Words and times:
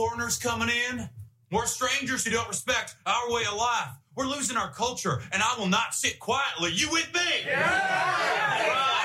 foreigners 0.00 0.38
coming 0.38 0.70
in, 0.70 1.10
more 1.50 1.66
strangers 1.66 2.24
who 2.24 2.30
don't 2.30 2.48
respect 2.48 2.96
our 3.04 3.30
way 3.30 3.42
of 3.42 3.58
life. 3.58 3.90
We're 4.16 4.24
losing 4.24 4.56
our 4.56 4.70
culture, 4.70 5.20
and 5.30 5.42
I 5.42 5.54
will 5.58 5.66
not 5.66 5.94
sit 5.94 6.18
quietly. 6.18 6.70
You 6.72 6.88
with 6.90 7.12
me? 7.12 7.20
Yeah. 7.44 7.58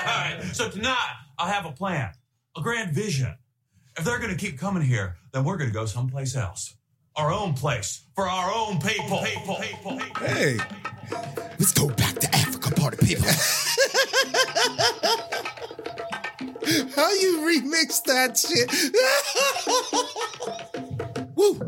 Right. 0.06 0.40
So 0.54 0.70
tonight, 0.70 1.16
I 1.38 1.50
have 1.50 1.66
a 1.66 1.72
plan, 1.72 2.12
a 2.56 2.62
grand 2.62 2.92
vision. 2.92 3.36
If 3.98 4.04
they're 4.04 4.18
going 4.18 4.34
to 4.34 4.42
keep 4.42 4.58
coming 4.58 4.82
here, 4.82 5.16
then 5.34 5.44
we're 5.44 5.58
going 5.58 5.68
to 5.68 5.74
go 5.74 5.84
someplace 5.84 6.34
else. 6.34 6.74
Our 7.14 7.30
own 7.30 7.52
place 7.52 8.06
for 8.14 8.26
our 8.26 8.50
own 8.50 8.80
people. 8.80 9.18
people, 9.22 9.56
people, 9.56 9.98
people. 9.98 10.26
Hey, 10.26 10.56
Let's 11.58 11.72
go 11.72 11.90
back 11.90 12.14
to 12.20 12.34
Africa, 12.34 12.70
party 12.70 12.96
people. 13.04 13.26
how 16.96 17.12
you 17.12 17.40
remix 17.44 18.02
that 18.04 18.38
shit? 18.38 18.70
Woo! 21.36 21.60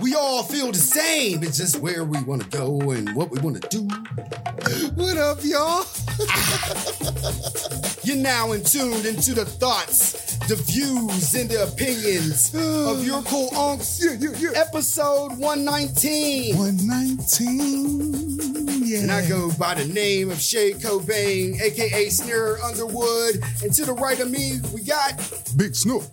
We 0.00 0.14
all 0.14 0.42
feel 0.42 0.70
the 0.70 0.78
same. 0.78 1.42
It's 1.42 1.56
just 1.56 1.80
where 1.80 2.04
we 2.04 2.22
want 2.24 2.42
to 2.42 2.48
go 2.50 2.90
and 2.90 3.16
what 3.16 3.30
we 3.30 3.40
want 3.40 3.62
to 3.62 3.68
do. 3.68 3.84
what 4.94 5.16
up, 5.16 5.38
y'all? 5.42 5.86
You're 8.04 8.18
now 8.18 8.52
in 8.52 8.62
tuned 8.62 9.06
into 9.06 9.32
the 9.32 9.46
thoughts, 9.46 10.36
the 10.46 10.56
views, 10.56 11.32
and 11.34 11.48
the 11.48 11.62
opinions 11.62 12.54
of 12.54 13.02
your 13.02 13.22
cool 13.30 13.48
unks. 13.52 14.04
Yeah, 14.04 14.16
yeah, 14.20 14.36
yeah. 14.38 14.50
Episode 14.60 15.38
119. 15.38 16.58
119. 16.58 18.63
Yeah. 18.84 18.98
And 19.00 19.10
I 19.10 19.26
go 19.28 19.50
by 19.58 19.74
the 19.74 19.86
name 19.86 20.30
of 20.30 20.38
Shay 20.40 20.72
Cobain, 20.72 21.60
aka 21.60 22.08
Snare 22.10 22.58
Underwood. 22.62 23.42
And 23.62 23.72
to 23.72 23.84
the 23.86 23.94
right 23.94 24.18
of 24.20 24.30
me, 24.30 24.58
we 24.74 24.82
got 24.82 25.16
Big 25.56 25.74
Snook. 25.74 26.04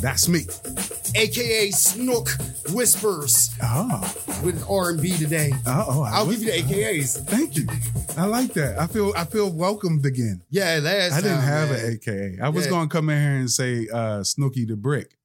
That's 0.00 0.28
me. 0.28 0.40
aka 1.14 1.70
Snook 1.70 2.28
Whispers 2.70 3.50
Oh. 3.62 4.14
with 4.44 4.62
R&B 4.68 5.16
today. 5.16 5.52
Oh, 5.66 6.02
I 6.02 6.16
I'll 6.18 6.26
was- 6.26 6.38
give 6.38 6.46
you 6.46 6.52
the 6.52 6.74
AKAs. 6.74 7.18
Thank 7.26 7.56
you. 7.56 7.66
I 8.18 8.24
like 8.26 8.52
that. 8.54 8.78
I 8.78 8.86
feel 8.86 9.12
I 9.16 9.24
feel 9.24 9.50
welcomed 9.50 10.04
again. 10.04 10.42
Yeah, 10.50 10.80
last 10.82 11.12
I 11.12 11.20
didn't 11.20 11.38
time, 11.38 11.46
have 11.46 11.70
man. 11.70 11.84
an 11.84 11.92
AKA. 11.94 12.38
I 12.42 12.48
was 12.48 12.64
Yeah. 12.64 12.70
gonna 12.70 12.88
come 12.88 13.08
in 13.10 13.20
here 13.20 13.36
and 13.36 13.50
say 13.50 13.88
uh 13.92 14.22
Snooky 14.24 14.64
the 14.64 14.76
Brick. 14.76 15.16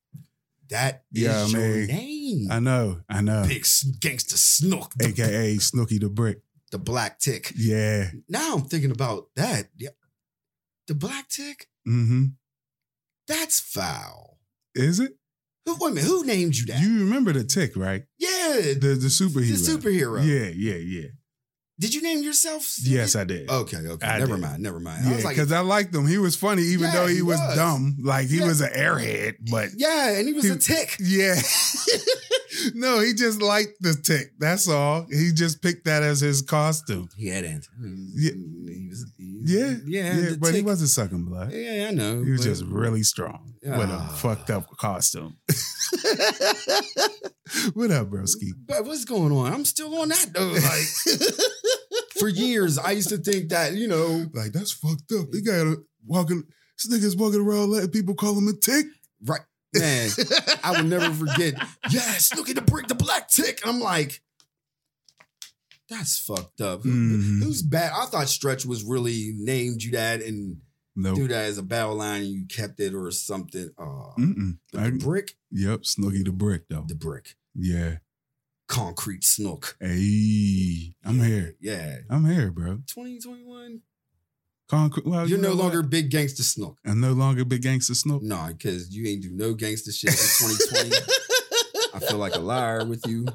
That 0.70 1.04
is 1.14 1.24
Yeah, 1.24 1.46
your 1.48 1.58
man. 1.58 1.88
name. 1.88 2.48
I 2.52 2.60
know, 2.60 3.02
I 3.10 3.22
know. 3.22 3.44
Big 3.48 3.66
gangster 4.00 4.38
Snook, 4.38 4.94
AKA 5.02 5.58
Snooky 5.58 5.98
the 6.00 6.10
Brick. 6.10 6.40
The 6.72 6.78
black 6.80 7.20
tick. 7.20 7.52
Yeah. 7.56 8.10
Now 8.30 8.56
I'm 8.56 8.64
thinking 8.64 8.92
about 8.92 9.26
that. 9.36 9.70
Yeah. 9.78 9.90
The 10.88 10.96
black 10.96 11.28
tick? 11.30 11.68
Mm-hmm. 11.88 12.26
That's 13.28 13.60
foul. 13.60 14.40
Is 14.76 15.00
it? 15.00 15.14
Who, 15.66 15.76
wait 15.80 15.92
a 15.92 15.96
minute, 15.96 16.08
who 16.10 16.26
named 16.26 16.56
you 16.58 16.66
that? 16.68 16.82
You 16.82 17.00
remember 17.02 17.34
the 17.34 17.44
tick, 17.44 17.76
right? 17.76 18.04
yeah, 18.18 18.54
The 18.80 18.98
the 19.00 19.08
superhero. 19.10 19.50
the 19.50 19.72
superhero. 19.78 20.26
Yeah, 20.26 20.50
yeah, 20.56 20.78
yeah. 20.80 21.08
Did 21.80 21.94
you 21.96 22.02
name 22.04 22.22
yourself? 22.22 22.62
Snooki? 22.64 22.90
Yes, 22.92 23.16
I 23.16 23.24
did. 23.24 23.50
Okay, 23.50 23.78
okay. 23.78 24.06
I 24.06 24.20
never 24.20 24.36
did. 24.36 24.42
mind, 24.42 24.62
never 24.62 24.80
mind. 24.80 25.04
I 25.04 25.10
Yeah, 25.10 25.16
was 25.16 25.26
like, 25.26 25.36
because 25.36 25.52
I 25.52 25.62
liked 25.62 25.96
him. 25.96 26.06
He 26.06 26.20
was 26.20 26.36
funny, 26.36 26.62
even 26.64 26.88
Yeah, 26.88 26.94
though 26.94 27.08
he, 27.08 27.16
he 27.16 27.22
was, 27.24 27.40
was. 27.40 27.56
dumb. 27.56 27.98
Like 28.04 28.28
he 28.28 28.38
Yeah. 28.38 28.46
was 28.48 28.62
an 28.62 28.72
airhead, 28.74 29.36
but 29.50 29.70
yeah, 29.76 30.12
and 30.12 30.28
he 30.28 30.34
was 30.34 30.44
he- 30.44 30.52
a 30.52 30.58
tick. 30.58 30.96
yeah. 31.00 31.36
no, 32.76 33.00
he 33.00 33.14
just 33.16 33.42
liked 33.42 33.78
the 33.82 33.94
tick. 33.96 34.34
That's 34.38 34.68
all. 34.68 35.08
He 35.10 35.32
just 35.34 35.64
picked 35.64 35.86
that 35.86 36.04
as 36.04 36.20
his 36.20 36.44
costume. 36.44 37.10
He 37.18 37.30
had 37.30 37.46
ant. 37.46 37.68
Yeah. 37.80 38.32
He 38.34 38.88
was, 38.90 39.12
he- 39.18 39.40
Yeah, 39.46 39.76
yeah, 39.86 40.18
yeah, 40.20 40.30
but 40.40 40.54
he 40.54 40.62
wasn't 40.62 40.90
sucking 40.92 41.26
blood. 41.26 41.52
Yeah, 41.52 41.88
I 41.90 41.94
know. 41.94 42.22
He 42.24 42.30
was 42.32 42.44
just 42.44 42.64
really 42.66 43.02
strong 43.02 43.54
with 43.64 43.74
a 43.90 43.94
Ah. 43.94 44.16
fucked 44.22 44.52
up 44.52 44.68
costume. 44.78 45.38
what 47.74 47.90
up, 47.92 48.10
broski? 48.10 48.52
But 48.68 48.86
what's 48.86 49.06
going 49.06 49.32
on? 49.32 49.52
I'm 49.52 49.66
still 49.66 49.98
on 50.00 50.10
that 50.10 50.28
though. 50.34 50.48
Like 50.48 50.88
for 52.22 52.30
years, 52.30 52.78
I 52.78 52.92
used 52.92 53.10
to 53.10 53.18
think 53.18 53.50
that 53.50 53.74
you 53.74 53.88
know, 53.88 54.26
Like 54.34 54.54
that's 54.54 54.72
fucked 54.72 55.12
up. 55.12 55.28
He 55.34 55.42
got 55.42 55.68
a 55.68 55.76
walking. 56.06 56.44
This 56.78 56.92
nigga's 57.00 57.16
walking 57.18 57.42
around 57.42 57.70
letting 57.72 57.90
people 57.92 58.16
call 58.16 58.38
him 58.38 58.48
a 58.48 58.54
tick. 58.54 58.86
right, 59.26 59.42
man. 59.76 60.10
I 60.64 60.72
will 60.82 60.88
never 60.88 61.14
forget. 61.14 61.54
Yes, 61.92 62.34
look 62.36 62.50
at 62.50 62.56
the 62.56 62.62
brick, 62.62 62.88
the 62.88 62.96
black 62.96 63.28
tick. 63.30 63.62
And 63.66 63.76
I'm 63.76 63.80
like, 63.82 64.22
that's 65.90 66.18
fucked 66.20 66.62
up. 66.62 66.84
Mhm. 66.84 67.44
Who's 67.44 67.62
bad? 67.62 67.92
I 67.96 68.06
thought 68.06 68.30
Stretch 68.30 68.66
was 68.66 68.84
really 68.84 69.34
named 69.38 69.84
you 69.84 69.92
that 69.92 70.22
and 70.22 70.58
No. 70.96 71.16
do 71.16 71.28
that 71.28 71.46
as 71.50 71.58
a 71.58 71.64
battle 71.64 71.96
line, 71.96 72.22
and 72.24 72.32
you 72.32 72.46
kept 72.48 72.80
it 72.80 72.94
or 72.94 73.12
something. 73.12 73.70
Oh. 73.78 74.14
I- 74.78 74.90
the 74.90 74.98
brick, 75.00 75.36
yep, 75.52 75.86
Snooky 75.86 76.24
the 76.24 76.32
brick 76.32 76.64
though. 76.70 76.86
the 76.88 76.96
brick, 76.96 77.36
Yeah. 77.56 77.98
Concrete 78.72 79.24
snook. 79.24 79.76
Hey, 79.80 80.96
I'm 81.04 81.20
here. 81.20 81.56
Yeah, 81.60 81.98
I'm 82.10 82.26
here, 82.26 82.50
bro. 82.52 82.78
2021. 82.88 83.82
Concrete. 84.70 85.06
Well, 85.06 85.28
You're 85.28 85.38
you 85.38 85.44
no 85.44 85.50
know 85.50 85.56
longer 85.56 85.82
what? 85.82 85.90
big 85.90 86.10
gangster 86.10 86.44
snook. 86.44 86.78
I'm 86.86 87.02
no 87.02 87.12
longer 87.12 87.44
big 87.44 87.62
gangster 87.62 87.94
Snook. 87.94 88.24
No, 88.24 88.48
because 88.48 88.90
you 88.96 89.06
ain't 89.06 89.22
do 89.22 89.30
no 89.32 89.54
gangster 89.54 89.92
shit 89.92 90.12
in 90.12 90.16
2020. 90.16 90.96
I 91.94 92.00
feel 92.00 92.18
like 92.18 92.36
a 92.36 92.40
liar 92.40 92.86
with 92.86 93.06
you. 93.06 93.26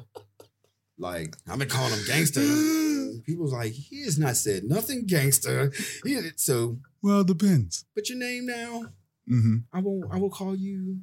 Like, 0.97 1.35
I've 1.47 1.59
been 1.59 1.69
calling 1.69 1.93
him 1.93 2.03
gangster. 2.07 2.41
People's 3.25 3.53
like, 3.53 3.71
he 3.71 4.03
has 4.05 4.17
not 4.17 4.35
said 4.35 4.63
nothing 4.63 5.05
gangster. 5.05 5.71
He, 6.03 6.19
so, 6.37 6.79
Well, 7.03 7.21
it 7.21 7.27
depends. 7.27 7.85
but 7.95 8.09
your 8.09 8.17
name 8.17 8.47
now, 8.47 8.85
Mm-hmm. 9.29 9.57
I 9.73 9.81
will 9.81 10.03
I 10.09 10.17
will 10.17 10.29
call 10.29 10.55
you 10.55 11.01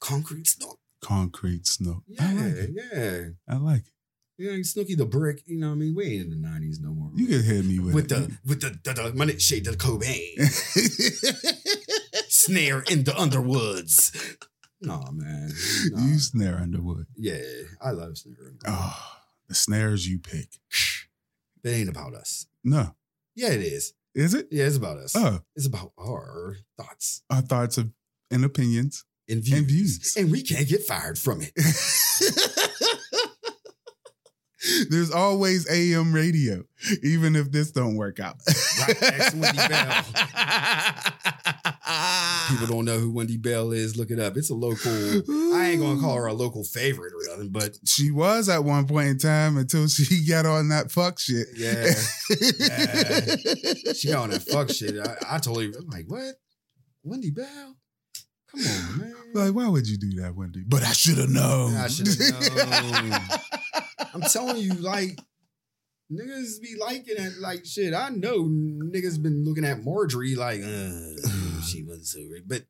Concrete 0.00 0.46
Snook. 0.46 0.77
Concrete 1.00 1.66
Snoop. 1.66 2.02
Yeah, 2.06 2.24
I 2.28 2.32
like 2.32 2.54
it. 2.54 2.70
yeah. 2.74 3.24
I 3.48 3.56
like 3.58 3.80
it. 3.82 3.92
Yeah, 4.40 4.56
Snooky 4.62 4.94
the 4.94 5.04
Brick. 5.04 5.42
You 5.46 5.58
know 5.58 5.68
what 5.68 5.74
I 5.74 5.78
mean? 5.78 5.94
We 5.96 6.04
ain't 6.04 6.32
in 6.32 6.42
the 6.42 6.48
90s 6.48 6.80
no 6.80 6.90
more. 6.90 7.10
You 7.16 7.26
can 7.26 7.42
hit 7.42 7.64
me 7.64 7.80
with, 7.80 7.94
with 7.94 8.04
it. 8.04 8.08
the 8.08 8.38
with 8.46 8.60
the, 8.60 8.78
the, 8.84 9.02
the 9.02 9.12
money 9.14 9.36
shade 9.38 9.66
of 9.66 9.76
the 9.78 9.84
Cobain. 9.84 10.38
Snare 12.28 12.82
in 12.90 13.04
the 13.04 13.16
Underwoods. 13.18 14.36
Nah, 14.80 15.10
man. 15.10 15.50
Nah. 15.90 16.04
You 16.04 16.18
snare 16.20 16.58
Underwood. 16.58 17.06
Yeah, 17.16 17.40
I 17.82 17.90
love 17.90 18.16
Snare. 18.16 18.36
Underwood. 18.38 18.62
Oh, 18.68 19.12
the 19.48 19.54
snares 19.54 20.06
you 20.08 20.18
pick. 20.18 20.48
It 21.64 21.70
ain't 21.70 21.88
about 21.88 22.14
us. 22.14 22.46
No. 22.62 22.94
Yeah, 23.34 23.48
it 23.50 23.60
is. 23.60 23.92
Is 24.14 24.32
it? 24.32 24.46
Yeah, 24.52 24.66
it's 24.66 24.76
about 24.76 24.96
us. 24.98 25.14
Oh, 25.16 25.40
It's 25.56 25.66
about 25.66 25.92
our 25.98 26.56
thoughts 26.78 27.22
our 27.28 27.40
thoughts 27.42 27.76
of, 27.78 27.90
and 28.30 28.44
opinions. 28.44 29.04
And 29.28 29.42
views. 29.42 29.58
And 29.58 29.66
views. 29.66 30.14
And 30.16 30.30
we 30.30 30.42
can't 30.42 30.68
get 30.68 30.82
fired 30.82 31.18
from 31.18 31.42
it. 31.42 31.52
There's 34.90 35.12
always 35.12 35.70
AM 35.70 36.12
radio, 36.12 36.64
even 37.02 37.36
if 37.36 37.52
this 37.52 37.70
don't 37.70 37.94
work 37.94 38.18
out. 38.18 38.38
Right, 38.80 39.00
ask 39.02 39.36
Wendy 39.36 39.56
Bell. 39.56 40.04
People 42.48 42.66
don't 42.66 42.84
know 42.84 42.98
who 42.98 43.12
Wendy 43.12 43.36
Bell 43.36 43.70
is. 43.70 43.96
Look 43.96 44.10
it 44.10 44.18
up. 44.18 44.36
It's 44.36 44.50
a 44.50 44.54
local. 44.54 44.90
I 44.90 45.68
ain't 45.70 45.80
gonna 45.80 46.00
call 46.00 46.16
her 46.16 46.26
a 46.26 46.32
local 46.32 46.64
favorite 46.64 47.12
or 47.12 47.20
nothing, 47.30 47.50
but 47.50 47.78
She 47.84 48.10
was 48.10 48.48
at 48.48 48.64
one 48.64 48.88
point 48.88 49.08
in 49.08 49.18
time 49.18 49.56
until 49.58 49.86
she 49.86 50.24
got 50.28 50.44
on 50.44 50.70
that 50.70 50.90
fuck 50.90 51.20
shit. 51.20 51.46
yeah, 51.54 51.92
yeah. 52.40 53.92
she 53.92 54.08
got 54.08 54.24
on 54.24 54.30
that 54.30 54.42
fuck 54.50 54.70
shit. 54.70 54.98
I, 54.98 55.36
I 55.36 55.38
told 55.38 55.62
her, 55.62 55.70
I'm 55.78 55.86
like, 55.88 56.06
what? 56.08 56.34
Wendy 57.04 57.30
Bell? 57.30 57.76
Come 58.50 58.60
on, 58.60 58.98
man. 59.00 59.14
Like, 59.34 59.54
why 59.54 59.68
would 59.68 59.88
you 59.88 59.98
do 59.98 60.20
that, 60.22 60.34
Wendy? 60.34 60.64
But 60.66 60.82
I 60.82 60.92
should 60.92 61.18
have 61.18 61.28
known. 61.30 61.74
I 61.76 61.88
should 61.88 62.08
have 62.08 62.56
known. 62.56 63.20
I'm 64.14 64.22
telling 64.22 64.56
you, 64.58 64.72
like, 64.74 65.18
niggas 66.10 66.60
be 66.62 66.74
liking 66.80 67.16
it. 67.18 67.34
Like, 67.40 67.66
shit, 67.66 67.92
I 67.94 68.08
know 68.08 68.44
niggas 68.44 69.22
been 69.22 69.44
looking 69.44 69.64
at 69.64 69.84
Marjorie 69.84 70.34
like, 70.34 70.60
uh, 70.62 71.60
she 71.66 71.82
wasn't 71.84 72.06
so 72.06 72.20
great. 72.28 72.48
But 72.48 72.62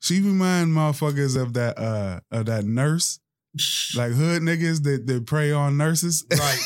She 0.00 0.20
remind 0.20 0.68
motherfuckers 0.72 1.40
of 1.40 1.52
that 1.54 1.78
uh 1.78 2.20
of 2.30 2.46
that 2.46 2.64
nurse, 2.64 3.20
like 3.94 4.12
hood 4.12 4.42
niggas 4.42 4.82
that, 4.84 5.06
that 5.06 5.26
prey 5.26 5.52
on 5.52 5.76
nurses. 5.76 6.24
right, 6.38 6.58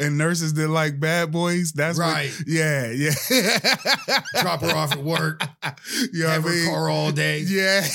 and 0.00 0.16
nurses 0.16 0.54
that 0.54 0.68
like 0.68 1.00
bad 1.00 1.32
boys. 1.32 1.72
That's 1.72 1.98
what- 1.98 2.06
right. 2.12 2.32
yeah, 2.46 2.90
yeah. 2.90 3.12
Drop 4.40 4.60
her 4.60 4.70
off 4.76 4.92
at 4.92 4.98
work, 5.02 5.42
You 6.12 6.22
know 6.24 6.28
have 6.30 6.44
what 6.44 6.52
I 6.52 6.54
her 6.54 6.62
mean? 6.62 6.70
car 6.70 6.88
all 6.88 7.10
day, 7.12 7.40
Yeah. 7.40 7.86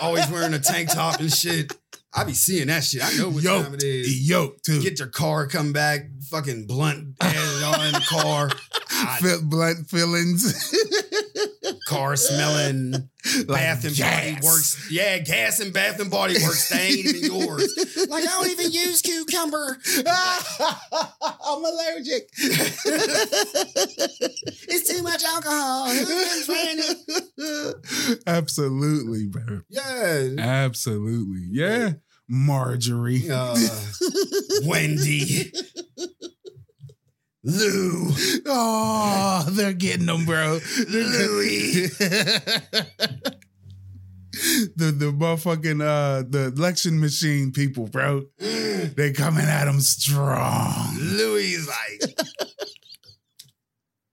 always 0.00 0.28
wearing 0.30 0.54
a 0.54 0.58
tank 0.58 0.90
top 0.92 1.20
and 1.20 1.32
shit. 1.32 1.72
I 2.14 2.24
be 2.24 2.32
seeing 2.32 2.68
that 2.68 2.82
shit. 2.82 3.04
I 3.04 3.14
know 3.18 3.28
what 3.28 3.44
time 3.44 3.74
it 3.74 3.82
Yoked. 3.82 3.84
is. 3.84 4.28
Yoked 4.30 4.64
too. 4.64 4.80
Get 4.82 4.98
your 5.00 5.08
car, 5.08 5.46
come 5.46 5.74
back, 5.74 6.00
fucking 6.30 6.66
blunt 6.66 7.14
added 7.20 7.62
on 7.62 7.86
in 7.86 7.92
the 7.92 8.06
car. 8.08 8.48
Feel 9.20 9.42
blunt 9.42 9.90
feelings. 9.90 10.74
Car 11.88 12.16
smelling 12.16 12.92
bath 13.46 13.84
and 13.84 13.96
body 13.98 14.36
works. 14.42 14.88
Yeah, 14.90 15.18
gas 15.18 15.60
and 15.60 15.72
bath 15.72 16.00
and 16.00 16.10
body 16.10 16.34
works. 16.42 16.68
They 16.68 16.88
ain't 16.88 16.98
even 16.98 17.22
yours. 17.24 18.06
Like 18.08 18.24
I 18.24 18.26
don't 18.26 18.50
even 18.50 18.72
use 18.72 19.02
cucumber. 19.02 19.78
I'm 21.44 21.64
allergic. 21.64 22.28
It's 24.68 24.88
too 24.92 25.02
much 25.02 25.22
alcohol. 25.24 25.86
Absolutely, 28.26 29.26
bro. 29.26 29.60
Yeah, 29.68 30.20
Yeah. 30.22 30.42
Absolutely. 30.66 31.46
Yeah. 31.50 31.92
Marjorie. 32.28 33.30
Uh, 33.30 33.56
Wendy. 34.64 35.52
Lou. 37.46 38.10
Oh, 38.46 39.46
they're 39.50 39.72
getting 39.72 40.06
them, 40.06 40.24
bro. 40.24 40.58
Louis. 40.88 41.86
the 41.96 42.86
the 44.90 45.12
motherfucking 45.12 45.80
uh 45.80 46.24
the 46.28 46.52
election 46.56 46.98
machine 47.00 47.52
people, 47.52 47.86
bro. 47.86 48.24
They 48.40 49.12
coming 49.12 49.44
at 49.44 49.68
him 49.68 49.78
strong. 49.80 50.96
Louis 50.98 51.64
like, 51.68 52.18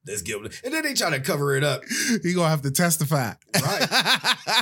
let's 0.07 0.21
give. 0.21 0.37
And 0.63 0.71
then 0.71 0.83
they 0.83 0.93
try 0.93 1.09
to 1.09 1.19
cover 1.19 1.55
it 1.55 1.63
up. 1.63 1.81
He 2.21 2.35
gonna 2.35 2.49
have 2.49 2.61
to 2.61 2.71
testify. 2.71 3.33
Right. 3.55 3.89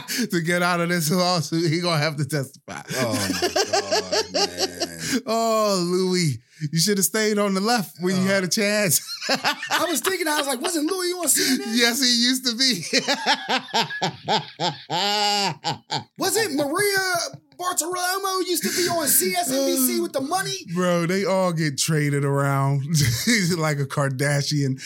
to 0.32 0.40
get 0.42 0.64
out 0.64 0.80
of 0.80 0.88
this 0.88 1.12
lawsuit, 1.12 1.70
he 1.70 1.82
gonna 1.82 2.02
have 2.02 2.16
to 2.16 2.26
testify. 2.26 2.82
Oh 2.96 3.14
my 3.14 3.50
God, 3.50 4.34
man. 4.34 4.88
Oh, 5.26 5.78
Louis, 5.92 6.40
you 6.72 6.80
should 6.80 6.98
have 6.98 7.06
stayed 7.06 7.38
on 7.40 7.54
the 7.54 7.62
left 7.62 7.96
when 8.00 8.16
you 8.16 8.22
Oh. 8.24 8.26
had 8.26 8.44
a 8.44 8.48
chance. 8.48 9.02
I 9.30 9.86
was 9.90 10.02
thinking, 10.02 10.28
I 10.28 10.38
was 10.38 10.48
like, 10.48 10.62
wasn't 10.62 10.92
Louis 10.92 11.12
on 11.14 11.28
CNN? 11.28 11.76
yes, 11.78 12.02
he 12.02 12.24
used 12.26 12.46
to 12.46 12.56
be. 12.56 12.84
Was 16.18 16.36
it 16.38 16.52
Maria 16.54 17.16
Bartiromo 17.60 18.48
used 18.48 18.64
to 18.64 18.70
be 18.70 18.88
on 18.90 19.06
CSNBC 19.08 20.00
uh, 20.00 20.04
with 20.04 20.14
the 20.14 20.22
money? 20.22 20.56
Bro, 20.74 21.08
they 21.08 21.26
all 21.26 21.52
get 21.54 21.78
traded 21.78 22.24
around 22.26 22.82
like 23.58 23.80
a 23.80 23.86
Kardashian. 23.86 24.80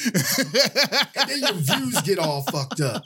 And 1.16 1.30
then 1.30 1.40
your 1.40 1.54
views 1.54 2.02
get 2.02 2.20
all 2.20 2.44
fucked 2.44 2.82
up. 2.82 3.04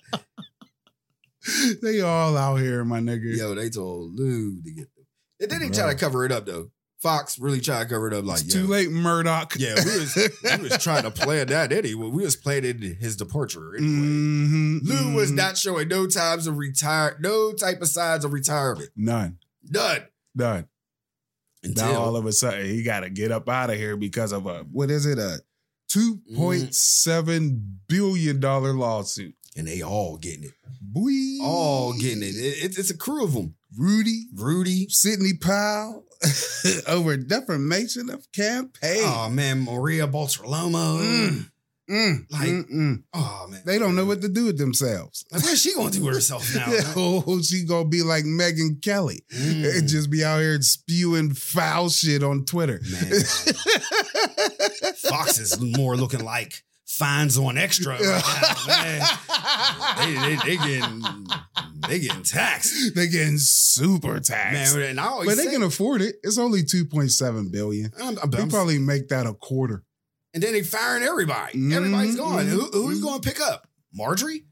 they 1.82 2.02
all 2.02 2.36
out 2.38 2.58
here, 2.58 2.84
my 2.84 3.00
nigga. 3.00 3.36
Yo, 3.38 3.56
they 3.56 3.70
told 3.70 4.16
Lou 4.16 4.62
to 4.62 4.72
get 4.72 4.88
them. 4.96 5.06
They 5.40 5.48
Bro. 5.48 5.70
try 5.70 5.94
to 5.94 6.00
cover 6.00 6.26
it 6.26 6.32
up 6.32 6.46
though. 6.46 6.70
Fox 7.02 7.40
really 7.40 7.62
tried 7.62 7.84
to 7.84 7.90
cover 7.90 8.08
it 8.10 8.14
up 8.14 8.26
like, 8.26 8.42
it's 8.42 8.54
too 8.54 8.68
late, 8.68 8.92
Murdoch. 8.92 9.54
Yeah, 9.58 9.76
we 9.76 10.00
was 10.00 10.16
we 10.44 10.58
was 10.70 10.78
trying 10.84 11.04
to 11.04 11.12
plan 11.12 11.48
that 11.48 11.72
anyway. 11.72 12.08
We 12.10 12.24
was 12.24 12.36
planning 12.36 12.82
his 13.00 13.16
departure 13.16 13.76
anyway. 13.78 13.92
Mhm, 13.94 14.80
Lou 14.84 15.14
was 15.16 15.32
mhm. 15.32 15.36
not 15.36 15.58
showing 15.58 15.88
no 15.88 16.08
times 16.08 16.46
of 16.46 16.58
retire, 16.58 17.18
no 17.22 17.54
type 17.54 17.82
of 17.82 17.88
signs 17.88 18.26
of 18.26 18.34
retirement. 18.34 18.90
none, 18.98 19.38
None. 19.70 20.02
none. 20.36 20.68
Until 21.64 21.86
Now 21.94 22.00
all 22.00 22.16
of 22.16 22.26
a 22.26 22.32
sudden 22.34 22.66
he 22.66 22.84
got 22.84 23.02
to 23.02 23.10
get 23.10 23.32
up 23.32 23.48
out 23.50 23.70
of 23.70 23.78
here 23.78 23.96
because 23.98 24.32
of 24.32 24.46
a 24.46 24.60
what 24.72 24.90
is 24.92 25.06
it 25.06 25.18
a 25.20 25.40
two 25.88 26.20
point 26.36 26.74
seven 26.76 27.80
billion 27.88 28.40
dollar 28.40 28.74
lawsuit. 28.74 29.36
and 29.58 29.68
they 29.68 29.82
all 29.82 30.16
getting 30.18 30.44
it. 30.46 30.52
Boy, 30.82 31.44
All 31.44 31.92
getting 31.94 32.24
it. 32.24 32.36
It- 32.36 32.64
it- 32.72 32.78
It's 32.78 32.90
a 32.92 32.98
crew 32.98 33.24
of 33.26 33.34
them. 33.34 33.56
Rudy, 33.78 34.28
Rudy. 34.36 34.88
Sidney 34.90 35.34
Powell 35.34 36.06
over 36.88 37.16
defamation 37.18 38.10
of 38.10 38.30
campaign. 38.32 39.02
Oh 39.04 39.30
man, 39.30 39.62
Maria 39.64 40.08
Bartiromo. 40.08 41.00
Mm. 41.00 41.52
Mm, 41.90 42.26
Like- 42.30 42.50
mm, 42.50 42.70
mm. 42.72 43.04
Oh 43.16 43.48
man. 43.50 43.62
They 43.66 43.80
don't 43.80 43.96
know 43.96 44.06
what 44.06 44.22
to 44.22 44.30
do 44.30 44.46
with 44.46 44.58
themselves. 44.60 45.26
Like, 45.32 45.42
what's 45.44 45.62
she 45.62 45.74
gonna 45.74 45.90
do 45.90 46.04
with 46.04 46.14
herself 46.16 46.54
now? 46.56 46.66
oh, 46.96 47.42
she 47.42 47.64
gonna 47.66 47.88
be 47.90 48.04
like 48.04 48.26
Megyn 48.26 48.82
Kelly 48.84 49.24
Mm. 49.34 49.78
and 49.80 49.88
just 49.88 50.12
be 50.12 50.24
out 50.24 50.40
here 50.40 50.62
spewing 50.62 51.34
foul 51.34 51.90
shit 51.90 52.22
on 52.24 52.46
Twitter. 52.46 52.80
Man, 52.92 53.22
Fox 54.98 55.40
is 55.40 55.60
more 55.60 55.96
looking 55.98 56.24
like 56.24 56.64
fines 56.90 57.38
on 57.38 57.58
extra 57.58 57.94
right 57.94 58.02
now, 58.02 58.66
man. 58.68 59.02
They, 59.98 60.36
they, 60.36 60.36
they 60.36 60.58
getting 60.58 61.04
they 61.88 62.00
getting 62.00 62.24
taxed, 62.24 62.94
They're 62.96 63.08
getting 63.08 63.38
super 63.38 64.20
taxed. 64.20 64.76
man. 64.76 64.90
And 64.90 65.00
I 65.00 65.06
always 65.08 65.30
but 65.30 65.38
they 65.38 65.46
say, 65.46 65.52
can 65.54 65.64
afford 65.64 66.02
it. 66.02 66.16
It's 66.24 66.38
only 66.38 66.64
2.7 66.64 67.52
billion. 67.52 67.92
I'm- 68.00 68.18
I'm- 68.20 68.30
They 68.32 68.40
I'm- 68.40 68.50
probably 68.50 68.80
make 68.80 69.08
that 69.10 69.26
a 69.28 69.34
quarter. 69.34 69.84
and 70.34 70.44
then 70.44 70.54
they 70.54 70.62
firing 70.64 71.04
everybody. 71.04 71.74
Everybody's 71.74 72.16
Mhm, 72.16 72.18
gone. 72.18 72.46
Who, 72.48 72.66
who 72.72 72.92
you 72.92 73.02
going 73.02 73.22
to 73.22 73.28
pick 73.30 73.40
up? 73.42 73.68
Marjorie? 73.94 74.46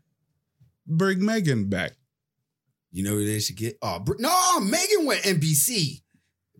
Bring 0.87 1.19
Megyn 1.19 1.69
back. 1.69 1.93
You 2.91 3.03
know 3.03 3.11
who 3.11 3.25
they 3.25 3.39
should 3.39 3.57
get? 3.57 3.77
Oh, 3.81 4.03
no, 4.19 4.59
Megyn 4.61 5.05
went 5.05 5.21
NBC, 5.23 6.01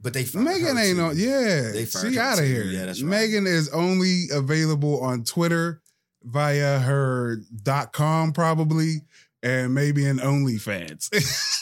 but 0.01 0.13
they 0.13 0.23
Megyn 0.23 0.79
ain't 0.81 0.97
too. 0.97 1.03
on. 1.03 1.17
Yeah, 1.17 1.71
They 1.71 1.85
she 1.85 2.17
out 2.19 2.39
of 2.39 2.45
here. 2.45 2.63
Yeah, 2.65 2.85
that's 2.85 3.01
right. 3.01 3.29
Megyn 3.29 3.47
is 3.47 3.69
only 3.69 4.25
available 4.31 5.01
on 5.01 5.23
Twitter 5.23 5.81
via 6.23 6.79
her 6.79 7.37
dot 7.63 7.93
com 7.93 8.33
probably, 8.33 9.01
and 9.43 9.73
maybe 9.73 10.05
in 10.05 10.17
OnlyFans. 10.17 11.09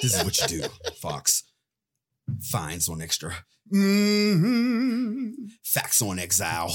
This 0.00 0.16
is 0.18 0.24
what 0.24 0.40
you 0.40 0.62
do, 0.62 0.68
Fox. 1.00 1.44
Fines 2.40 2.88
on 2.88 3.00
extra, 3.02 3.34
hmm 3.70 5.30
facts 5.62 6.02
on 6.02 6.18
exile. 6.18 6.70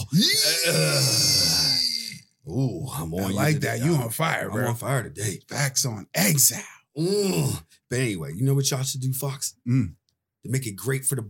Ooh, 2.50 2.88
I'm 2.96 3.14
on. 3.14 3.24
I 3.32 3.34
like 3.34 3.56
today, 3.56 3.78
that. 3.80 3.86
You 3.86 3.94
on 3.96 4.10
fire, 4.10 4.50
I'm 4.52 4.68
on 4.68 4.76
fire 4.76 5.04
today. 5.04 5.42
Facts 5.50 5.86
on 5.86 6.08
exile. 6.14 6.62
Mm. 6.98 7.62
But 7.90 8.00
anyway, 8.00 8.34
you 8.36 8.44
know 8.46 8.54
what 8.54 8.70
y'all 8.72 8.84
should 8.84 9.02
do, 9.02 9.12
Fox? 9.14 9.56
Mm. 9.68 9.96
To 10.48 10.52
make 10.52 10.66
it 10.66 10.76
great 10.76 11.06
for 11.06 11.16
the, 11.16 11.24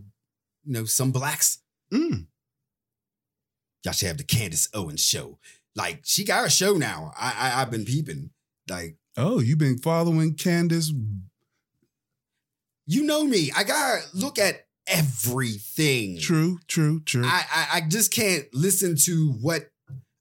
you 0.64 0.72
know, 0.72 0.84
some 0.84 1.10
blacks. 1.12 1.58
Mm. 1.92 2.26
Y'all 3.84 3.92
should 3.92 4.08
have 4.08 4.18
the 4.18 4.24
Candace 4.24 4.68
Owens 4.74 5.02
show. 5.04 5.38
Like 5.74 6.00
she 6.04 6.24
got 6.24 6.46
a 6.46 6.50
show 6.50 6.74
now. 6.74 7.12
I, 7.18 7.34
I 7.52 7.62
I've 7.62 7.70
been 7.70 7.84
peeping. 7.84 8.30
Like 8.68 8.96
Oh, 9.16 9.40
you've 9.40 9.58
been 9.58 9.78
following 9.78 10.34
Candace. 10.34 10.92
you 12.86 13.02
know 13.04 13.24
me. 13.24 13.50
I 13.56 13.64
gotta 13.64 14.02
look 14.14 14.38
at 14.38 14.66
everything. 14.86 16.18
True, 16.18 16.58
true, 16.68 17.00
true. 17.00 17.24
I, 17.24 17.44
I 17.52 17.68
I 17.74 17.80
just 17.88 18.12
can't 18.12 18.46
listen 18.52 18.96
to 19.04 19.32
what 19.40 19.70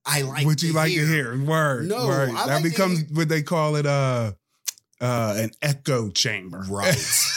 I 0.06 0.22
like. 0.22 0.46
what 0.46 0.62
you 0.62 0.72
to 0.72 0.76
like 0.76 0.92
hear. 0.92 1.06
to 1.06 1.12
hear. 1.12 1.44
Word. 1.44 1.88
No, 1.88 2.08
word. 2.08 2.30
That 2.30 2.48
like 2.48 2.64
becomes 2.64 3.04
what 3.12 3.30
they 3.30 3.42
call 3.42 3.76
it 3.76 3.86
uh 3.86 4.34
uh 5.02 5.34
an 5.38 5.52
echo 5.62 6.10
chamber. 6.10 6.64
Right. 6.70 6.96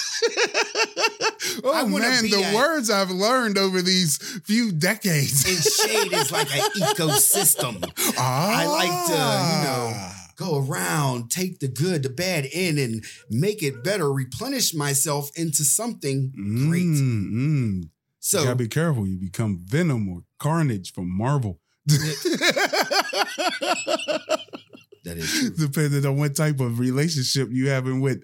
I 1.64 1.82
oh 1.82 1.86
man, 1.86 2.22
the 2.24 2.50
a- 2.52 2.54
words 2.54 2.88
I've 2.90 3.10
learned 3.10 3.58
over 3.58 3.82
these 3.82 4.16
few 4.44 4.72
decades. 4.72 5.44
and 5.44 5.62
shade 5.62 6.12
is 6.12 6.32
like 6.32 6.50
an 6.54 6.60
ecosystem. 6.94 7.84
I 8.18 8.66
like 8.66 9.06
to, 9.08 9.12
you 9.12 9.64
know, 9.64 9.92
Ah. 9.94 10.16
Go 10.36 10.56
around, 10.66 11.30
take 11.30 11.58
the 11.58 11.68
good, 11.68 12.02
the 12.02 12.08
bad 12.08 12.46
in, 12.46 12.78
and 12.78 13.04
make 13.28 13.62
it 13.62 13.84
better. 13.84 14.10
Replenish 14.10 14.72
myself 14.72 15.30
into 15.36 15.64
something 15.64 16.30
great. 16.34 16.82
Mm, 16.86 17.30
mm. 17.30 17.82
you 17.82 17.88
So 18.20 18.44
gotta 18.44 18.56
be 18.56 18.66
careful. 18.66 19.06
You 19.06 19.18
become 19.18 19.58
Venom 19.62 20.08
or 20.08 20.22
Carnage 20.38 20.94
from 20.94 21.10
Marvel. 21.14 21.60
that 25.04 25.16
is 25.16 25.30
true. 25.30 25.50
Depending 25.66 26.06
on 26.06 26.16
what 26.16 26.34
type 26.36 26.60
of 26.60 26.78
relationship 26.78 27.48
you 27.50 27.68
having 27.68 28.00
with 28.00 28.22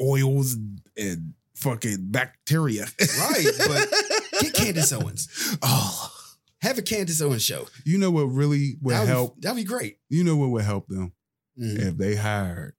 oils 0.00 0.56
and 0.96 1.34
fucking 1.62 2.10
bacteria. 2.10 2.86
Right, 3.18 3.46
but 3.66 3.88
get 4.40 4.54
Candace 4.54 4.92
Owens. 4.92 5.28
oh, 5.62 6.10
Have 6.60 6.78
a 6.78 6.82
Candace 6.82 7.20
Owens 7.22 7.42
show. 7.44 7.66
you 7.84 7.98
know 7.98 8.10
what 8.10 8.24
really 8.24 8.76
would 8.82 8.94
That'd 8.94 9.08
help? 9.08 9.36
Be, 9.36 9.40
that'd 9.42 9.56
be 9.56 9.64
great. 9.64 9.98
You 10.08 10.24
know 10.24 10.36
what 10.36 10.50
would 10.50 10.64
help 10.64 10.88
them 10.88 11.12
Mhm. 11.60 11.78
if 11.78 11.96
they 11.98 12.16
hired 12.16 12.74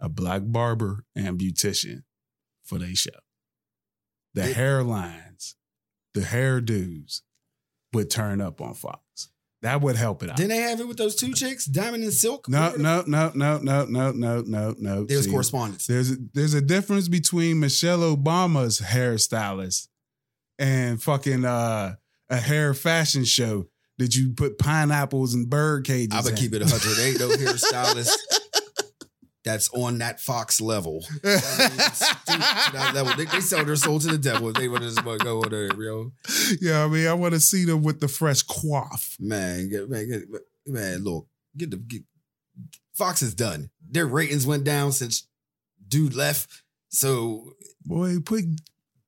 a 0.00 0.08
black 0.08 0.42
barber 0.44 1.04
and 1.16 1.38
beautician 1.38 2.02
for 2.64 2.78
their 2.78 2.94
show. 2.94 3.10
The 4.34 4.50
It- 4.50 4.56
hairlines, 4.56 5.54
the 6.14 6.20
hairdos 6.20 7.22
would 7.92 8.10
turn 8.10 8.40
up 8.40 8.60
on 8.60 8.74
Fox. 8.74 9.00
That 9.62 9.80
would 9.80 9.96
help 9.96 10.22
it 10.22 10.30
out. 10.30 10.36
Didn't 10.36 10.50
they 10.50 10.58
have 10.58 10.80
it 10.80 10.86
with 10.86 10.98
those 10.98 11.16
two 11.16 11.32
chicks, 11.32 11.64
Diamond 11.66 12.04
and 12.04 12.12
Silk? 12.12 12.48
No, 12.48 12.74
no, 12.76 13.02
no, 13.06 13.32
no, 13.34 13.58
no, 13.58 13.84
no, 13.86 14.12
no, 14.12 14.42
no, 14.46 14.74
no. 14.78 15.00
they? 15.00 15.06
There 15.06 15.16
was 15.16 15.24
See, 15.24 15.30
correspondence. 15.30 15.86
There's 15.86 16.12
a, 16.12 16.16
there's 16.32 16.54
a 16.54 16.60
difference 16.60 17.08
between 17.08 17.58
Michelle 17.58 18.00
Obama's 18.16 18.80
hairstylist 18.80 19.88
and 20.58 21.02
fucking 21.02 21.44
uh, 21.44 21.96
a 22.30 22.36
hair 22.36 22.72
fashion 22.72 23.24
show 23.24 23.66
that 23.98 24.14
you 24.14 24.32
put 24.32 24.58
pineapples 24.58 25.34
and 25.34 25.50
bird 25.50 25.84
cages. 25.84 26.16
I'm 26.16 26.22
gonna 26.22 26.36
keep 26.36 26.54
it 26.54 26.62
100. 26.62 27.04
Ain't 27.04 27.18
no 27.18 27.28
hairstylist 27.50 28.16
that's 29.48 29.70
on 29.70 29.98
that 29.98 30.20
Fox 30.20 30.60
level. 30.60 31.04
That 31.22 31.70
means, 31.70 31.98
dude, 32.26 32.36
to 32.36 32.72
that 32.72 32.92
level. 32.94 33.14
They, 33.16 33.24
they 33.24 33.40
sell 33.40 33.64
their 33.64 33.76
soul 33.76 33.98
to 34.00 34.08
the 34.08 34.18
devil. 34.18 34.52
They 34.52 34.68
want 34.68 34.82
to 34.82 34.90
just 34.90 35.04
go 35.04 35.42
on 35.42 35.50
there, 35.50 35.74
yo. 35.82 36.12
Yeah, 36.60 36.84
I 36.84 36.88
mean, 36.88 37.06
I 37.06 37.14
want 37.14 37.34
to 37.34 37.40
see 37.40 37.64
them 37.64 37.82
with 37.82 38.00
the 38.00 38.08
fresh 38.08 38.44
coif. 38.44 39.18
Man, 39.18 39.70
get, 39.70 39.88
man, 39.88 40.08
get, 40.08 40.22
man, 40.66 41.04
look, 41.04 41.26
get 41.56 41.70
the 41.70 41.76
get, 41.76 42.02
Fox 42.94 43.22
is 43.22 43.34
done. 43.34 43.70
Their 43.90 44.06
ratings 44.06 44.46
went 44.46 44.64
down 44.64 44.92
since 44.92 45.26
dude 45.86 46.14
left. 46.14 46.62
So 46.88 47.52
Boy, 47.84 48.18
put 48.24 48.44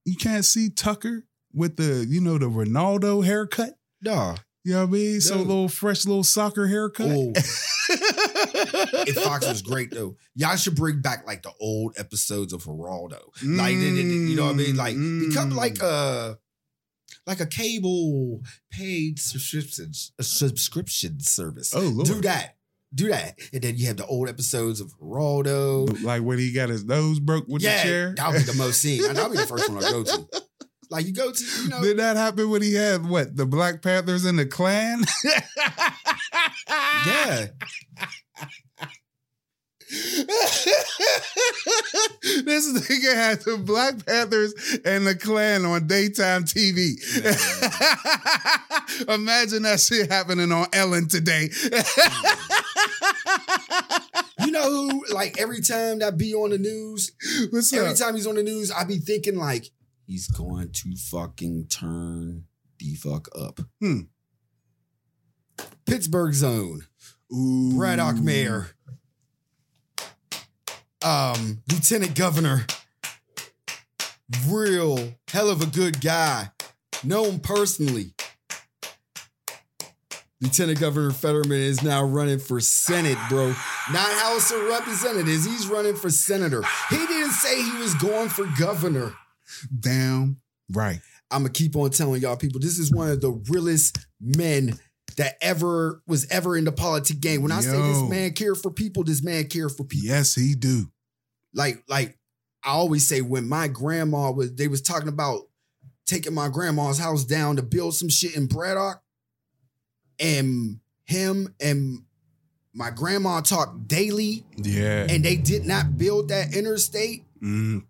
you 0.04 0.16
can't 0.16 0.44
see 0.44 0.70
Tucker 0.70 1.25
with 1.52 1.76
the 1.76 2.06
you 2.09 2.20
know 2.20 2.38
the 2.38 2.47
Ronaldo 2.47 3.25
haircut. 3.25 3.75
nah. 4.00 4.37
You 4.62 4.75
know 4.75 4.80
what 4.80 4.88
I 4.88 4.92
mean? 4.92 5.20
So 5.23 5.37
little 5.37 5.68
fresh 5.68 6.04
little 6.04 6.23
soccer 6.23 6.66
haircut. 6.66 7.09
Oh. 7.09 7.32
If 9.07 9.17
Fox 9.17 9.47
was 9.47 9.62
great 9.62 9.90
though, 9.90 10.17
y'all 10.35 10.57
should 10.57 10.76
bring 10.76 11.00
back 11.00 11.26
like 11.26 11.43
the 11.43 11.52
old 11.61 11.95
episodes 11.99 12.52
of 12.52 12.64
Geraldo. 12.64 13.21
Like, 13.45 13.75
you 13.75 14.37
know 14.37 14.47
what 14.47 14.52
I 14.52 14.57
mean? 14.57 14.76
Like, 14.76 14.95
become 14.97 15.50
like 15.50 15.75
Mm. 15.75 15.83
a 15.85 16.38
like 17.26 17.40
a 17.40 17.47
cable 17.47 18.40
paid 18.71 19.19
subscription 19.19 19.93
a 20.19 20.23
subscription 20.23 21.21
service. 21.21 21.75
Oh 21.75 21.81
lord. 21.81 22.07
Do 22.07 22.21
that. 22.23 22.57
Do 22.93 23.09
that. 23.09 23.38
And 23.52 23.62
then 23.62 23.76
you 23.76 23.87
have 23.87 23.97
the 23.99 24.07
old 24.07 24.29
episodes 24.29 24.81
of 24.81 24.93
Geraldo. 24.99 26.02
Like 26.02 26.23
when 26.23 26.38
he 26.38 26.52
got 26.52 26.69
his 26.71 26.85
nose 26.85 27.21
broke 27.21 27.47
with 27.49 27.62
yeah, 27.62 27.76
the 27.79 27.83
chair. 27.88 28.14
that'll 28.17 28.33
be 28.33 28.38
the 28.40 28.55
most 28.55 28.81
seen. 28.81 29.02
That'll 29.02 29.31
be 29.31 29.37
the 29.37 29.47
first 29.47 29.69
one 29.69 29.85
I 29.85 29.90
go 29.90 30.02
to. 30.05 30.26
Like 30.90 31.07
you 31.07 31.12
go 31.12 31.31
to, 31.31 31.45
you 31.62 31.69
know, 31.69 31.83
Did 31.83 31.99
that 31.99 32.17
happen 32.17 32.50
when 32.50 32.62
he 32.62 32.75
had 32.75 33.07
what 33.09 33.37
the 33.37 33.47
Black 33.47 33.81
Panthers 33.81 34.25
in 34.25 34.35
the 34.37 34.45
Klan? 34.47 35.05
yeah. 36.68 37.47
this 42.44 42.73
nigga 42.73 43.14
had 43.14 43.40
the 43.40 43.56
Black 43.59 44.06
Panthers 44.06 44.54
and 44.85 45.06
the 45.06 45.14
Klan 45.16 45.64
on 45.64 45.87
daytime 45.87 46.44
TV. 46.44 46.94
Imagine 49.09 49.62
that 49.64 49.80
shit 49.80 50.11
happening 50.11 50.52
on 50.52 50.66
Ellen 50.73 51.09
today. 51.09 51.49
You 54.44 54.52
know 54.52 54.70
who, 54.70 55.04
like 55.12 55.40
every 55.40 55.61
time 55.61 55.99
that 55.99 56.16
be 56.16 56.35
on 56.35 56.50
the 56.50 56.59
news, 56.59 57.12
What's 57.50 57.73
every 57.73 57.90
up? 57.90 57.97
time 57.97 58.14
he's 58.14 58.26
on 58.26 58.37
the 58.37 58.42
news, 58.42 58.70
I 58.70 58.85
be 58.85 58.99
thinking 58.99 59.37
like 59.37 59.66
he's 60.06 60.28
going 60.28 60.70
to 60.73 60.97
fucking 60.97 61.66
turn 61.68 62.44
the 62.78 62.94
fuck 62.94 63.28
up. 63.37 63.61
Hmm. 63.80 64.02
Pittsburgh 65.87 66.35
zone. 66.35 66.87
Ooh. 67.33 67.73
Braddock 67.76 68.17
Mayor. 68.17 68.71
Um, 71.05 71.62
Lieutenant 71.71 72.14
Governor. 72.14 72.67
Real 74.47 75.14
hell 75.29 75.50
of 75.50 75.62
a 75.62 75.67
good 75.67 76.00
guy. 76.00 76.50
Known 77.02 77.40
personally. 77.40 78.14
Lieutenant 80.40 80.81
Governor 80.81 81.11
Fetterman 81.11 81.59
is 81.61 81.83
now 81.83 82.02
running 82.02 82.38
for 82.38 82.61
Senate, 82.61 83.19
bro. 83.29 83.49
Not 83.93 84.12
House 84.12 84.50
of 84.50 84.62
Representatives. 84.62 85.45
He's 85.45 85.67
running 85.67 85.97
for 85.97 86.09
senator. 86.09 86.62
He 86.88 86.97
didn't 86.97 87.33
say 87.33 87.62
he 87.62 87.76
was 87.79 87.95
going 87.95 88.31
for 88.31 88.47
governor. 88.59 89.12
Damn 89.79 90.37
right. 90.73 91.00
I'm 91.31 91.43
gonna 91.43 91.52
keep 91.52 91.76
on 91.76 91.90
telling 91.90 92.23
y'all 92.23 92.37
people, 92.37 92.61
this 92.61 92.79
is 92.79 92.93
one 92.93 93.11
of 93.11 93.21
the 93.21 93.33
realest 93.50 93.99
men 94.21 94.79
that 95.21 95.37
ever 95.43 96.03
was 96.07 96.27
ever 96.31 96.57
in 96.57 96.65
the 96.65 96.73
politic 96.73 97.21
game. 97.21 97.43
When 97.43 97.53
I 97.53 97.61
say 97.61 97.77
this 97.77 98.09
man 98.09 98.33
care 98.33 98.55
for 98.55 98.71
people, 98.71 99.05
this 99.05 99.23
man 99.23 99.49
care 99.49 99.69
for 99.69 99.85
people. 99.85 100.09
Yes, 100.09 100.35
he 100.35 100.55
do. 100.55 100.91
Like, 101.53 101.85
like 101.89 102.17
I 102.65 102.71
always 102.71 103.07
say, 103.07 103.21
when 103.21 103.47
my 103.47 103.69
grandma 103.69 104.31
was, 104.31 104.55
they 104.55 104.67
was 104.67 104.81
talking 104.81 105.09
about 105.11 105.43
taking 106.07 106.33
my 106.33 106.49
grandma's 106.49 106.99
house 106.99 107.25
down 107.25 107.57
to 107.57 107.62
build 107.62 107.95
some 107.95 108.09
shit 108.09 108.35
in 108.35 108.47
Braddock, 108.47 109.03
and 110.19 110.81
him 111.05 111.55
and 111.61 112.03
my 112.73 112.89
grandma 112.91 113.43
talked 113.43 113.89
daily, 113.89 114.47
Yeah. 114.57 115.07
and 115.11 115.23
they 115.23 115.37
did 115.37 115.67
not 115.67 115.99
build 115.99 116.29
that 116.29 116.55
interstate 116.57 117.25
Mm, 117.43 117.85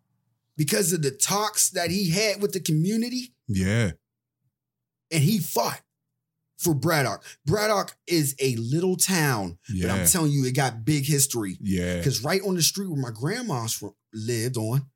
because 0.56 0.92
of 0.92 1.02
the 1.02 1.10
talks 1.12 1.70
that 1.70 1.90
he 1.92 2.10
had 2.10 2.42
with 2.42 2.52
the 2.52 2.60
community. 2.60 3.34
yeah. 3.46 3.92
and 5.12 5.22
he 5.22 5.38
fought 5.38 5.80
for 6.60 6.74
Braddock. 6.74 7.24
Braddock 7.46 7.96
is 8.06 8.34
a 8.40 8.54
little 8.56 8.96
town, 8.96 9.58
Yeah. 9.68 9.88
but 9.88 9.98
I'm 10.00 10.06
telling 10.06 10.30
you, 10.30 10.44
it 10.44 10.54
got 10.54 10.84
big 10.84 11.04
history. 11.04 11.56
yeah. 11.60 11.96
Because 11.96 12.22
right 12.22 12.42
on 12.42 12.54
the 12.54 12.62
street 12.62 12.88
where 12.90 13.00
my 13.00 13.10
grandma's 13.10 13.82
lived 14.12 14.56
on, 14.56 14.86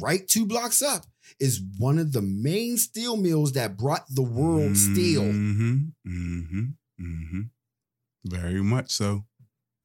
right 0.00 0.26
two 0.26 0.46
blocks 0.46 0.80
up, 0.82 1.04
is 1.38 1.60
one 1.78 1.98
of 1.98 2.12
the 2.12 2.22
main 2.22 2.76
steel 2.78 3.16
mills 3.16 3.52
that 3.52 3.76
brought 3.76 4.04
the 4.08 4.22
world 4.22 4.76
steel. 4.76 5.22
Mm-hmm. 5.22 5.76
Mm-hmm. 6.08 6.64
Mm-hmm. 7.00 7.40
Very 8.24 8.62
much 8.62 8.90
so. 8.90 9.26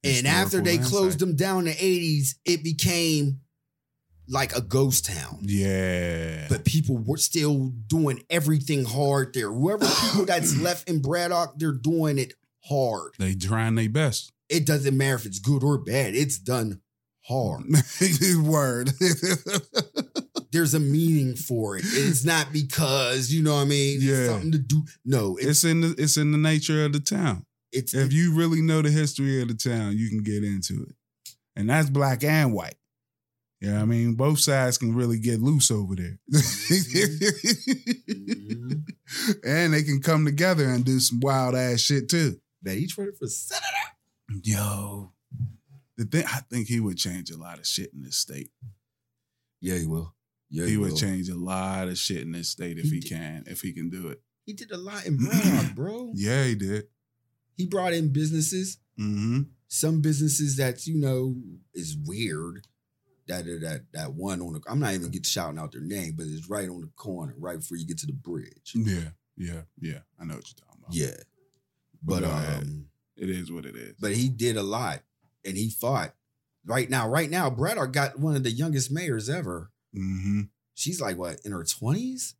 And 0.04 0.26
after 0.26 0.60
they 0.60 0.78
Historical 0.78 0.98
closed 1.00 1.18
them 1.20 1.36
down 1.36 1.60
in 1.60 1.64
the 1.66 1.72
80s, 1.74 2.34
it 2.44 2.64
became 2.64 3.40
like 4.28 4.54
a 4.56 4.60
ghost 4.60 5.04
town. 5.06 5.38
Yeah. 5.42 6.46
But 6.48 6.64
people 6.64 6.98
were 6.98 7.16
still 7.18 7.72
doing 7.86 8.22
everything 8.30 8.84
hard 8.84 9.34
there. 9.34 9.52
Whoever 9.52 9.84
people 10.10 10.24
that's 10.26 10.58
left 10.58 10.88
in 10.88 11.00
Braddock, 11.02 11.54
they're 11.58 11.72
doing 11.72 12.18
it 12.18 12.34
hard. 12.64 13.12
they 13.18 13.34
trying 13.34 13.74
their 13.74 13.88
best. 13.88 14.32
it 14.48 14.64
doesn't 14.66 14.96
matter 14.96 15.14
if 15.16 15.26
it's 15.26 15.38
good 15.40 15.62
or 15.64 15.78
bad. 15.78 16.14
It's 16.14 16.38
done 16.38 16.80
hard. 17.26 17.64
Word. 18.44 18.90
There's 20.52 20.74
a 20.74 20.80
meaning 20.80 21.34
for 21.34 21.78
it. 21.78 21.84
It's 21.86 22.24
not 22.24 22.52
because 22.52 23.32
you 23.32 23.42
know 23.42 23.54
what 23.54 23.62
I 23.62 23.64
mean. 23.64 23.98
Yeah. 24.02 24.14
It's 24.14 24.30
something 24.30 24.52
to 24.52 24.58
do. 24.58 24.84
No, 25.04 25.36
it's 25.36 25.46
it's 25.46 25.64
in 25.64 25.80
the 25.80 25.94
it's 25.96 26.16
in 26.18 26.30
the 26.32 26.38
nature 26.38 26.84
of 26.84 26.92
the 26.92 27.00
town. 27.00 27.46
it's, 27.72 27.94
If 27.94 28.12
you 28.12 28.34
really 28.34 28.60
know 28.60 28.82
the 28.82 28.90
history 28.90 29.40
of 29.40 29.48
the 29.48 29.54
town, 29.54 29.96
you 29.96 30.10
can 30.10 30.22
get 30.22 30.44
into 30.44 30.82
it. 30.88 30.94
And 31.56 31.70
that's 31.70 31.88
black 31.88 32.22
and 32.22 32.52
white. 32.52 32.74
Yeah, 33.62 33.80
I 33.80 33.84
mean, 33.84 34.14
both 34.14 34.40
sides 34.40 34.76
can 34.76 34.92
really 34.94 35.20
get 35.20 35.40
loose 35.40 35.70
over 35.70 35.94
there. 35.94 36.18
Mhm. 36.32 37.22
and 39.46 39.72
they 39.72 39.82
can 39.84 40.00
come 40.02 40.24
together 40.24 40.68
and 40.68 40.84
do 40.84 40.98
some 41.00 41.20
wild 41.20 41.54
ass 41.54 41.80
shit 41.80 42.08
too. 42.08 42.40
that 42.62 42.76
each 42.76 42.96
running 42.98 43.14
for 43.18 43.26
senator. 43.28 43.66
Yo. 44.42 45.12
The 45.96 46.04
thing 46.06 46.24
I 46.26 46.40
think 46.50 46.66
he 46.68 46.80
would 46.80 46.96
change 46.96 47.30
a 47.30 47.36
lot 47.36 47.58
of 47.58 47.66
shit 47.66 47.92
in 47.92 48.02
this 48.02 48.16
state. 48.16 48.50
Yeah, 49.60 49.76
he 49.76 49.86
will. 49.86 50.14
Yeah, 50.50 50.64
he 50.64 50.72
he, 50.72 50.76
would 50.76 50.92
will. 50.92 50.98
change 50.98 51.28
a 51.28 51.36
lot 51.36 51.88
of 51.88 51.98
shit 51.98 52.22
in 52.22 52.32
this 52.32 52.48
state 52.48 52.78
if 52.78 52.84
He 52.86 53.00
he, 53.00 53.02
can, 53.02 53.44
if 53.46 53.60
he 53.60 53.72
can 53.72 53.90
do 53.90 54.08
it. 54.08 54.20
He 54.44 54.54
did 54.54 54.72
a 54.72 54.76
lot 54.76 55.06
in 55.06 55.16
Braddock, 55.18 55.72
bro. 55.76 56.10
Yeah, 56.14 56.44
he 56.44 56.54
did. 56.56 56.84
He 57.56 57.66
brought 57.66 57.92
in 57.92 58.12
businesses. 58.12 58.78
Mm-hmm. 58.98 59.42
Some 59.68 60.00
businesses 60.00 60.56
that 60.56 60.84
you 60.86 60.96
know 61.00 61.36
is 61.74 61.96
weird. 61.96 62.66
That 63.28 63.44
that 63.44 63.84
that 63.92 64.14
one 64.14 64.40
on 64.40 64.54
the. 64.54 64.60
I'm 64.68 64.80
not 64.80 64.94
even 64.94 65.10
get 65.10 65.24
shouting 65.26 65.58
out 65.58 65.72
their 65.72 65.80
name, 65.80 66.14
but 66.16 66.26
it's 66.26 66.48
right 66.48 66.68
on 66.68 66.80
the 66.80 66.90
corner, 66.96 67.34
right 67.38 67.58
before 67.58 67.76
you 67.78 67.86
get 67.86 67.98
to 67.98 68.06
the 68.06 68.12
bridge. 68.12 68.72
Yeah, 68.74 69.10
yeah, 69.36 69.60
yeah. 69.80 69.98
I 70.20 70.24
know 70.24 70.34
what 70.34 70.44
you're 70.48 70.66
talking 70.66 70.82
about. 70.82 70.94
Yeah, 70.94 71.22
but 72.02 72.24
ahead. 72.24 72.62
um. 72.62 72.86
It 73.16 73.28
is 73.30 73.52
what 73.52 73.66
it 73.66 73.76
is. 73.76 73.94
but 74.00 74.12
he 74.12 74.28
did 74.28 74.56
a 74.56 74.62
lot 74.62 75.00
and 75.44 75.56
he 75.56 75.70
fought. 75.70 76.14
Right 76.64 76.88
now, 76.88 77.08
right 77.08 77.28
now, 77.30 77.50
Braddock 77.50 77.92
got 77.92 78.18
one 78.18 78.34
of 78.36 78.42
the 78.42 78.50
youngest 78.50 78.90
mayors 78.90 79.28
ever. 79.28 79.70
mm-hmm. 79.94 80.42
She's 80.74 81.00
like 81.00 81.18
what 81.18 81.38
in 81.44 81.52
her 81.52 81.62
twenties, 81.64 82.34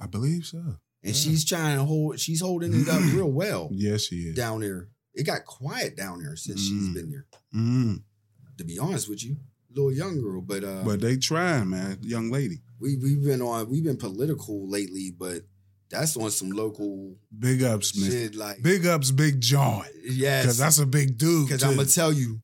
I 0.00 0.06
believe 0.06 0.46
so. 0.46 0.58
and 0.58 0.78
Yeah. 1.02 1.12
she's 1.12 1.44
trying 1.44 1.76
to 1.78 1.84
hold. 1.84 2.18
She's 2.18 2.40
holding 2.40 2.72
it 2.74 2.88
up 2.88 3.00
real 3.12 3.30
well 3.32 3.68
Yes, 3.72 4.02
she 4.06 4.16
is. 4.16 4.34
down 4.36 4.60
there. 4.60 4.88
It 5.14 5.24
got 5.24 5.44
quiet 5.44 5.96
down 5.96 6.22
there 6.22 6.36
since 6.36 6.60
she's 6.60 6.88
been 6.94 7.10
there. 7.10 7.26
Mm. 7.54 8.02
To 8.56 8.64
be 8.64 8.78
honest 8.78 9.08
with 9.08 9.24
you, 9.24 9.36
little 9.78 9.92
young 9.92 10.20
girl, 10.20 10.40
but 10.42 10.64
uh, 10.64 10.82
But 10.84 11.00
they 11.00 11.16
trying, 11.16 11.70
man. 11.70 11.98
Young 12.02 12.30
lady. 12.30 12.58
we 12.80 12.96
we've 12.96 13.22
been 13.24 13.40
on 13.42 13.68
we've 13.70 13.84
been 13.84 13.96
political 13.96 14.68
lately, 14.68 15.10
but 15.16 15.42
that's 15.90 16.16
on 16.16 16.30
some 16.30 16.50
local 16.50 17.16
Big 17.38 17.62
ups, 17.62 17.96
man. 17.98 18.10
shit. 18.10 18.34
Like 18.34 18.62
Big 18.62 18.86
ups, 18.86 19.10
Big 19.10 19.40
John. 19.40 19.84
yes, 20.04 20.42
Because 20.44 20.58
that's 20.58 20.78
a 20.78 20.86
big 20.86 21.16
dude. 21.16 21.46
because. 21.48 21.62
I'm 21.64 21.76
gonna 21.76 21.88
tell 21.88 22.12
you 22.12 22.40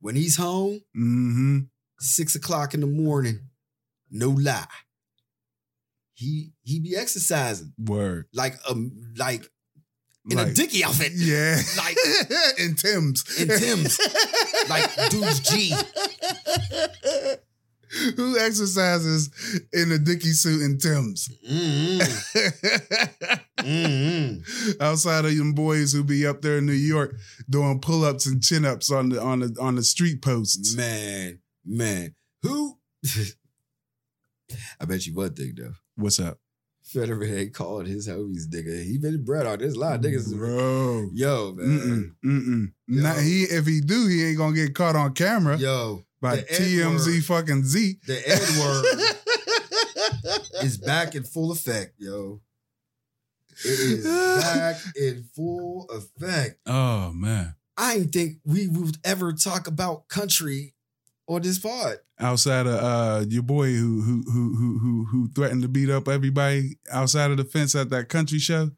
when 0.00 0.14
he's 0.16 0.36
home. 0.36 0.80
mm-hmm. 0.96 1.58
six 2.00 2.34
o'clock 2.36 2.74
in 2.74 2.80
the 2.80 2.86
morning. 2.86 3.40
No 4.10 4.30
lie. 4.30 4.66
He 6.14 6.52
he 6.62 6.78
be 6.78 6.94
exercising 6.96 7.72
Word. 7.78 8.26
like 8.32 8.54
um 8.70 8.92
like 9.16 9.50
in 10.30 10.38
a 10.38 10.42
Like- 10.44 10.54
dicky 10.54 10.82
outfit. 10.84 11.12
Yeah. 11.14 11.60
Like- 11.76 11.96
in 12.58 12.74
Tim's. 12.76 13.24
In 13.40 13.48
Tim's. 13.48 13.98
Like 14.68 15.10
dude's 15.10 15.40
G. 15.40 15.74
Who 18.16 18.36
exercises 18.38 19.30
in 19.72 19.92
a 19.92 19.98
dicky 19.98 20.32
suit 20.32 20.62
in 20.62 20.78
Tim's? 20.78 21.28
Mm-hmm. 21.48 22.00
Mm-hmm. 23.60 24.82
Outside 24.82 25.24
of 25.24 25.36
them 25.36 25.52
boys 25.52 25.92
who 25.92 26.02
be 26.02 26.26
up 26.26 26.42
there 26.42 26.58
in 26.58 26.66
New 26.66 26.72
York 26.72 27.14
doing 27.48 27.80
pull-ups 27.80 28.26
and 28.26 28.42
chin-ups 28.42 28.90
on 28.90 29.10
the 29.10 29.22
on 29.22 29.40
the 29.40 29.56
on 29.60 29.76
the 29.76 29.82
street 29.84 30.22
posts. 30.22 30.74
Man, 30.74 31.38
man. 31.64 32.14
Who 32.42 32.78
I 34.80 34.84
bet 34.86 35.06
you 35.06 35.14
one 35.14 35.34
thing 35.34 35.54
though. 35.56 35.72
What's 35.96 36.18
up? 36.18 36.38
Fetterman 36.94 37.34
ain't 37.38 37.54
called 37.54 37.86
his 37.86 38.08
homies 38.08 38.48
nigga. 38.48 38.84
He 38.84 38.98
been 38.98 39.24
bred 39.24 39.46
out. 39.46 39.58
There's 39.58 39.74
a 39.74 39.80
lot 39.80 39.96
of 39.96 40.00
niggas. 40.00 40.34
Bro. 40.34 41.10
Yo, 41.12 41.52
man. 41.56 41.66
Mm-mm, 41.66 42.14
mm-mm. 42.24 42.72
Yo. 42.86 43.02
Not, 43.02 43.18
he 43.18 43.42
if 43.42 43.66
he 43.66 43.80
do, 43.80 44.06
he 44.06 44.24
ain't 44.24 44.38
gonna 44.38 44.54
get 44.54 44.74
caught 44.74 44.96
on 44.96 45.12
camera 45.14 45.56
Yo, 45.56 46.04
by 46.20 46.38
TMZ 46.38 47.24
fucking 47.24 47.64
Z. 47.64 47.98
the 48.06 48.28
N 48.28 48.60
word 48.60 48.84
is 50.64 50.78
back 50.78 51.14
in 51.14 51.24
full 51.24 51.52
effect, 51.52 51.94
yo. 51.98 52.40
It 53.64 53.80
is 53.80 54.04
back 54.42 54.76
in 54.96 55.24
full 55.34 55.88
effect. 55.90 56.60
Oh 56.66 57.12
man. 57.12 57.54
I 57.76 57.98
didn't 57.98 58.12
think 58.12 58.36
we 58.44 58.68
would 58.68 58.98
ever 59.04 59.32
talk 59.32 59.66
about 59.66 60.06
country 60.06 60.73
on 61.26 61.42
this 61.42 61.58
pod. 61.58 61.96
outside 62.20 62.66
of 62.66 62.74
uh 62.74 63.24
your 63.28 63.42
boy 63.42 63.72
who 63.72 64.02
who 64.02 64.22
who 64.30 64.54
who 64.56 64.78
who 64.78 65.04
who 65.10 65.28
threatened 65.34 65.62
to 65.62 65.68
beat 65.68 65.90
up 65.90 66.06
everybody 66.08 66.78
outside 66.92 67.30
of 67.30 67.36
the 67.38 67.44
fence 67.44 67.74
at 67.74 67.90
that 67.90 68.08
country 68.08 68.38
show, 68.38 68.70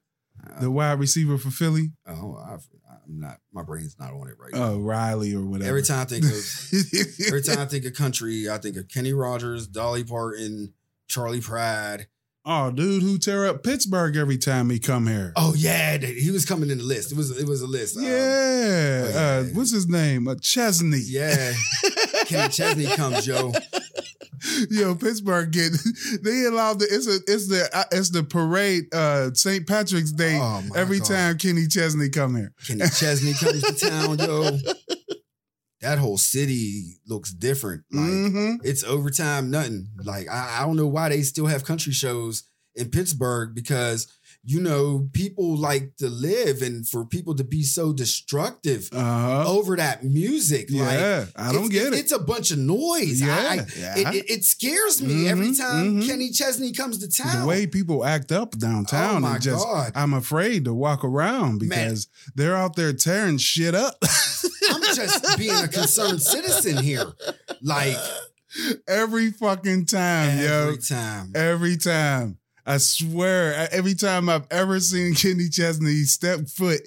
the 0.60 0.70
wide 0.70 0.98
receiver 0.98 1.38
for 1.38 1.50
Philly, 1.50 1.92
Oh, 2.06 2.36
I've, 2.46 2.66
I'm 3.08 3.20
not. 3.20 3.38
My 3.52 3.62
brain's 3.62 3.96
not 3.98 4.12
on 4.12 4.28
it 4.28 4.34
right 4.38 4.52
now. 4.52 4.74
uh 4.74 4.76
Riley 4.76 5.34
or 5.34 5.44
whatever. 5.44 5.68
Every 5.68 5.82
time 5.82 6.00
I 6.00 6.04
think 6.04 6.24
of 6.24 7.26
every 7.28 7.42
time 7.42 7.58
I 7.58 7.66
think 7.66 7.84
of 7.84 7.94
country, 7.94 8.48
I 8.48 8.58
think 8.58 8.76
of 8.76 8.88
Kenny 8.88 9.12
Rogers, 9.12 9.66
Dolly 9.66 10.04
Parton, 10.04 10.72
Charley 11.08 11.40
Pride. 11.40 12.06
oh, 12.48 12.70
dude, 12.70 13.02
who 13.02 13.18
tear 13.18 13.44
up 13.46 13.62
Pittsburgh 13.64 14.16
every 14.16 14.38
time 14.38 14.70
he 14.70 14.78
come 14.78 15.06
here? 15.08 15.32
Oh 15.36 15.52
yeah, 15.56 15.98
he 15.98 16.30
was 16.30 16.44
coming 16.44 16.70
in 16.70 16.78
the 16.78 16.84
list. 16.84 17.10
It 17.12 17.16
was 17.18 17.36
it 17.36 17.46
was 17.48 17.60
a 17.62 17.66
list. 17.66 17.96
Um, 17.96 18.04
yeah. 18.04 18.10
oh, 18.10 19.10
yeah. 19.12 19.20
Uh, 19.20 19.44
what's 19.54 19.72
his 19.72 19.88
name? 19.88 20.26
A 20.28 20.36
Chesney. 20.36 21.00
yeah. 21.06 21.52
Kenny 22.26 22.48
Chesney 22.48 22.86
comes, 22.96 23.26
yo. 23.26 23.52
Yo, 24.70 24.94
Pittsburgh 24.94 25.50
get 25.50 25.72
they 26.22 26.44
allow 26.44 26.74
the 26.74 26.84
it's 26.90 27.06
a 27.06 27.18
it's 27.26 27.48
the 27.48 27.68
uh, 27.72 27.84
it's 27.90 28.10
the 28.10 28.22
parade 28.22 28.84
uh 28.94 29.30
St. 29.34 29.66
Patrick's 29.66 30.12
Day 30.12 30.38
Oh, 30.40 30.62
every 30.76 30.98
God. 30.98 31.08
time 31.08 31.38
Kenny 31.38 31.66
Chesney 31.66 32.10
come 32.10 32.36
here. 32.36 32.52
Kenny 32.66 32.80
Chesney 32.88 33.32
comes 33.34 33.62
to 33.62 33.88
town, 33.88 34.18
yo. 34.20 34.50
That 35.80 35.98
whole 35.98 36.18
city 36.18 36.98
looks 37.06 37.32
different. 37.32 37.84
Like 37.90 38.04
Mhm. 38.10 38.58
it's 38.64 38.84
overtime, 38.84 39.50
nothing. 39.50 39.88
Like 40.04 40.28
I, 40.28 40.58
I 40.60 40.66
don't 40.66 40.76
know 40.76 40.86
why 40.86 41.08
they 41.08 41.22
still 41.22 41.46
have 41.46 41.64
country 41.64 41.92
shows 41.92 42.44
in 42.74 42.90
Pittsburgh 42.90 43.54
because 43.54 44.06
you 44.48 44.60
know 44.60 45.08
people 45.12 45.56
like 45.56 45.96
to 45.96 46.08
live 46.08 46.62
and 46.62 46.88
for 46.88 47.04
people 47.04 47.34
to 47.34 47.42
be 47.44 47.62
so 47.64 47.92
destructive 47.92 48.88
Uh-huh. 48.92 49.44
over 49.46 49.76
that 49.76 50.04
music. 50.04 50.70
Like 50.70 50.98
yeah, 51.00 51.24
I 51.34 51.52
don't 51.52 51.68
get 51.70 51.92
it. 51.92 51.98
It's 51.98 52.12
a 52.12 52.18
bunch 52.20 52.52
of 52.52 52.58
noise. 52.58 53.20
Yeah, 53.20 53.34
I, 53.36 53.54
yeah. 53.78 53.98
it, 53.98 54.14
it, 54.14 54.30
it 54.30 54.44
scares 54.44 55.02
me 55.02 55.28
every 55.28 55.48
Mhm, 55.48 55.58
time 55.58 56.00
mhm. 56.00 56.06
Kenny 56.06 56.30
Chesney 56.30 56.72
comes 56.72 56.98
to 56.98 57.08
town. 57.10 57.40
the 57.40 57.46
way 57.46 57.66
people 57.66 58.04
act 58.04 58.30
up 58.30 58.56
downtown 58.56 59.16
oh 59.16 59.20
my 59.20 59.38
just 59.38 59.64
god! 59.64 59.92
I'm 59.96 60.14
afraid 60.14 60.64
to 60.66 60.72
walk 60.74 61.02
around 61.04 61.58
because 61.58 62.06
they're 62.36 62.56
out 62.56 62.76
there 62.76 62.92
tearing 62.92 63.38
shit 63.38 63.74
up 63.74 63.96
I'm 64.70 64.82
just 64.94 65.38
being 65.38 65.54
a 65.54 65.68
concerned 65.68 66.22
citizen 66.22 66.76
here. 66.82 67.06
Like 67.62 67.96
every 68.88 69.30
fucking 69.30 69.86
time, 69.86 70.38
yo. 70.38 70.68
every 70.68 70.78
time. 70.78 71.32
Every 71.34 71.76
time. 71.76 72.38
I 72.66 72.78
swear, 72.78 73.68
every 73.70 73.94
time 73.94 74.28
I've 74.28 74.46
ever 74.50 74.80
seen 74.80 75.14
Kenny 75.14 75.48
Chesney 75.48 76.02
step 76.02 76.48
foot 76.48 76.80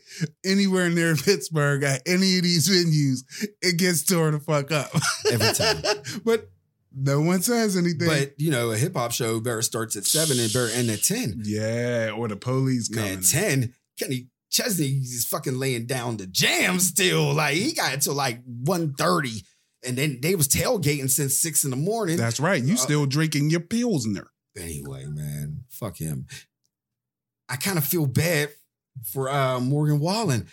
anywhere 0.46 0.90
near 0.90 1.16
Pittsburgh 1.16 1.84
at 1.84 2.02
any 2.06 2.38
of 2.38 2.44
these 2.44 2.68
venues, 2.70 3.48
it 3.62 3.78
gets 3.78 4.04
torn 4.04 4.34
the 4.34 4.40
fuck 4.42 4.72
up. 4.72 4.90
Every 5.32 5.54
time. 5.54 5.82
but 6.26 6.50
no 6.94 7.22
one 7.22 7.42
says 7.42 7.78
anything. 7.78 8.08
But 8.08 8.34
you 8.38 8.52
know, 8.52 8.72
a 8.72 8.78
hip 8.78 8.96
hop 8.96 9.12
show 9.14 9.40
better 9.40 9.62
starts 9.62 9.96
at 9.96 10.06
seven 10.06 10.38
and 10.40 10.52
better 10.52 10.68
end 10.74 10.90
at 10.90 11.02
ten. 11.04 11.42
yeah, 11.46 12.12
or 12.16 12.28
the 12.28 12.36
police 12.36 12.90
coming. 12.90 13.14
Man, 13.16 13.22
ten. 13.24 13.74
Kenny 13.98 14.28
Chesney 14.52 14.88
is 14.88 15.26
fucking 15.30 15.60
laying 15.60 15.86
down 15.86 16.18
the 16.18 16.26
jam 16.28 16.80
still. 16.80 17.34
Like 17.34 17.56
he 17.56 17.74
got 17.74 17.94
until 17.94 18.16
like 18.16 18.44
1.30. 18.46 19.44
and 19.88 19.98
then 19.98 20.20
they 20.22 20.36
was 20.36 20.48
tailgating 20.48 21.10
since 21.10 21.40
six 21.40 21.64
in 21.64 21.70
the 21.70 21.76
morning. 21.76 22.18
That's 22.18 22.40
right. 22.40 22.62
You 22.64 22.74
Uh, 22.74 22.78
still 22.78 23.06
drinking 23.06 23.50
your 23.50 23.60
pilsner. 23.62 24.28
Anyway, 24.60 25.06
man, 25.06 25.64
fuck 25.70 25.98
him. 25.98 26.28
I 27.48 27.56
kind 27.56 27.78
of 27.78 27.86
feel 27.86 28.06
bad 28.06 28.50
for 29.12 29.30
uh 29.30 29.60
Morgan 29.60 30.00
Wallen. 30.00 30.48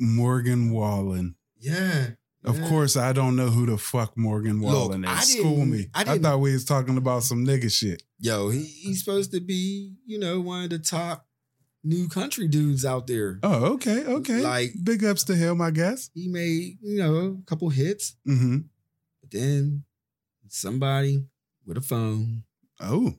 Morgan 0.00 0.70
Wallen. 0.72 1.34
Yeah. 1.58 2.08
Of 2.44 2.58
yeah. 2.58 2.68
course, 2.68 2.96
I 2.96 3.12
don't 3.14 3.36
know 3.36 3.48
who 3.48 3.64
the 3.64 3.78
fuck 3.78 4.16
Morgan 4.18 4.60
Wallen 4.60 5.04
I 5.06 5.20
is. 5.20 5.28
didn't- 5.34 5.40
School 5.44 5.64
me. 5.64 5.86
I 5.94 6.02
I, 6.02 6.18
thought 6.18 6.40
we 6.40 6.52
was 6.52 6.64
talking 6.66 6.98
about 6.98 7.22
some 7.22 7.44
nigga 7.46 7.72
shit. 7.72 8.02
Yo, 8.18 8.50
he, 8.50 8.62
he's 8.64 9.02
supposed 9.02 9.32
to 9.32 9.40
be, 9.40 9.94
you 10.04 10.18
know, 10.18 10.40
one 10.40 10.64
of 10.64 10.70
the 10.70 10.78
top 10.78 11.26
new 11.82 12.06
country 12.08 12.46
dudes 12.48 12.84
out 12.84 13.06
there. 13.06 13.38
Oh, 13.42 13.72
okay, 13.74 14.04
okay. 14.04 14.40
Like- 14.42 14.74
big 14.82 15.04
ups 15.04 15.24
to 15.24 15.34
him, 15.34 15.60
I 15.62 15.70
guess. 15.70 16.10
He 16.14 16.28
made, 16.28 16.78
you 16.82 16.98
know, 16.98 17.38
a 17.40 17.44
couple 17.46 17.70
hits, 17.70 18.14
Mm-hmm. 18.28 18.58
but 19.22 19.30
then 19.30 19.84
somebody 20.48 21.24
with 21.64 21.78
a 21.78 21.82
phone 21.82 22.44
Oh, 22.80 23.14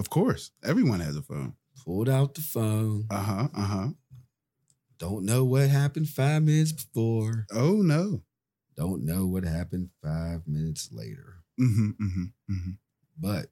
of 0.00 0.08
course. 0.10 0.50
Everyone 0.64 1.00
has 1.00 1.14
a 1.16 1.22
phone. 1.22 1.54
pulled 1.84 2.08
out 2.08 2.34
the 2.34 2.40
phone. 2.40 3.06
Uh 3.10 3.22
huh. 3.22 3.48
Uh 3.54 3.66
huh. 3.66 3.88
Don't 4.98 5.24
know 5.24 5.44
what 5.44 5.68
happened 5.68 6.08
five 6.08 6.42
minutes 6.42 6.72
before. 6.72 7.46
Oh 7.52 7.82
no. 7.82 8.22
Don't 8.76 9.04
know 9.04 9.26
what 9.26 9.44
happened 9.44 9.90
five 10.02 10.42
minutes 10.46 10.88
later. 10.90 11.42
Mm-hmm. 11.60 11.90
Mm-hmm. 11.90 12.52
Mm-hmm. 12.52 12.70
But 13.18 13.46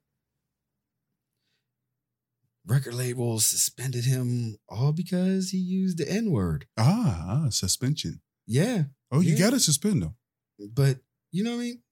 record 2.67 2.95
labels 2.95 3.47
suspended 3.47 4.05
him 4.07 4.59
all 4.69 4.93
because 4.93 5.51
he 5.51 5.59
used 5.59 5.99
the 5.99 6.11
N 6.11 6.31
word. 6.31 6.67
Ah, 6.79 7.45
ah, 7.45 7.49
suspension. 7.51 8.21
Yeah. 8.47 8.85
Oh, 9.11 9.21
you 9.21 9.37
gotta 9.37 9.61
suspend 9.61 10.03
them. 10.03 10.15
But 10.59 10.99
you 11.31 11.45
know 11.45 11.53
what 11.57 11.61
I 11.61 11.65
mean? 11.65 11.83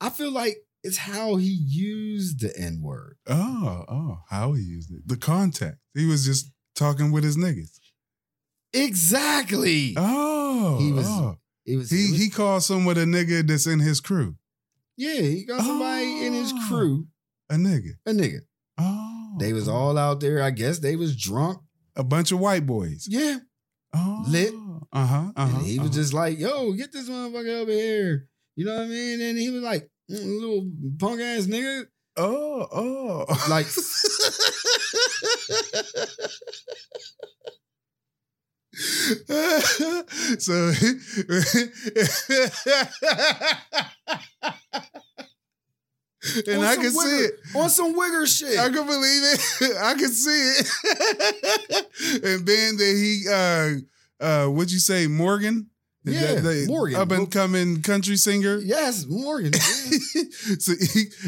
I 0.00 0.10
feel 0.10 0.30
like 0.30 0.58
it's 0.86 0.96
how 0.98 1.36
he 1.36 1.48
used 1.48 2.40
the 2.40 2.52
N 2.58 2.80
word. 2.82 3.16
Oh, 3.26 3.84
oh, 3.88 4.18
how 4.28 4.52
he 4.52 4.62
used 4.62 4.90
it. 4.92 5.06
The 5.06 5.16
context. 5.16 5.78
He 5.94 6.06
was 6.06 6.24
just 6.24 6.50
talking 6.74 7.12
with 7.12 7.24
his 7.24 7.36
niggas. 7.36 7.78
Exactly. 8.72 9.94
Oh, 9.96 10.78
He 10.78 10.92
was- 10.92 11.06
oh. 11.08 11.36
it 11.64 11.76
was, 11.76 11.90
he 11.90 12.06
it 12.06 12.10
was- 12.12 12.20
he 12.20 12.30
called 12.30 12.62
someone 12.62 12.96
a 12.98 13.04
nigga 13.04 13.46
that's 13.46 13.66
in 13.66 13.80
his 13.80 14.00
crew. 14.00 14.36
yeah, 14.96 15.20
he 15.20 15.44
got 15.44 15.60
somebody 15.64 16.24
in 16.26 16.32
his 16.32 16.52
Oh. 16.54 16.66
crew, 16.68 17.06
A 17.50 17.54
nigga. 17.56 17.92
a 18.06 18.10
nigga. 18.12 18.40
Oh. 18.78 19.36
They 19.38 19.52
was 19.52 19.68
all 19.68 19.98
out 19.98 20.20
there. 20.20 20.42
I 20.42 20.50
guess 20.50 20.78
they 20.78 20.96
was 20.96 21.16
drunk. 21.16 21.58
a 21.98 22.04
bunch 22.04 22.30
of 22.30 22.38
white 22.38 22.66
boys. 22.66 23.06
Yeah. 23.08 23.38
Oh. 23.94 24.22
Lit. 24.28 24.52
Uh-huh. 24.52 25.32
Uh-huh. 25.34 25.56
and 25.56 25.66
he 25.66 25.78
was 25.78 25.88
uh-huh. 25.88 25.96
just 25.98 26.12
like, 26.12 26.38
yo, 26.38 26.72
get 26.74 26.92
this 26.92 27.08
motherfucker 27.08 27.62
over 27.62 27.72
here. 27.72 28.28
You 28.54 28.66
know 28.66 28.74
what 28.76 28.82
I 28.84 28.88
mean? 28.88 29.20
And 29.22 29.38
he 29.38 29.48
was 29.50 29.62
like, 29.62 29.84
"Mm, 29.84 29.88
little 30.08 30.70
punk 30.98 31.20
ass 31.20 31.46
nigga. 31.46 31.86
Oh, 32.16 32.66
oh. 32.72 33.26
Like- 33.50 33.66
so 40.38 40.72
and 46.46 46.64
I 46.64 46.76
can 46.76 46.90
see 46.90 47.24
it. 47.24 47.34
On 47.54 47.68
some 47.70 47.94
wigger 47.94 48.26
shit. 48.26 48.58
I 48.58 48.68
can 48.68 48.86
believe 48.86 49.22
it. 49.22 49.40
I 49.80 49.94
can 49.94 50.08
see 50.08 50.30
it. 50.30 50.66
and 52.24 52.46
then 52.46 52.76
that 52.76 52.84
he 52.84 53.24
uh 53.30 53.74
uh 54.24 54.46
what'd 54.50 54.72
you 54.72 54.78
say, 54.78 55.06
Morgan? 55.06 55.70
Yeah, 56.06 56.36
that 56.36 56.66
Morgan. 56.68 56.96
Up 56.96 57.10
and 57.10 57.30
coming 57.30 57.82
country 57.82 58.16
singer. 58.16 58.58
yes, 58.58 59.06
Morgan. 59.08 59.52
so 60.58 60.72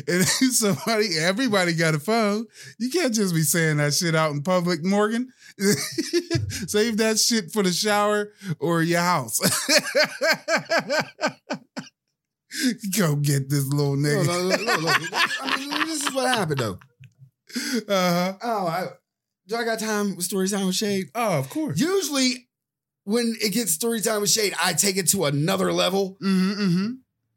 and 0.06 0.24
somebody, 0.52 1.18
everybody 1.18 1.74
got 1.74 1.94
a 1.96 1.98
phone. 1.98 2.46
You 2.78 2.88
can't 2.88 3.12
just 3.12 3.34
be 3.34 3.42
saying 3.42 3.78
that 3.78 3.92
shit 3.94 4.14
out 4.14 4.30
in 4.30 4.42
public, 4.42 4.84
Morgan. 4.84 5.32
Save 5.58 6.98
that 6.98 7.18
shit 7.18 7.50
for 7.50 7.64
the 7.64 7.72
shower 7.72 8.32
or 8.60 8.82
your 8.82 9.00
house. 9.00 9.40
Go 12.96 13.16
get 13.16 13.50
this 13.50 13.66
little 13.66 13.96
nigga. 13.96 14.26
look, 14.26 14.60
look, 14.60 14.82
look. 14.82 15.12
I 15.42 15.56
mean, 15.58 15.70
this 15.86 16.06
is 16.06 16.14
what 16.14 16.28
happened 16.28 16.60
though. 16.60 16.78
Uh-huh. 17.88 18.34
Oh, 18.42 18.66
I, 18.66 18.86
do 19.48 19.56
I 19.56 19.64
got 19.64 19.80
time 19.80 20.14
with 20.14 20.24
story 20.24 20.48
time 20.48 20.66
with 20.66 20.76
Shade? 20.76 21.06
Oh, 21.14 21.38
of 21.38 21.50
course. 21.50 21.80
Usually, 21.80 22.47
when 23.09 23.37
it 23.40 23.55
gets 23.55 23.73
story 23.73 24.03
time 24.03 24.21
with 24.21 24.29
Shade, 24.29 24.53
I 24.62 24.75
take 24.75 24.99
it 24.99 25.09
to 25.09 25.25
another 25.25 25.73
level. 25.73 26.18
Mm-hmm, 26.23 26.61
mm-hmm. 26.61 26.92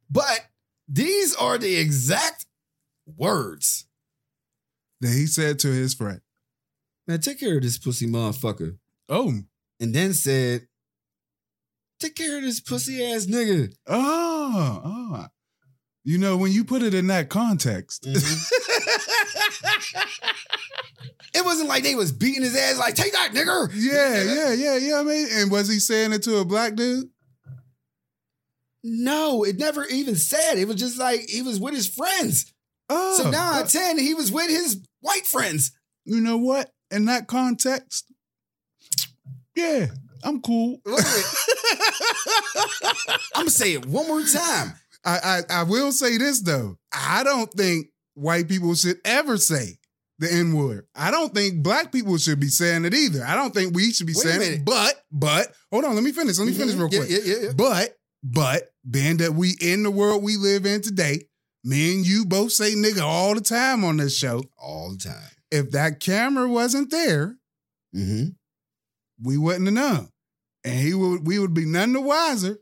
But 0.10 0.42
these 0.86 1.34
are 1.34 1.58
the 1.58 1.78
exact 1.78 2.46
words. 3.06 3.86
That 5.00 5.14
he 5.14 5.28
said 5.28 5.60
to 5.60 5.70
his 5.70 5.94
friend. 5.94 6.20
Man, 7.08 7.22
take 7.22 7.40
care 7.40 7.56
of 7.56 7.64
this 7.64 7.78
pussy 7.78 8.06
motherfucker. 8.06 8.80
Oh, 9.08 9.32
And 9.80 9.96
then 9.96 10.14
said, 10.14 10.68
take 12.02 12.16
care 12.16 12.36
of 12.36 12.44
this 12.44 12.60
pussy 12.60 13.02
ass 13.06 13.26
nigga. 13.26 13.74
oh, 13.88 14.82
oh. 14.84 15.28
You 16.04 16.18
know, 16.18 16.36
when 16.36 16.52
you 16.52 16.66
put 16.66 16.84
it 16.84 16.94
in 16.94 17.08
that 17.08 17.30
context, 17.30 18.06
It 21.34 21.46
wasn't 21.46 21.70
like 21.70 21.84
they 21.84 21.96
was 21.96 22.12
beating 22.12 22.44
his 22.44 22.56
ass 22.56 22.78
like, 22.78 22.96
take 22.96 23.14
that 23.14 23.32
nigger. 23.34 23.70
Yeah, 23.74 24.24
yeah, 24.34 24.54
yeah, 24.54 24.78
yeah. 24.78 25.00
I 25.00 25.04
mean, 25.04 25.28
and 25.32 25.50
was 25.52 25.70
he 25.70 25.80
saying 25.80 26.12
it 26.14 26.24
to 26.24 26.38
a 26.38 26.46
black 26.46 26.76
dude? 26.76 27.10
No, 28.84 29.44
it 29.44 29.58
never 29.60 29.86
even 29.86 30.16
said. 30.16 30.58
It 30.58 30.68
was 30.68 30.78
just 30.78 30.98
like 31.00 31.22
he 31.30 31.42
was 31.42 31.60
with 31.60 31.74
his 31.74 31.88
friends. 31.88 32.52
Oh, 32.90 33.18
So 33.22 33.30
now 33.30 33.60
at 33.60 33.70
10, 33.70 34.00
he 34.00 34.14
was 34.14 34.32
with 34.32 34.50
his 34.50 34.82
white 35.02 35.26
friends. 35.26 35.72
you 36.04 36.20
know 36.20 36.38
what? 36.38 36.72
In 36.90 37.06
that 37.06 37.28
context, 37.28 38.12
yeah, 39.56 39.88
I'm 40.24 40.42
cool. 40.42 40.82
Wait 40.86 41.00
a 41.00 41.04
minute. 41.04 41.26
I'm 43.36 43.44
gonna 43.44 43.50
say 43.50 43.74
it 43.74 43.86
one 43.86 44.08
more 44.08 44.22
time. 44.24 44.74
I, 45.06 45.20
I 45.50 45.60
I 45.62 45.64
will 45.64 45.92
say 45.94 46.18
this 46.18 46.42
though. 46.42 46.78
I 46.94 47.24
don't 47.24 47.52
think 47.54 47.88
white 48.14 48.50
people 48.50 48.76
should 48.76 48.98
ever 49.06 49.38
say 49.38 49.78
the 50.22 50.32
N 50.32 50.54
word. 50.54 50.88
I 50.96 51.12
don't 51.12 51.34
think 51.34 51.62
black 51.64 51.92
people 51.92 52.18
should 52.18 52.40
be 52.40 52.48
saying 52.48 52.86
it 52.86 52.94
either. 52.94 53.26
I 53.26 53.36
don't 53.36 53.54
think 53.54 53.76
we 53.76 53.92
should 53.92 54.08
be 54.08 54.14
Wait 54.16 54.24
saying 54.24 54.54
it. 54.54 54.66
But 54.66 55.04
but 55.12 55.54
hold 55.72 55.84
on, 55.84 55.96
let 55.96 56.04
me 56.04 56.12
finish. 56.14 56.38
Let 56.38 56.48
me 56.48 56.54
finish 56.54 56.76
Mhm. 56.76 56.80
real 56.80 56.90
quick. 56.90 57.10
Yeah, 57.10 57.20
yeah, 57.26 57.36
yeah. 57.48 57.52
But 57.56 57.98
but 58.24 58.72
being 58.90 59.18
that 59.18 59.34
we 59.34 59.58
in 59.60 59.84
the 59.84 59.92
world 59.92 60.24
we 60.24 60.38
live 60.38 60.66
in 60.66 60.82
today, 60.82 61.28
me 61.64 61.96
and 61.96 62.06
you 62.08 62.26
both 62.26 62.52
say 62.52 62.74
nigga 62.76 63.02
all 63.02 63.34
the 63.36 63.42
time 63.42 63.84
on 63.84 63.98
this 63.98 64.16
show. 64.16 64.44
All 64.58 64.92
the 64.92 64.98
time. 64.98 65.30
If 65.52 65.72
that 65.72 66.00
camera 66.00 66.48
wasn't 66.48 66.92
there, 66.92 67.36
Mm-hmm. 67.96 68.30
we 69.22 69.38
wouldn't 69.38 69.66
have 69.66 69.74
known. 69.74 70.10
And 70.64 70.80
he 70.80 70.94
would 70.94 71.26
we 71.28 71.40
would 71.40 71.54
be 71.56 71.66
none 71.66 71.94
the 71.94 72.00
wiser 72.02 72.60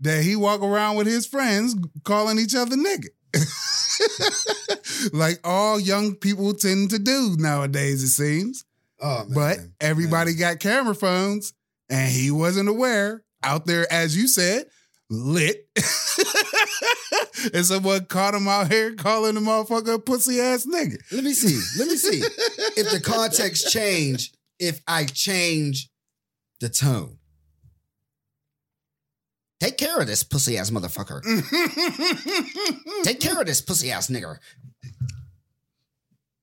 that 0.00 0.22
he 0.24 0.34
walk 0.36 0.60
around 0.60 0.96
with 0.96 1.06
his 1.06 1.24
friends 1.26 1.74
calling 2.04 2.38
each 2.38 2.54
other 2.56 2.76
nigga. 2.76 3.06
like 5.12 5.40
all 5.44 5.78
young 5.78 6.14
people 6.14 6.54
tend 6.54 6.90
to 6.90 6.98
do 6.98 7.36
nowadays, 7.38 8.02
it 8.02 8.08
seems. 8.08 8.64
Oh 9.00 9.24
man. 9.24 9.34
But 9.34 9.58
everybody 9.80 10.34
got 10.34 10.60
camera 10.60 10.94
phones 10.94 11.52
and 11.88 12.10
he 12.10 12.30
wasn't 12.30 12.68
aware 12.68 13.22
out 13.42 13.66
there, 13.66 13.90
as 13.92 14.16
you 14.16 14.28
said, 14.28 14.66
lit. 15.10 15.68
and 17.54 17.64
someone 17.64 18.04
caught 18.06 18.34
him 18.34 18.48
out 18.48 18.70
here 18.70 18.94
calling 18.94 19.34
the 19.34 19.40
motherfucker 19.40 19.94
a 19.94 19.98
pussy 19.98 20.40
ass 20.40 20.66
nigga. 20.66 20.98
Let 21.12 21.24
me 21.24 21.32
see. 21.32 21.60
Let 21.78 21.88
me 21.88 21.96
see. 21.96 22.18
if 22.76 22.90
the 22.90 23.00
context 23.00 23.70
change, 23.72 24.32
if 24.58 24.80
I 24.86 25.04
change 25.04 25.88
the 26.60 26.68
tone. 26.68 27.17
Take 29.60 29.76
care 29.76 29.98
of 30.00 30.06
this 30.06 30.22
pussy 30.22 30.56
ass 30.56 30.70
motherfucker. 30.70 31.20
Take 33.02 33.20
care 33.20 33.40
of 33.40 33.46
this 33.46 33.60
pussy 33.60 33.90
ass 33.90 34.08
nigger. 34.08 34.38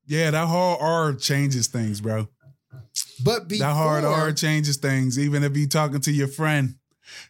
yeah, 0.06 0.32
that 0.32 0.47
hard 0.47 0.78
R 0.82 1.13
changes 1.13 1.67
things, 1.67 2.01
bro. 2.01 2.28
But 3.23 3.47
before, 3.47 3.67
That 3.67 3.73
hard 3.73 4.04
R 4.06 4.32
changes 4.34 4.78
things. 4.78 5.17
Even 5.17 5.43
if 5.43 5.56
you 5.56 5.67
talking 5.67 6.01
to 6.01 6.12
your 6.12 6.28
friend, 6.28 6.75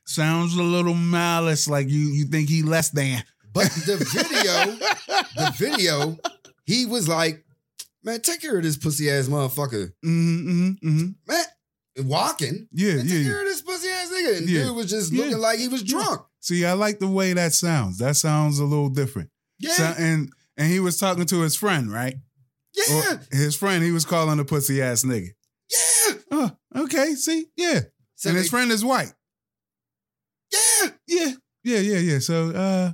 sounds 0.05 0.55
a 0.55 0.63
little 0.63 0.93
malice, 0.95 1.67
like 1.67 1.87
you 1.89 1.99
you 1.99 2.25
think 2.25 2.49
he 2.49 2.63
less 2.63 2.89
than. 2.89 3.23
but 3.53 3.67
the 3.71 3.97
video, 4.11 4.75
the 5.35 5.53
video, 5.57 6.17
he 6.65 6.85
was 6.87 7.07
like, 7.07 7.45
"Man, 8.03 8.21
take 8.21 8.41
care 8.41 8.57
of 8.57 8.63
this 8.63 8.77
pussy 8.77 9.09
ass 9.11 9.27
motherfucker." 9.27 9.91
Mm-hmm, 10.03 10.49
mm-hmm, 10.49 10.87
mm-hmm. 10.89 11.07
Man, 11.27 11.45
walking. 12.09 12.67
Yeah, 12.71 12.95
Man, 12.95 13.05
yeah. 13.07 13.17
take 13.17 13.25
care 13.27 13.41
of 13.41 13.47
this 13.47 13.61
pussy 13.61 13.89
ass 13.89 13.94
nigga. 14.15 14.37
And 14.37 14.49
Yeah. 14.49 14.63
dude 14.65 14.75
was 14.75 14.89
just 14.89 15.11
Yeah. 15.11 15.23
looking 15.25 15.37
like 15.39 15.59
he 15.59 15.67
was 15.67 15.83
drunk. 15.83 16.21
See, 16.41 16.65
I 16.65 16.73
like 16.73 16.99
the 16.99 17.07
way 17.07 17.33
that 17.33 17.53
sounds. 17.53 17.97
That 17.97 18.15
sounds 18.15 18.59
a 18.59 18.63
little 18.65 18.89
different. 18.89 19.29
Yeah, 19.59 19.73
So, 19.73 19.83
and 19.97 20.31
and 20.57 20.71
he 20.71 20.79
was 20.79 20.97
talking 20.97 21.25
to 21.25 21.41
his 21.41 21.55
friend, 21.55 21.91
right? 21.91 22.15
yeah, 22.73 22.95
Or 23.13 23.21
his 23.31 23.55
friend, 23.55 23.83
he 23.83 23.91
was 23.91 24.05
calling 24.05 24.39
a 24.39 24.45
pussy 24.45 24.81
ass 24.81 25.03
nigga. 25.03 25.29
yeah. 25.69 26.13
Oh, 26.31 26.51
okay. 26.75 27.15
See, 27.15 27.47
yeah. 27.55 27.81
So 28.15 28.29
and 28.29 28.37
his 28.37 28.49
friend 28.49 28.71
is 28.71 28.83
white. 28.85 29.13
yeah. 30.51 30.89
Yeah, 31.07 31.31
yeah, 31.63 31.79
yeah, 31.79 31.99
yeah. 31.99 32.19
So, 32.19 32.49
uh, 32.51 32.91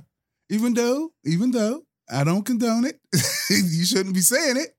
even 0.50 0.74
though, 0.74 1.12
even 1.24 1.50
though 1.50 1.82
I 2.10 2.24
don't 2.24 2.44
condone 2.44 2.84
it, 2.84 3.00
you 3.50 3.84
shouldn't 3.84 4.14
be 4.14 4.20
saying 4.20 4.56
it. 4.56 4.74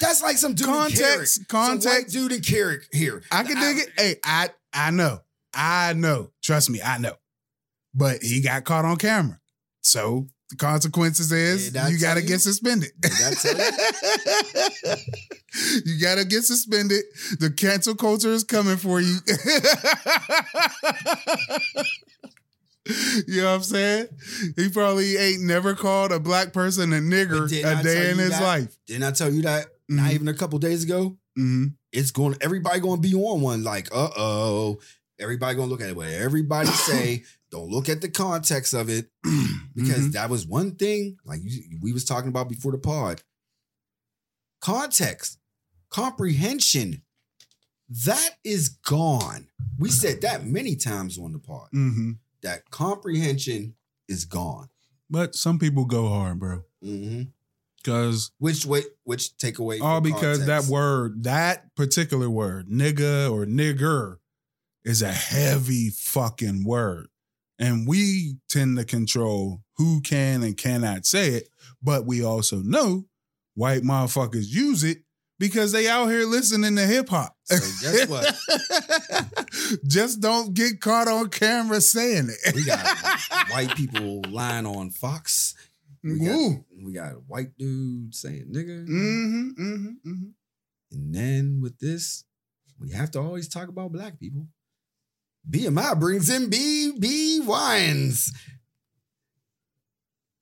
That's 0.00 0.22
like 0.22 0.36
some 0.38 0.54
dude 0.54 0.66
Context, 0.66 1.38
in 1.38 1.44
Carrick. 1.46 1.48
context. 1.48 2.12
Dude 2.14 2.32
in 2.32 2.40
Carrick 2.42 2.82
here. 2.92 3.22
I 3.32 3.42
can 3.42 3.56
dig 3.58 3.78
it. 3.78 3.88
Hey, 3.96 4.16
I 4.24 4.50
I 4.72 4.90
know. 4.92 5.20
I 5.54 5.92
know. 5.94 6.32
Trust 6.42 6.70
me, 6.70 6.80
I 6.82 6.98
know. 6.98 7.14
But 7.94 8.22
he 8.22 8.40
got 8.40 8.64
caught 8.64 8.84
on 8.84 8.96
camera. 8.96 9.38
So 9.82 10.26
the 10.50 10.56
consequences 10.56 11.32
is 11.32 11.66
you 11.74 11.98
gotta 11.98 12.22
you? 12.22 12.28
get 12.28 12.40
suspended. 12.40 12.90
Tell 13.02 13.52
you 15.84 16.00
gotta 16.00 16.24
get 16.24 16.42
suspended. 16.44 17.02
The 17.38 17.50
cancel 17.50 17.94
culture 17.94 18.30
is 18.32 18.44
coming 18.44 18.76
for 18.76 19.00
you. 19.00 19.18
you 23.26 23.42
know 23.42 23.48
what 23.50 23.54
I'm 23.56 23.62
saying? 23.62 24.06
He 24.56 24.68
probably 24.70 25.16
ain't 25.16 25.42
never 25.42 25.74
called 25.74 26.12
a 26.12 26.20
black 26.20 26.52
person 26.52 26.92
a 26.92 26.96
nigger 26.96 27.44
a 27.46 27.82
day 27.82 28.10
in 28.10 28.18
his 28.18 28.30
that? 28.30 28.42
life. 28.42 28.76
Didn't 28.86 29.04
I 29.04 29.10
tell 29.12 29.32
you 29.32 29.42
that? 29.42 29.66
Not 29.88 30.10
Mhm. 30.10 30.14
even 30.14 30.28
a 30.28 30.34
couple 30.34 30.58
days 30.58 30.84
ago. 30.84 31.16
Mhm. 31.38 31.74
It's 31.92 32.10
going. 32.10 32.36
Everybody 32.40 32.80
going 32.80 33.02
to 33.02 33.08
be 33.08 33.14
on 33.14 33.40
one. 33.40 33.62
Like, 33.64 33.88
uh 33.92 34.10
oh. 34.16 34.80
Everybody 35.20 35.56
to 35.56 35.64
look 35.64 35.80
at 35.80 35.90
it. 35.90 35.96
but 35.96 36.08
everybody 36.08 36.68
say. 36.70 37.24
Don't 37.50 37.68
look 37.68 37.88
at 37.88 38.00
the 38.00 38.08
context 38.08 38.74
of 38.74 38.88
it 38.88 39.10
because 39.74 40.08
Mhm. 40.08 40.12
that 40.12 40.30
was 40.30 40.46
one 40.46 40.76
thing. 40.76 41.18
Like 41.24 41.40
you, 41.42 41.78
we 41.82 41.92
was 41.92 42.04
talking 42.04 42.28
about 42.28 42.48
before 42.48 42.70
the 42.72 42.78
pod. 42.78 43.22
Context, 44.60 45.38
comprehension, 45.88 47.02
that 48.04 48.30
is 48.44 48.68
gone. 48.68 49.48
We 49.78 49.90
said 49.90 50.20
that 50.20 50.46
many 50.46 50.76
times 50.76 51.18
on 51.18 51.32
the 51.32 51.38
pod. 51.38 51.68
Mhm. 51.74 52.18
That 52.42 52.70
comprehension 52.70 53.74
is 54.06 54.24
gone. 54.24 54.68
But 55.08 55.34
some 55.34 55.58
people 55.58 55.84
go 55.86 56.08
hard, 56.08 56.38
bro. 56.38 56.62
hmm 56.82 57.22
Because 57.78 58.30
Which 58.38 58.64
way? 58.64 58.82
Which 59.04 59.36
take 59.38 59.58
away? 59.58 59.80
all 59.80 60.00
because 60.00 60.46
that 60.46 60.66
word, 60.66 61.24
that 61.24 61.74
particular 61.74 62.30
word, 62.30 62.68
nigga 62.68 63.28
or 63.32 63.44
nigger, 63.46 64.18
is 64.84 65.02
a 65.02 65.12
heavy 65.12 65.90
fucking 65.90 66.64
word. 66.64 67.08
And 67.58 67.86
we 67.86 68.36
tend 68.48 68.78
to 68.78 68.84
control 68.84 69.60
who 69.76 70.00
can 70.00 70.42
and 70.42 70.56
cannot 70.56 71.04
say 71.04 71.28
it, 71.30 71.48
but 71.82 72.06
we 72.06 72.24
also 72.24 72.56
know 72.56 73.04
white 73.54 73.82
motherfuckers 73.82 74.46
use 74.48 74.82
it 74.82 74.98
because 75.38 75.72
they 75.72 75.88
out 75.88 76.06
here 76.06 76.24
listening 76.24 76.76
to 76.76 76.86
hip 76.86 77.08
hop. 77.08 77.36
So 77.44 77.56
guess 77.82 78.08
what? 78.08 79.80
Just 79.86 80.20
don't 80.20 80.54
get 80.54 80.80
caught 80.80 81.08
on 81.08 81.28
camera 81.28 81.80
saying 81.80 82.30
it. 82.30 82.54
We 82.54 82.64
got 82.64 82.86
white 83.50 83.74
people 83.74 84.22
lying 84.28 84.66
on 84.66 84.90
Fox. 84.90 85.54
We 86.02 86.18
got, 86.20 86.60
we 86.82 86.92
got 86.94 87.12
a 87.12 87.16
white 87.26 87.56
dude 87.58 88.14
saying 88.14 88.46
nigga. 88.52 88.86
Mm-hmm, 88.86 89.48
mm-hmm, 89.50 90.10
mm-hmm. 90.10 90.28
And 90.92 91.14
then 91.14 91.60
with 91.60 91.78
this, 91.78 92.24
we 92.78 92.92
have 92.92 93.10
to 93.12 93.20
always 93.20 93.48
talk 93.48 93.68
about 93.68 93.92
black 93.92 94.18
people. 94.18 94.46
BMI 95.48 95.98
brings 95.98 96.28
in 96.30 96.50
BB 96.50 97.44
Wines 97.44 98.32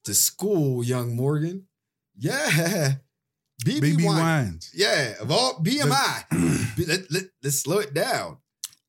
to 0.04 0.14
school, 0.14 0.82
young 0.84 1.14
Morgan. 1.16 1.66
Yeah. 2.16 2.94
BB, 3.64 3.80
BB 3.96 4.04
Wines. 4.04 4.18
Wines. 4.18 4.70
Yeah, 4.74 5.14
of 5.20 5.30
all 5.30 5.62
BMI. 5.62 6.76
B- 6.76 6.84
let, 6.86 7.10
let, 7.10 7.24
let's 7.42 7.60
slow 7.60 7.78
it 7.78 7.92
down. 7.94 8.38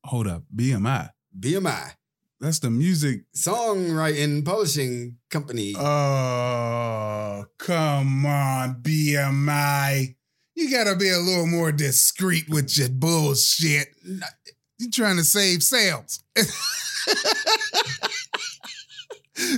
Hold 0.04 0.26
up, 0.26 0.44
BMI. 0.54 1.10
BMI, 1.38 1.92
That's 2.40 2.58
the 2.58 2.70
music 2.70 3.22
songwriting 3.36 4.44
publishing 4.44 5.18
company. 5.30 5.74
Oh, 5.76 7.44
come 7.58 8.26
on, 8.26 8.82
BMI. 8.82 10.16
You 10.56 10.70
gotta 10.70 10.96
be 10.96 11.08
a 11.10 11.18
little 11.18 11.46
more 11.46 11.72
discreet 11.72 12.48
with 12.48 12.76
your 12.76 12.88
bullshit. 12.88 13.88
You 14.80 14.90
trying 14.90 15.18
to 15.18 15.24
save 15.24 15.62
sales. 15.62 16.24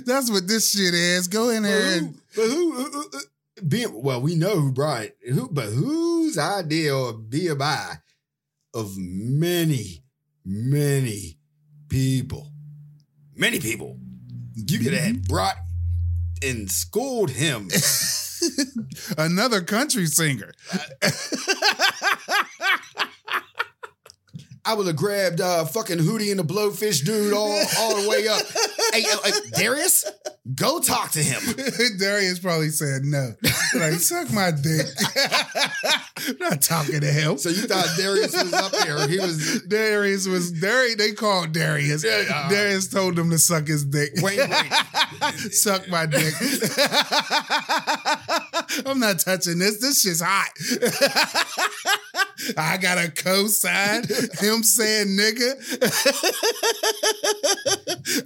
That's 0.04 0.30
what 0.32 0.48
this 0.48 0.72
shit 0.72 0.94
is. 0.94 1.28
Go 1.28 1.50
in 1.50 1.62
there 1.62 1.98
and 1.98 2.20
but 2.34 2.46
who, 2.48 2.72
who- 2.72 2.90
who- 2.90 3.08
who- 3.12 3.20
B- 3.68 3.86
well, 3.86 4.20
we 4.20 4.34
know 4.34 4.58
who 4.58 4.72
brought 4.72 5.04
it. 5.04 5.16
Who, 5.32 5.48
but 5.48 5.66
whose 5.66 6.36
idea 6.36 6.92
of 6.92 7.26
BMI 7.28 8.00
of 8.74 8.96
many, 8.98 10.02
many 10.44 11.38
people, 11.88 12.50
many 13.36 13.60
people, 13.60 14.00
you 14.56 14.80
could 14.80 14.92
have 14.94 15.12
mm-hmm. 15.12 15.22
brought 15.32 15.54
and 16.42 16.68
schooled 16.68 17.30
him. 17.30 17.68
another 19.18 19.60
country 19.60 20.06
singer. 20.06 20.50
I 24.64 24.74
would 24.74 24.86
have 24.86 24.96
grabbed 24.96 25.40
uh, 25.40 25.64
fucking 25.64 25.98
Hootie 25.98 26.30
and 26.30 26.38
the 26.38 26.44
Blowfish 26.44 27.04
dude 27.04 27.32
all, 27.32 27.60
all 27.78 28.00
the 28.00 28.08
way 28.08 28.28
up. 28.28 28.42
hey, 28.92 29.04
uh, 29.10 29.16
uh, 29.24 29.30
Darius, 29.58 30.04
go 30.54 30.80
talk 30.80 31.12
to 31.12 31.22
him. 31.22 31.40
Darius 31.98 32.38
probably 32.40 32.70
said 32.70 33.04
no. 33.04 33.34
Like, 33.74 33.92
suck 34.00 34.32
my 34.32 34.50
dick. 34.50 34.86
Not 36.40 36.62
talking 36.62 37.00
to 37.00 37.06
him. 37.06 37.38
So 37.38 37.48
you 37.48 37.62
thought 37.62 37.88
Darius 37.96 38.32
was 38.32 38.52
up 38.52 38.72
there? 38.72 39.08
He 39.08 39.18
was 39.18 39.62
Darius 39.62 40.26
was 40.26 40.52
Darius. 40.52 40.96
They 40.96 41.12
called 41.12 41.52
Darius. 41.52 42.04
Yeah, 42.04 42.24
uh, 42.32 42.48
Darius 42.48 42.88
told 42.88 43.18
him 43.18 43.30
to 43.30 43.38
suck 43.38 43.66
his 43.66 43.84
dick. 43.84 44.12
Wait, 44.16 44.38
wait. 44.38 44.72
suck 45.52 45.88
my 45.88 46.06
dick. 46.06 46.34
I'm 48.86 48.98
not 48.98 49.20
touching 49.20 49.58
this. 49.58 49.80
This 49.80 50.02
shit's 50.02 50.20
hot. 50.20 50.50
I 52.56 52.76
got 52.78 52.98
a 52.98 53.10
co-sign. 53.10 54.02
Him 54.40 54.62
saying 54.62 55.16
nigga. 55.16 55.54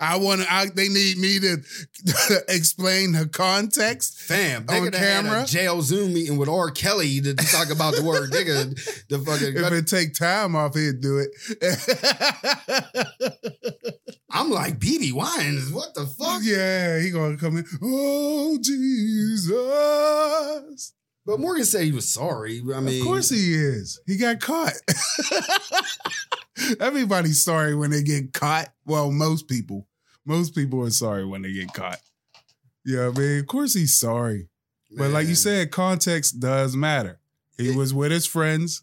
I 0.01 0.17
want 0.17 0.43
to. 0.43 0.53
I, 0.53 0.67
they 0.75 0.89
need 0.89 1.19
me 1.19 1.39
to 1.41 1.63
explain 2.49 3.13
the 3.13 3.27
context. 3.29 4.21
Fam, 4.21 4.65
On 4.69 4.85
could 4.85 4.95
have 4.95 5.03
had 5.03 5.25
camera? 5.25 5.43
a 5.43 5.47
jail 5.47 5.83
Zoom 5.83 6.15
meeting 6.15 6.37
with 6.37 6.49
R. 6.49 6.71
Kelly 6.71 7.21
to 7.21 7.35
talk 7.35 7.71
about 7.71 7.95
the 7.95 8.03
word 8.05 8.31
nigga. 8.31 8.75
The 9.09 9.19
fucking 9.21 9.57
If 9.57 9.73
it 9.73 9.87
take 9.87 10.15
time 10.15 10.57
off, 10.57 10.75
he'd 10.75 11.01
do 11.01 11.19
it. 11.19 11.31
I'm 14.31 14.51
like 14.51 14.79
BB 14.79 15.13
Wines. 15.13 15.71
What 15.73 15.95
the 15.95 16.07
fuck? 16.07 16.41
yeah, 16.43 16.99
he 17.01 17.11
gonna 17.11 17.37
come 17.37 17.57
in. 17.59 17.65
Oh 17.83 18.59
Jesus! 18.61 19.53
But 21.25 21.41
Morgan 21.41 21.65
said 21.65 21.85
he 21.85 21.93
was 21.93 22.09
sorry. 22.09 22.63
I 22.75 22.81
mean, 22.81 23.01
of 23.01 23.07
course 23.07 23.31
he 23.31 23.55
is. 23.55 24.01
He 24.07 24.17
got 24.17 24.41
caught. 24.41 24.73
Everybody's 26.81 27.45
sorry 27.45 27.75
when 27.75 27.91
they 27.91 28.03
get 28.03 28.33
caught. 28.33 28.69
Well, 28.85 29.11
most 29.11 29.49
people. 29.49 29.87
Most 30.27 30.55
people 30.55 30.85
are 30.85 30.91
sorry 30.91 31.25
when 31.25 31.43
they 31.43 31.53
get 31.53 31.73
caught. 31.73 32.01
Yeah, 32.85 33.09
I 33.09 33.11
mean, 33.19 33.39
of 33.39 33.47
course 33.47 33.75
he's 33.75 33.97
sorry. 33.99 34.49
But 34.97 35.11
like 35.11 35.27
you 35.27 35.35
said, 35.35 35.71
context 35.71 36.41
does 36.41 36.77
matter. 36.77 37.19
He 37.57 37.75
was 37.75 37.95
with 37.95 38.13
his 38.13 38.27
friends. 38.27 38.83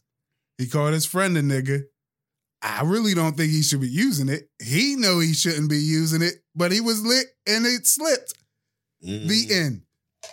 He 0.57 0.67
called 0.67 0.93
his 0.93 1.05
friend 1.05 1.37
a 1.37 1.41
nigga. 1.41 1.83
I 2.61 2.83
really 2.83 3.13
don't 3.13 3.35
think 3.35 3.51
he 3.51 3.61
should 3.61 3.81
be 3.81 3.89
using 3.89 4.29
it. 4.29 4.49
He 4.61 4.95
know 4.95 5.19
he 5.19 5.33
shouldn't 5.33 5.69
be 5.69 5.79
using 5.79 6.21
it, 6.21 6.35
but 6.55 6.71
he 6.71 6.79
was 6.81 7.05
lit 7.05 7.25
and 7.45 7.65
it 7.65 7.85
slipped. 7.85 8.33
Mm. 9.05 9.27
The 9.27 9.53
end. 9.53 9.81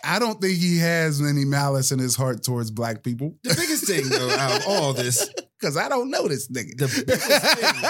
I 0.05 0.19
don't 0.21 0.41
think 0.41 0.57
he 0.59 0.79
has 0.79 1.21
any 1.21 1.45
malice 1.45 1.91
in 1.91 1.99
his 1.99 2.15
heart 2.15 2.45
towards 2.45 2.71
black 2.71 3.03
people. 3.03 3.35
The 3.43 3.55
biggest 3.55 3.87
thing 3.87 4.09
though 4.09 4.31
out 4.31 4.61
of 4.61 4.67
all 4.69 4.93
this, 4.93 5.29
Cause 5.61 5.77
I 5.77 5.89
don't 5.89 6.11
know 6.11 6.27
this 6.27 6.49
nigga. 6.49 6.77
the 6.79 7.05
biggest 7.07 7.43
thing, 7.59 7.83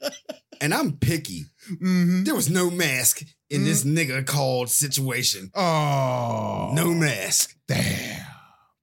though, 0.00 0.08
and 0.64 0.72
I'm 0.74 0.96
picky. 0.96 1.44
hmm 1.68 2.24
There 2.24 2.34
was 2.34 2.48
no 2.50 2.70
mask 2.70 3.22
in 3.50 3.64
this 3.64 3.84
nigga 3.84 4.24
called 4.26 4.70
situation. 4.70 5.50
Oh 5.54 6.70
No 6.74 6.92
mask. 6.94 7.54
Damn. 7.68 8.22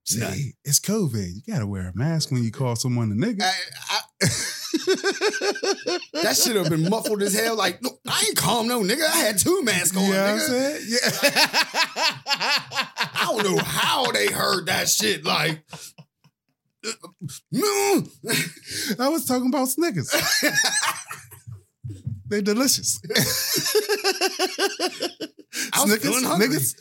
See, 0.03 0.19
None. 0.19 0.53
it's 0.63 0.79
COVID. 0.79 1.35
You 1.35 1.41
gotta 1.53 1.65
wear 1.67 1.89
a 1.89 1.95
mask 1.95 2.31
when 2.31 2.43
you 2.43 2.51
call 2.51 2.75
someone 2.75 3.11
a 3.11 3.15
nigga. 3.15 3.41
I, 3.43 3.53
I, 3.89 3.99
that 6.23 6.37
should 6.37 6.55
have 6.55 6.69
been 6.69 6.87
muffled 6.89 7.21
as 7.23 7.33
hell. 7.33 7.55
Like, 7.55 7.81
no, 7.81 7.89
I 8.07 8.23
ain't 8.27 8.37
calm 8.37 8.67
no 8.67 8.81
nigga. 8.81 9.03
I 9.05 9.17
had 9.17 9.37
two 9.39 9.63
masks 9.63 9.95
on, 9.97 10.03
you 10.03 10.13
know 10.13 10.21
what 10.21 10.31
I'm 10.31 10.39
nigga. 10.39 10.79
Yeah. 10.87 10.97
I 13.13 13.25
don't 13.29 13.43
know 13.55 13.63
how 13.63 14.11
they 14.11 14.27
heard 14.27 14.67
that 14.67 14.87
shit. 14.89 15.23
Like, 15.25 15.63
no. 17.51 18.03
I 18.99 19.09
was 19.09 19.25
talking 19.25 19.47
about 19.49 19.67
Snickers. 19.69 20.11
They're 22.31 22.41
delicious. 22.41 22.95
Snickers. 25.51 26.17
Snickers. 26.17 26.75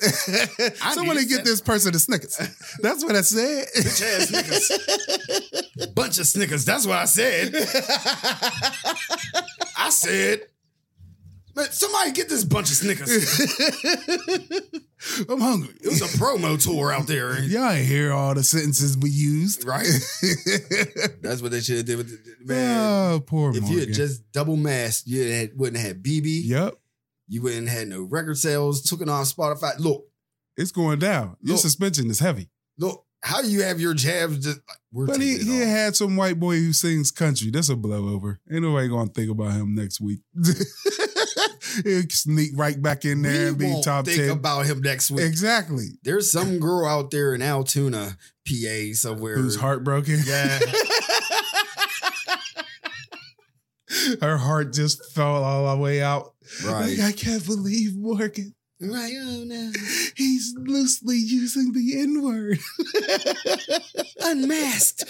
Somebody 0.95 1.25
get 1.25 1.39
that. 1.39 1.45
this 1.45 1.61
person 1.61 1.93
a 1.93 1.99
Snickers. 1.99 2.37
That's 2.83 3.03
what 3.03 3.17
I 3.17 3.23
said. 3.23 3.67
Bitch 3.77 4.01
ass 4.01 4.29
Snickers. 4.29 5.89
Bunch 5.89 6.21
of 6.21 6.27
Snickers. 6.29 6.65
That's 6.65 6.87
what 6.87 6.99
I 6.99 7.07
said. 7.07 7.53
I 9.77 9.91
said, 9.91 10.43
man, 11.61 11.73
somebody 11.73 12.13
get 12.13 12.29
this 12.29 12.45
bunch 12.45 12.71
of 12.71 12.77
Snickers. 12.77 13.09
I'm 15.29 15.41
hungry. 15.41 15.75
It 15.83 15.89
was 15.89 16.03
a 16.03 16.19
promo 16.19 16.63
tour 16.63 16.93
out 16.93 17.07
there. 17.07 17.41
Y'all 17.43 17.71
ain't 17.71 17.87
hear 17.87 18.13
all 18.13 18.35
the 18.35 18.43
sentences 18.43 18.97
we 18.99 19.11
used. 19.11 19.65
Right? 19.65 19.87
That's 21.23 21.43
what 21.43 21.51
they 21.53 21.61
should 21.61 21.79
have 21.79 21.87
did 21.87 21.97
with 21.97 22.11
the, 22.11 22.45
man. 22.53 22.79
oh, 22.79 23.21
poor 23.21 23.57
if 23.57 23.69
you 23.69 23.81
had 23.81 23.93
just 23.93 24.31
double 24.33 24.57
masked, 24.57 25.07
you 25.07 25.23
had, 25.31 25.51
wouldn't 25.57 25.79
have 25.79 25.97
had 25.97 26.03
BB. 26.03 26.43
Yep. 26.45 26.75
You 27.29 27.43
wouldn't 27.43 27.69
have 27.69 27.79
had 27.79 27.89
no 27.89 28.03
record 28.03 28.37
sales. 28.39 28.83
Took 28.83 29.01
it 29.01 29.09
off 29.09 29.27
Spotify. 29.27 29.79
Look, 29.79 30.05
It's 30.57 30.73
going 30.73 30.99
down. 30.99 31.37
Your 31.41 31.55
Look. 31.55 31.63
suspension 31.63 32.11
is 32.11 32.19
heavy. 32.19 32.51
look. 32.79 33.05
How 33.23 33.43
do 33.43 33.51
you 33.51 33.63
have 33.65 33.79
your 33.79 33.93
jabs 33.93 34.39
just 34.39 34.61
like 34.67 34.79
we're 34.93 35.07
But 35.07 35.21
he, 35.21 35.37
he 35.37 35.59
had 35.61 35.95
some 35.95 36.17
white 36.17 36.41
boy 36.41 36.57
who 36.57 36.73
sings 36.73 37.11
country. 37.11 37.51
That's 37.51 37.69
a 37.69 37.75
blowover. 37.75 38.39
Ain't 38.51 38.63
nobody 38.63 38.89
gonna 38.89 39.11
think 39.11 39.31
about 39.31 39.53
him 39.53 39.75
next 39.75 40.01
week. 40.01 40.21
He'll 41.85 42.03
sneak 42.11 42.51
right 42.55 42.81
back 42.81 43.05
in 43.05 43.23
there 43.23 43.33
we 43.33 43.49
and 43.49 43.59
be 43.59 43.81
top 43.83 44.07
think 44.07 44.21
10. 44.21 44.31
about 44.31 44.67
him 44.67 44.81
next 44.81 45.11
week. 45.11 45.25
exactly. 45.25 45.99
There's 46.03 46.31
some 46.31 46.59
girl 46.59 46.87
out 46.87 47.11
there 47.11 47.35
in 47.35 47.43
Altoona, 47.43 48.17
PA, 48.47 48.93
somewhere. 48.95 49.37
Who's 49.37 49.57
heartbroken. 49.57 50.21
Yeah. 50.25 50.59
Her 54.21 54.37
heart 54.37 54.73
just 54.73 55.13
fell 55.13 55.43
all 55.45 55.75
the 55.75 55.83
way 55.83 56.03
out. 56.03 56.35
Right. 56.65 56.99
Like, 56.99 57.01
I 57.01 57.13
can't 57.13 57.45
believe 57.45 57.97
Morgan. 57.97 58.55
Right. 58.81 59.13
Oh 59.15 59.45
no. 59.45 59.73
He's 60.17 60.55
loosely 60.57 61.17
using 61.17 61.73
the 61.73 62.01
N 62.01 62.23
word. 62.23 62.59
Unmasked. 64.21 65.05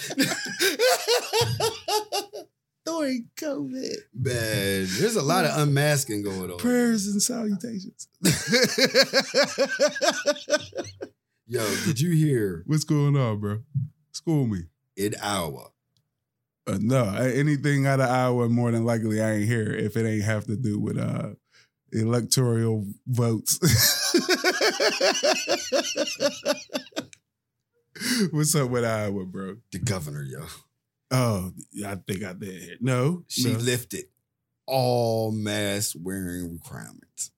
During 2.85 3.29
COVID. 3.37 3.95
Man, 4.13 4.87
there's 4.99 5.15
a 5.15 5.21
lot 5.21 5.45
of 5.45 5.57
unmasking 5.59 6.23
going 6.23 6.51
on. 6.51 6.57
Prayers 6.57 7.07
and 7.07 7.21
salutations. 7.21 8.07
Yo, 11.47 11.61
did 11.85 11.99
you 11.99 12.11
hear 12.11 12.63
What's 12.65 12.83
going 12.85 13.15
on, 13.17 13.39
bro? 13.39 13.59
School 14.13 14.47
me. 14.47 14.63
in 14.95 15.13
Iowa? 15.21 15.67
Uh, 16.65 16.77
no, 16.79 17.03
anything 17.15 17.85
out 17.87 17.99
of 17.99 18.09
Iowa, 18.09 18.47
more 18.49 18.71
than 18.71 18.85
likely, 18.85 19.21
I 19.21 19.33
ain't 19.33 19.45
here 19.47 19.73
if 19.73 19.97
it 19.97 20.05
ain't 20.07 20.23
have 20.23 20.45
to 20.45 20.55
do 20.55 20.79
with 20.79 20.97
uh 20.97 21.31
electoral 21.91 22.85
votes. 23.07 23.59
What's 28.31 28.55
up 28.55 28.69
with 28.69 28.85
Iowa, 28.85 29.25
bro? 29.25 29.57
The 29.71 29.79
governor, 29.79 30.23
yo. 30.23 30.45
Oh, 31.11 31.51
I 31.85 31.95
think 31.95 32.23
I 32.23 32.33
did. 32.33 32.81
No, 32.81 33.23
She 33.27 33.51
no. 33.51 33.59
lifted 33.59 34.05
all 34.65 35.31
mask 35.31 35.95
wearing 36.01 36.53
requirements. 36.53 37.31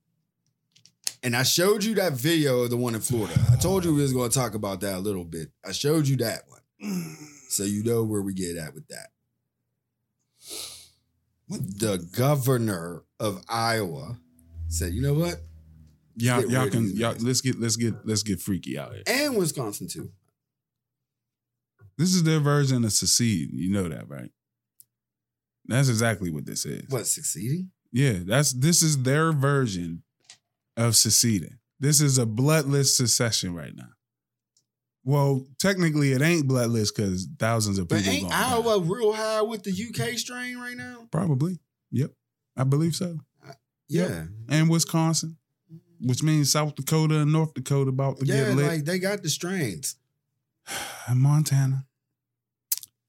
And 1.23 1.35
I 1.35 1.43
showed 1.43 1.83
you 1.83 1.95
that 1.95 2.13
video 2.13 2.63
of 2.63 2.69
the 2.69 2.77
one 2.77 2.95
in 2.95 3.01
Florida. 3.01 3.33
I 3.51 3.55
told 3.55 3.85
you 3.85 3.95
we 3.95 4.01
was 4.01 4.13
going 4.13 4.29
to 4.29 4.37
talk 4.37 4.53
about 4.55 4.81
that 4.81 4.95
a 4.95 4.99
little 4.99 5.23
bit. 5.23 5.49
I 5.65 5.71
showed 5.71 6.07
you 6.07 6.17
that 6.17 6.41
one. 6.47 6.59
Mm. 6.83 7.15
So 7.49 7.63
you 7.63 7.83
know 7.83 8.03
where 8.03 8.21
we 8.21 8.33
get 8.33 8.57
at 8.57 8.73
with 8.73 8.87
that. 8.89 9.07
The 11.49 12.05
governor 12.17 13.03
of 13.19 13.43
Iowa 13.47 14.17
said, 14.67 14.93
you 14.93 15.01
know 15.01 15.13
what? 15.13 15.37
y'all, 16.15 16.45
y'all 16.45 16.69
can 16.69 16.95
y'all, 16.95 17.15
let's 17.19 17.41
get 17.41 17.59
let's 17.59 17.75
get 17.75 17.93
let's 18.05 18.23
get 18.23 18.39
freaky 18.39 18.77
out 18.77 18.93
here. 18.93 19.03
And 19.07 19.37
Wisconsin 19.37 19.87
too. 19.87 20.11
This 21.97 22.13
is 22.15 22.23
their 22.23 22.39
version 22.39 22.83
of 22.83 22.91
secede. 22.93 23.49
You 23.51 23.71
know 23.71 23.87
that, 23.89 24.09
right? 24.09 24.31
That's 25.65 25.89
exactly 25.89 26.29
what 26.31 26.45
this 26.45 26.65
is. 26.65 26.89
What, 26.89 27.07
succeeding? 27.07 27.71
Yeah, 27.91 28.19
that's 28.25 28.51
this 28.53 28.81
is 28.81 29.03
their 29.03 29.31
version 29.31 30.03
of 30.75 30.95
seceding. 30.95 31.57
This 31.79 32.01
is 32.01 32.17
a 32.17 32.25
bloodless 32.25 32.97
secession 32.97 33.53
right 33.53 33.75
now. 33.75 33.89
Well, 35.05 35.45
technically, 35.59 36.13
it 36.13 36.21
ain't 36.21 36.47
bloodless 36.47 36.91
because 36.91 37.27
thousands 37.37 37.77
of 37.77 37.87
But 37.89 37.99
people. 37.99 38.13
ain't 38.13 38.21
gonna 38.29 38.33
die. 38.33 38.51
Iowa 38.55 38.79
real 38.79 39.13
high 39.13 39.41
with 39.41 39.63
the 39.63 39.71
UK 39.71 40.17
strain 40.17 40.57
right 40.57 40.77
now? 40.77 41.07
Probably. 41.11 41.59
Yep, 41.91 42.11
I 42.57 42.63
believe 42.63 42.95
so. 42.95 43.19
Yep. 43.89 44.09
Yeah. 44.09 44.23
And 44.49 44.69
Wisconsin, 44.69 45.37
which 45.99 46.23
means 46.23 46.51
South 46.51 46.75
Dakota 46.75 47.19
and 47.19 47.31
North 47.31 47.53
Dakota 47.53 47.89
about 47.89 48.17
to 48.19 48.25
Yeah, 48.25 48.47
get 48.47 48.55
lit. 48.55 48.65
like 48.67 48.85
they 48.85 48.97
got 48.97 49.21
the 49.21 49.29
strains. 49.29 49.97
And 51.07 51.19
Montana. 51.19 51.85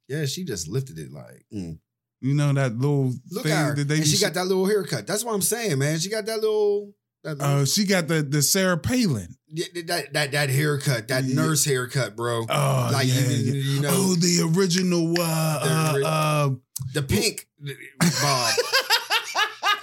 Yeah, 0.09 0.27
she 0.27 0.45
just 0.45 0.69
lifted 0.69 0.99
it 0.99 1.11
like. 1.12 1.45
mm. 1.53 1.79
You 2.21 2.33
know 2.35 2.53
that 2.55 2.77
little 2.79 3.12
Look 3.31 3.43
thing 3.45 3.53
at 3.53 3.67
her. 3.69 3.75
that 3.75 3.88
they 3.88 3.97
and 3.97 4.07
she 4.07 4.19
got 4.19 4.33
that 4.35 4.47
little 4.47 4.67
haircut. 4.67 5.07
That's 5.07 5.23
what 5.25 5.35
I'm 5.35 5.43
saying, 5.43 5.79
man. 5.79 5.99
She 5.99 6.09
got 6.09 6.25
that 6.27 6.40
little 6.40 6.95
that 7.23 7.37
little, 7.38 7.55
Oh, 7.59 7.64
she 7.67 7.85
got 7.85 8.09
the 8.09 8.23
the 8.23 8.40
Sarah 8.40 8.79
Palin. 8.79 9.37
Yeah, 9.49 9.67
that, 9.87 10.12
that 10.14 10.33
that 10.33 10.49
haircut, 10.51 11.09
that 11.09 11.25
Yeah. 11.25 11.35
nurse 11.35 11.64
haircut, 11.67 12.17
bro. 12.17 12.47
Oh, 12.49 12.90
like 12.93 13.07
yeah, 13.09 13.21
you, 13.21 13.53
yeah. 13.53 13.75
you 13.75 13.81
know 13.83 13.90
oh, 13.93 14.14
the 14.14 14.53
original. 14.57 15.14
Uh, 15.19 15.64
The 15.99 16.07
uh, 16.07 16.09
uh, 16.09 16.51
the 16.95 17.03
pink 17.03 17.47
bob. 17.61 18.55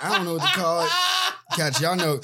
I 0.03 0.15
don't 0.15 0.25
know 0.25 0.33
what 0.37 0.41
to 0.53 0.59
call 0.59 0.81
it. 0.85 0.91
Catch 1.55 1.79
y'all 1.81 1.95
know. 1.95 2.19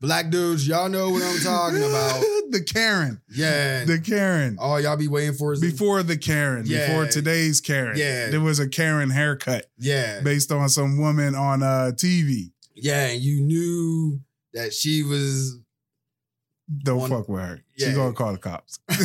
Black 0.00 0.30
dudes, 0.30 0.66
y'all 0.66 0.88
know 0.88 1.10
what 1.10 1.22
I'm 1.22 1.38
talking 1.40 1.82
about. 1.82 2.20
the 2.50 2.62
Karen. 2.66 3.20
Yeah. 3.28 3.84
The 3.84 3.98
Karen. 4.00 4.56
All 4.58 4.80
y'all 4.80 4.96
be 4.96 5.08
waiting 5.08 5.34
for 5.34 5.52
is 5.52 5.60
Before 5.60 6.02
the 6.02 6.16
Karen. 6.16 6.64
Yeah. 6.66 6.86
Before 6.86 7.04
today's 7.06 7.60
Karen. 7.60 7.98
Yeah. 7.98 8.30
There 8.30 8.40
was 8.40 8.58
a 8.60 8.68
Karen 8.68 9.10
haircut 9.10 9.66
yeah, 9.78 10.20
based 10.22 10.50
on 10.52 10.68
some 10.70 10.98
woman 10.98 11.34
on 11.34 11.62
uh, 11.62 11.90
TV. 11.94 12.52
yeah, 12.74 13.08
and 13.08 13.20
you 13.20 13.42
knew 13.42 14.20
that 14.54 14.72
she 14.72 15.02
was 15.02 15.58
Don't 16.82 17.10
fuck 17.10 17.28
with 17.28 17.42
her. 17.42 17.60
She 17.76 17.84
Yeah. 17.86 17.94
gonna 17.94 18.14
call 18.14 18.32
the 18.32 18.38
cops. 18.38 18.78
Real 18.88 18.94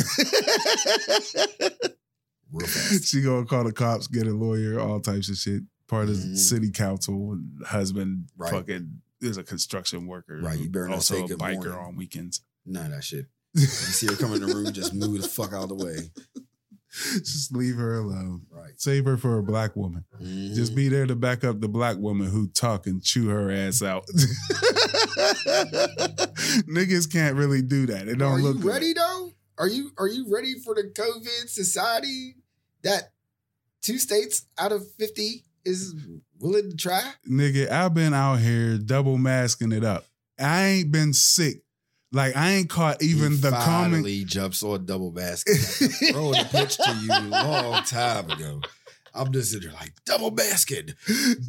fast. 2.66 3.04
she 3.04 3.20
gonna 3.20 3.44
call 3.44 3.64
the 3.64 3.72
cops, 3.72 4.06
get 4.06 4.26
a 4.26 4.32
lawyer, 4.32 4.80
all 4.80 4.98
types 5.00 5.28
of 5.28 5.36
shit. 5.36 5.62
Part 5.88 6.08
of 6.08 6.16
Mhm. 6.16 6.36
city 6.38 6.70
council, 6.70 7.38
husband, 7.66 8.28
Right. 8.36 8.50
fucking 8.50 9.02
is 9.20 9.36
a 9.36 9.42
construction 9.42 10.06
worker. 10.06 10.38
Right, 10.42 10.58
you 10.58 10.68
better 10.68 10.88
not 10.88 10.96
also 10.96 11.26
say 11.26 11.34
a 11.34 11.36
biker 11.36 11.54
morning. 11.54 11.72
on 11.72 11.96
weekends. 11.96 12.42
None 12.64 12.86
of 12.86 12.92
that 12.92 13.04
shit. 13.04 13.26
You 13.54 13.66
see 13.66 14.06
her 14.08 14.16
come 14.16 14.34
in 14.34 14.40
the 14.46 14.54
room, 14.54 14.70
just 14.72 14.92
move 14.92 15.22
the 15.22 15.28
fuck 15.28 15.52
out 15.54 15.62
of 15.64 15.68
the 15.70 15.74
way. 15.76 15.96
Just 17.14 17.54
leave 17.54 17.76
her 17.76 17.98
alone. 17.98 18.42
Right. 18.50 18.72
Save 18.78 19.04
her 19.06 19.16
for 19.18 19.38
a 19.38 19.42
black 19.42 19.76
woman. 19.76 20.04
Just 20.54 20.72
Mhm. 20.72 20.76
be 20.76 20.88
there 20.88 21.06
to 21.06 21.14
back 21.16 21.42
up 21.44 21.60
the 21.60 21.68
black 21.68 21.96
woman 21.98 22.28
who 22.28 22.48
talk 22.48 22.86
and 22.86 23.02
chew 23.02 23.28
her 23.28 23.50
ass 23.50 23.82
out. 23.82 24.04
Niggas 26.68 27.10
can't 27.10 27.36
really 27.36 27.62
do 27.62 27.86
that. 27.86 28.08
It 28.08 28.16
don't 28.18 28.32
Are 28.40 28.42
look 28.42 28.56
you 28.56 28.62
good. 28.62 28.68
ready 28.72 28.92
though? 28.92 29.32
Are 29.58 29.68
you 29.68 29.90
are 29.98 30.08
you 30.08 30.26
ready 30.32 30.54
for 30.58 30.74
the 30.74 30.84
COVID 30.94 31.48
society 31.48 32.36
that 32.82 33.12
two 33.82 33.98
states 33.98 34.46
out 34.58 34.72
of 34.72 34.82
fifty 34.98 35.44
is 35.64 35.94
willing 36.40 36.70
to 36.70 36.76
try? 36.76 37.02
Nigga, 37.28 37.70
I've 37.70 37.94
been 37.94 38.14
out 38.14 38.36
here 38.40 38.78
double 38.78 39.18
masking 39.18 39.72
it 39.72 39.84
up. 39.84 40.04
I 40.38 40.64
ain't 40.66 40.92
been 40.92 41.12
sick. 41.12 41.62
Like 42.12 42.36
I 42.36 42.52
ain't 42.52 42.70
caught 42.70 43.02
even 43.02 43.32
He 43.32 43.36
the 43.38 43.50
common. 43.50 44.26
jumps 44.26 44.62
on 44.62 44.86
double 44.86 45.10
basket. 45.10 45.56
Throw 46.12 46.32
the 46.32 46.46
pitch 46.50 46.76
to 46.78 46.94
you 47.02 47.10
a 47.12 47.28
long 47.30 47.82
time 47.82 48.30
ago. 48.30 48.60
I'm 49.14 49.32
just 49.32 49.50
sitting 49.50 49.70
there 49.70 49.78
like 49.80 49.92
double 50.04 50.30
basket, 50.30 50.92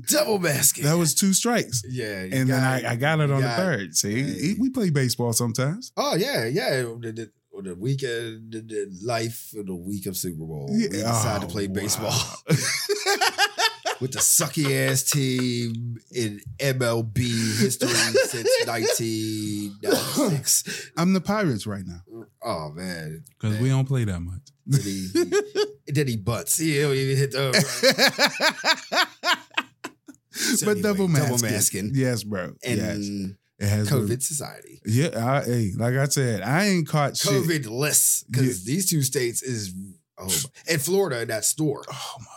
double 0.08 0.39
basket. 0.39 0.84
That 0.86 0.97
was 0.97 1.13
two 1.13 1.34
strikes. 1.34 1.84
yeah, 1.88 2.23
you 2.23 2.30
And 2.34 2.50
then 2.50 2.63
I, 2.63 2.91
I 2.91 2.95
got 2.95 3.19
it 3.19 3.30
on 3.30 3.41
the 3.41 3.47
got 3.47 3.58
third. 3.58 3.95
See, 3.95 4.23
Hey. 4.23 4.56
we 4.58 4.69
play 4.69 4.89
baseball 4.89 5.34
sometimes. 5.34 5.91
Oh 5.97 6.15
yeah, 6.15 6.45
yeah. 6.45 6.82
The, 6.82 7.12
the, 7.13 7.62
the 7.62 7.76
week 7.76 8.00
the, 8.00 8.39
the 8.50 8.88
life 9.04 9.52
of 9.58 9.65
the 9.65 9.76
week 9.76 10.06
of 10.06 10.15
Super 10.15 10.45
Bowl, 10.45 10.69
we 10.71 10.84
Yeah. 10.84 11.12
decided 11.12 11.41
to 11.41 11.47
Oh, 11.47 11.50
play 11.50 11.67
baseball 11.67 12.10
wow. 12.10 12.36
with 13.99 14.13
the 14.13 14.19
sucky 14.19 14.88
ass 14.89 15.03
team 15.03 15.97
in 16.12 16.39
MLB 16.60 17.17
history 17.60 17.89
since 17.89 18.49
1996. 18.65 20.91
I'm 20.97 21.13
the 21.13 21.21
Pirates 21.21 21.67
right 21.67 21.83
now 21.86 22.01
Oh 22.43 22.71
man, 22.73 23.23
because 23.29 23.60
we 23.60 23.69
don't 23.69 23.86
play 23.88 24.03
that 24.05 24.19
much. 24.19 24.41
Then 24.65 24.81
he, 24.81 25.07
he- 25.13 25.31
then 25.93 26.07
he 26.07 26.17
butts. 26.17 26.57
He 26.57 26.79
don't 26.81 26.93
even 26.93 27.15
hit 27.17 27.31
the. 27.31 27.49
Uh, 27.49 27.53
so 30.31 30.65
but 30.65 30.71
anyway, 30.77 30.81
double 30.81 31.07
masking. 31.07 31.29
double 31.31 31.41
masking. 31.43 31.91
Yes, 31.93 32.23
bro. 32.23 32.53
and 32.63 32.77
yes. 32.77 32.97
It 33.60 33.67
has 33.69 33.89
been- 33.89 34.07
COVID 34.07 34.21
society. 34.21 34.79
Yeah, 34.86 35.10
I, 35.15 35.43
hey, 35.43 35.71
like 35.75 35.95
I 35.95 36.05
said, 36.05 36.41
I 36.43 36.67
ain't 36.67 36.88
caught 36.88 37.17
shit. 37.17 37.31
COVID 37.33 37.67
less 37.69 38.23
because 38.29 38.63
these 38.65 38.88
two 38.89 39.01
states 39.01 39.41
is 39.41 39.73
oh 40.17 40.29
and 40.69 40.81
Florida 40.81 41.21
in 41.21 41.29
that 41.29 41.43
store. 41.45 41.83
Oh 41.91 42.15
my 42.19 42.25
god, 42.25 42.37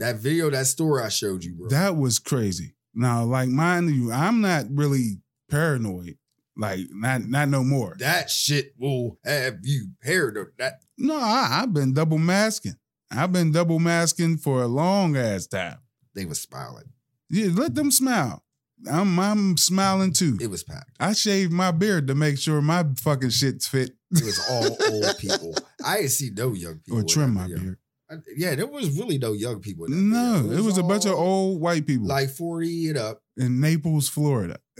That 0.00 0.16
video, 0.16 0.50
that 0.50 0.66
story 0.66 1.02
I 1.02 1.08
showed 1.08 1.44
you, 1.44 1.54
bro. 1.54 1.68
that 1.68 1.96
was 1.96 2.18
crazy. 2.18 2.74
Now, 2.94 3.24
like 3.24 3.48
mind 3.48 3.90
you, 3.94 4.10
I'm 4.12 4.40
not 4.40 4.66
really 4.70 5.20
paranoid. 5.50 6.16
Like 6.56 6.80
not 6.90 7.22
not 7.28 7.48
no 7.48 7.62
more. 7.62 7.94
that 8.00 8.30
shit 8.30 8.74
will 8.78 9.18
have 9.24 9.58
you 9.62 9.88
paranoid. 10.02 10.48
That 10.58 10.82
No, 10.96 11.16
I, 11.16 11.60
I've 11.62 11.72
been 11.72 11.92
double 11.92 12.18
masking. 12.18 12.74
I've 13.10 13.32
been 13.32 13.52
double 13.52 13.78
masking 13.78 14.36
for 14.38 14.62
a 14.62 14.66
long 14.66 15.16
ass 15.16 15.46
time. 15.46 15.78
they 16.14 16.24
was 16.24 16.40
smiling. 16.40 16.90
Yeah, 17.30 17.50
let 17.52 17.74
them 17.76 17.90
smile. 17.92 18.42
I'm 18.90 19.18
I'm 19.20 19.56
smiling 19.56 20.12
too. 20.12 20.36
It 20.40 20.50
was 20.50 20.62
packed. 20.64 20.90
I 20.98 21.12
shaved 21.12 21.52
my 21.52 21.70
beard 21.70 22.06
to 22.08 22.14
make 22.14 22.38
sure 22.38 22.60
my 22.60 22.84
fucking 23.02 23.30
shit's 23.30 23.66
fit. 23.68 23.90
It 24.10 24.24
was 24.24 24.40
all 24.50 24.76
old 24.92 25.18
people. 25.18 25.54
I 25.84 25.98
didn't 25.98 26.10
see 26.10 26.30
no 26.34 26.54
young 26.54 26.78
people. 26.84 27.00
or 27.00 27.04
trim 27.04 27.34
my 27.34 27.46
beard. 27.46 27.78
I- 28.10 28.16
yeah, 28.36 28.54
there 28.54 28.66
was 28.66 28.98
really 28.98 29.18
no 29.18 29.32
young 29.34 29.60
people. 29.60 29.86
No, 29.88 30.40
video. 30.42 30.58
it 30.58 30.64
was 30.64 30.78
a 30.78 30.82
bunch 30.82 31.04
of 31.04 31.12
old 31.12 31.60
white 31.60 31.86
people 31.86 32.06
like 32.08 32.30
forty 32.30 32.88
and 32.88 32.96
up. 32.98 33.22
in 33.36 33.60
Naples, 33.60 34.08
Florida. 34.08 34.58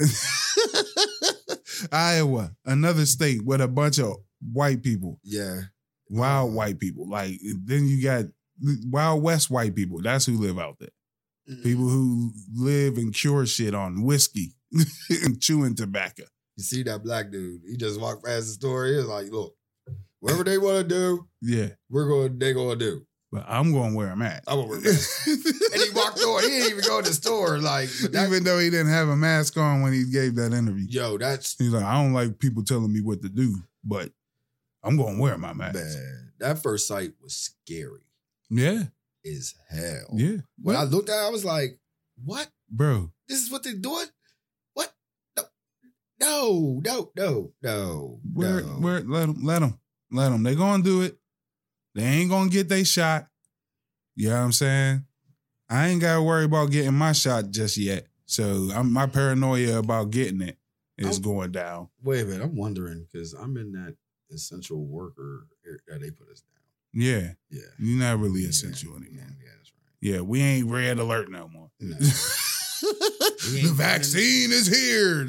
Iowa, 1.93 2.53
another 2.65 3.07
state 3.07 3.45
with 3.45 3.61
a 3.61 3.69
bunch 3.69 3.99
of 3.99 4.17
white 4.53 4.83
people, 4.83 5.21
Yeah, 5.23 5.61
wild 6.09 6.53
white 6.55 6.79
people. 6.81 7.09
Like 7.09 7.39
then 7.65 7.87
you 7.87 8.03
got 8.03 8.25
wild 8.91 9.23
west 9.23 9.51
white 9.51 9.75
people. 9.75 10.01
That's 10.03 10.27
who 10.27 10.39
live 10.39 10.59
out 10.59 10.79
there. 10.81 10.89
Mm-hmm. 11.49 11.63
People 11.63 11.89
who 11.89 12.33
live 12.55 12.97
and 12.99 13.15
cure 13.15 13.47
shit 13.47 13.75
on 13.75 14.03
whiskey 14.03 14.55
and 15.11 15.41
chewing 15.41 15.75
tobacco. 15.77 16.25
You 16.57 16.65
see 16.65 16.83
that 16.85 17.05
black 17.05 17.31
dude? 17.31 17.61
He 17.69 17.77
just 17.77 18.01
walked 18.01 18.25
past 18.25 18.47
the 18.47 18.53
store. 18.55 18.87
He 18.87 18.97
was 18.97 19.07
like, 19.07 19.31
"Look, 19.31 19.55
whatever 20.19 20.43
they 20.45 20.59
want 20.59 20.89
to 20.89 20.95
do, 20.95 21.29
Yeah, 21.41 21.69
we're 21.89 22.09
going. 22.09 22.39
They 22.39 22.53
going 22.53 22.79
to 22.79 22.85
do." 22.85 23.03
But 23.31 23.45
I'm 23.49 23.73
going 23.73 23.91
to 23.91 23.97
wear 23.97 24.09
a 24.13 24.17
mask. 24.17 24.45
I'm 24.47 24.57
gonna 24.59 24.69
wear 24.69 24.79
a 24.79 24.83
mask. 24.83 25.27
and 25.27 25.83
he 25.83 25.91
walked 25.95 26.19
on. 26.21 26.43
He 26.43 26.49
didn't 26.49 26.71
even 26.71 26.85
go 26.85 27.03
to 27.03 27.09
the 27.09 27.15
store. 27.15 27.59
Like, 27.59 27.89
that, 28.13 28.27
Even 28.29 28.45
though 28.45 28.59
he 28.59 28.71
didn't 28.71 28.91
have 28.93 29.09
a 29.09 29.17
mask 29.17 29.57
on 29.57 29.83
when 29.83 29.93
he 29.93 30.05
gave 30.11 30.35
that 30.37 30.53
interview. 30.53 30.87
yo, 30.89 31.19
that's 31.19 31.57
He's 31.59 31.73
like, 31.73 31.85
I 31.85 32.03
don't 32.03 32.13
like 32.13 32.39
people 32.39 32.63
telling 32.65 32.93
me 32.93 33.01
what 33.01 33.21
to 33.23 33.29
do, 33.29 33.55
but 33.85 34.11
I'm 34.83 34.97
going 34.97 35.17
to 35.17 35.21
wear 35.23 35.37
my 35.39 35.53
mask. 35.53 35.75
bad. 35.75 35.97
That 36.41 36.59
first 36.63 36.87
sight 36.89 37.13
was 37.23 37.35
scary 37.35 38.03
Yeah, 38.49 38.85
as 39.27 39.55
hell. 39.69 40.09
yeah. 40.15 40.37
When 40.63 40.77
I 40.77 40.85
looked 40.85 41.09
at, 41.11 41.17
it, 41.25 41.27
I 41.27 41.31
was 41.31 41.45
like, 41.45 41.79
"What? 42.25 42.49
bro, 42.71 43.11
This 43.29 43.43
is 43.43 43.51
what 43.51 43.63
they're 43.65 43.75
doing? 43.75 44.07
What? 44.75 44.95
No, 45.37 45.47
no, 46.21 46.81
no, 46.85 47.13
no, 47.17 47.53
no. 47.63 48.21
where, 48.33 48.61
no. 48.63 48.67
where, 48.81 49.01
let 49.01 49.27
them, 49.27 49.37
let 49.45 49.59
them, 49.61 49.79
let 50.11 50.31
them. 50.31 50.43
They're 50.43 50.55
going 50.55 50.83
to 50.83 50.89
do 50.89 51.03
it. 51.03 51.19
They 51.99 52.05
ain't 52.05 52.31
to 52.31 52.49
get 52.49 52.69
their 52.69 52.85
shot. 52.85 53.27
You 54.15 54.29
know 54.29 54.37
what 54.37 54.41
I'm 54.43 54.53
saying? 54.53 55.05
I 55.69 55.89
ain't 55.89 56.01
got 56.01 56.15
to 56.17 56.23
worry 56.23 56.45
about 56.45 56.71
getting 56.71 56.95
my 56.95 57.13
shot 57.13 57.51
just 57.51 57.77
yet. 57.77 58.07
So 58.27 58.71
I'm, 58.75 58.93
my 58.93 59.07
paranoia 59.07 59.79
about 59.79 60.11
getting 60.11 60.41
it 60.41 60.57
is 60.97 61.19
Oh. 61.19 61.23
going 61.23 61.53
down. 61.53 61.89
Wait 62.03 62.21
a 62.23 62.25
minute. 62.25 62.45
I'm 62.45 62.57
wondering 62.57 63.05
because 63.11 63.33
I'm 63.33 63.57
in 63.57 63.73
that 63.73 63.97
essential 64.31 64.85
worker 64.85 65.47
that 65.89 66.01
they 66.01 66.11
put 66.11 66.29
us 66.31 66.41
down. 66.43 66.63
Yeah, 66.93 67.33
Yeah. 67.51 67.63
you're 67.79 67.99
not 67.99 68.19
really 68.19 68.43
Yeah, 68.43 68.49
essential 68.51 68.91
yeah, 68.93 68.97
anymore. 69.07 69.27
Yeah, 69.41 69.51
that's 69.57 69.73
right. 69.73 69.93
Yeah, 70.01 70.21
we 70.21 70.41
ain't 70.41 70.71
red 70.71 70.99
alert 70.99 71.31
no 71.31 71.49
more. 71.49 71.71
No. 71.81 71.97
the 72.81 73.73
vaccine 73.75 74.53
is 74.53 74.67
here. 74.67 75.29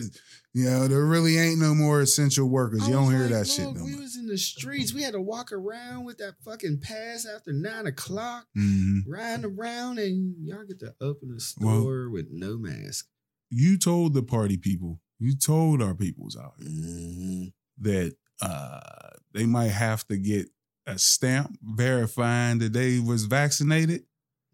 You 0.53 0.65
know, 0.65 0.87
there 0.87 1.05
really 1.05 1.37
ain't 1.37 1.59
no 1.59 1.75
more 1.75 2.01
essential 2.01 2.49
workers. 2.49 2.87
You 2.87 2.93
don't 2.95 3.11
hear 3.11 3.21
like, 3.21 3.29
that 3.31 3.47
shit 3.47 3.65
no 3.65 3.83
We 3.83 3.91
more. 3.91 4.01
was 4.01 4.15
in 4.17 4.25
the 4.27 4.37
streets. 4.37 4.93
We 4.93 5.03
had 5.03 5.13
to 5.13 5.21
walk 5.21 5.51
around 5.51 6.05
with 6.05 6.17
that 6.17 6.35
fucking 6.43 6.79
pass 6.81 7.25
after 7.27 7.53
nine 7.53 7.85
o'clock, 7.85 8.47
Mhm. 8.57 9.01
riding 9.07 9.45
around, 9.45 9.99
and 9.99 10.35
y'all 10.43 10.65
get 10.65 10.79
to 10.79 10.95
open 10.99 11.29
Well- 11.29 11.39
store 11.39 12.09
with 12.09 12.29
no 12.31 12.57
mask. 12.57 13.05
You 13.51 13.77
told 13.77 14.13
the 14.15 14.23
party 14.23 14.57
people, 14.57 15.01
you 15.19 15.35
told 15.35 15.81
our 15.83 15.93
peoples 15.93 16.35
out 16.35 16.53
here 16.59 16.67
Mhm. 16.69 17.53
that 17.79 18.15
uh, 18.41 19.09
they 19.33 19.45
might 19.45 19.67
have 19.67 20.07
to 20.07 20.17
get 20.17 20.49
a 20.87 20.97
stamp 20.97 21.59
verifying 21.61 22.57
that 22.59 22.71
they 22.73 22.97
was 22.99 23.25
vaccinated. 23.25 24.05